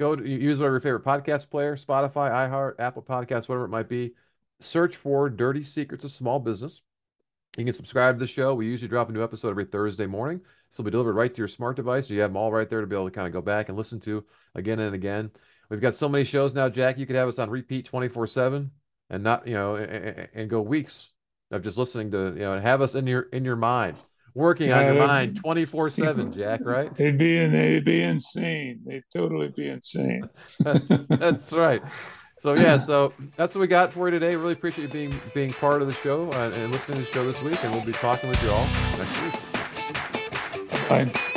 go 0.00 0.16
to 0.16 0.28
use 0.28 0.58
whatever 0.58 0.74
your 0.76 0.80
favorite 0.80 1.04
podcast 1.04 1.50
player 1.50 1.76
spotify 1.76 2.30
iheart 2.30 2.74
apple 2.78 3.02
podcasts 3.02 3.48
whatever 3.48 3.66
it 3.66 3.68
might 3.68 3.88
be. 3.88 4.14
Search 4.60 4.96
for 4.96 5.30
dirty 5.30 5.62
secrets 5.62 6.04
of 6.04 6.10
small 6.10 6.38
business. 6.38 6.82
You 7.56 7.64
can 7.64 7.74
subscribe 7.74 8.16
to 8.16 8.20
the 8.20 8.26
show. 8.26 8.54
We 8.54 8.66
usually 8.66 8.88
drop 8.88 9.08
a 9.08 9.12
new 9.12 9.22
episode 9.22 9.50
every 9.50 9.64
thursday 9.64 10.06
morning. 10.06 10.40
So 10.70 10.80
it'll 10.80 10.84
be 10.84 10.90
delivered 10.92 11.14
right 11.14 11.32
to 11.34 11.38
your 11.38 11.48
smart 11.48 11.76
device. 11.76 12.08
So 12.08 12.14
you 12.14 12.20
have 12.20 12.30
them 12.30 12.36
all 12.36 12.52
right 12.52 12.68
there 12.68 12.80
to 12.80 12.86
be 12.86 12.94
able 12.94 13.08
to 13.08 13.14
kind 13.14 13.26
of 13.26 13.32
go 13.32 13.40
back 13.40 13.68
and 13.68 13.76
listen 13.76 14.00
to 14.00 14.24
again 14.54 14.78
and 14.78 14.94
again. 14.94 15.30
We've 15.68 15.80
got 15.80 15.94
so 15.94 16.08
many 16.08 16.24
shows 16.24 16.54
now, 16.54 16.68
Jack. 16.68 16.98
You 16.98 17.06
could 17.06 17.16
have 17.16 17.28
us 17.28 17.38
on 17.38 17.50
repeat 17.50 17.86
24 17.86 18.26
7 18.26 18.70
and 19.08 19.22
not, 19.22 19.46
you 19.46 19.54
know, 19.54 19.76
and, 19.76 20.28
and, 20.34 20.50
go 20.50 20.60
weeks 20.60 21.10
of 21.50 21.62
just 21.62 21.78
listening 21.78 22.10
to, 22.12 22.32
you 22.34 22.40
know, 22.40 22.52
and 22.52 22.62
have 22.62 22.82
us 22.82 22.94
in 22.94 23.06
your 23.06 23.22
in 23.22 23.44
your 23.44 23.56
mind, 23.56 23.96
working 24.34 24.72
on 24.72 24.84
your 24.84 25.06
mind 25.06 25.36
24 25.36 25.90
7, 25.90 26.32
Jack, 26.36 26.60
right? 26.64 26.94
They'd 26.94 27.18
be 27.18 27.38
in, 27.38 27.52
they'd 27.52 27.84
be 27.84 28.02
insane. 28.02 28.80
They'd 28.86 29.04
totally 29.12 29.48
be 29.48 29.68
insane. 29.68 30.28
that's, 30.58 31.52
right. 31.52 31.82
So 32.38 32.54
yeah, 32.54 32.84
so 32.84 33.12
that's 33.36 33.54
what 33.54 33.60
we 33.60 33.66
got 33.66 33.92
for 33.92 34.08
you 34.08 34.18
today. 34.18 34.34
Really 34.34 34.54
appreciate 34.54 34.86
you 34.86 34.92
being 34.92 35.20
being 35.34 35.52
part 35.52 35.82
of 35.82 35.88
the 35.88 35.94
show 35.94 36.30
uh, 36.32 36.50
and 36.54 36.72
listening 36.72 36.98
to 36.98 37.04
the 37.04 37.12
show 37.12 37.30
this 37.30 37.40
week, 37.42 37.62
and 37.62 37.74
we'll 37.74 37.84
be 37.84 37.92
talking 37.92 38.30
with 38.30 38.42
you 38.42 38.50
all 38.50 38.66
next 38.96 39.22
week. 39.22 40.88
Bye. 40.88 41.29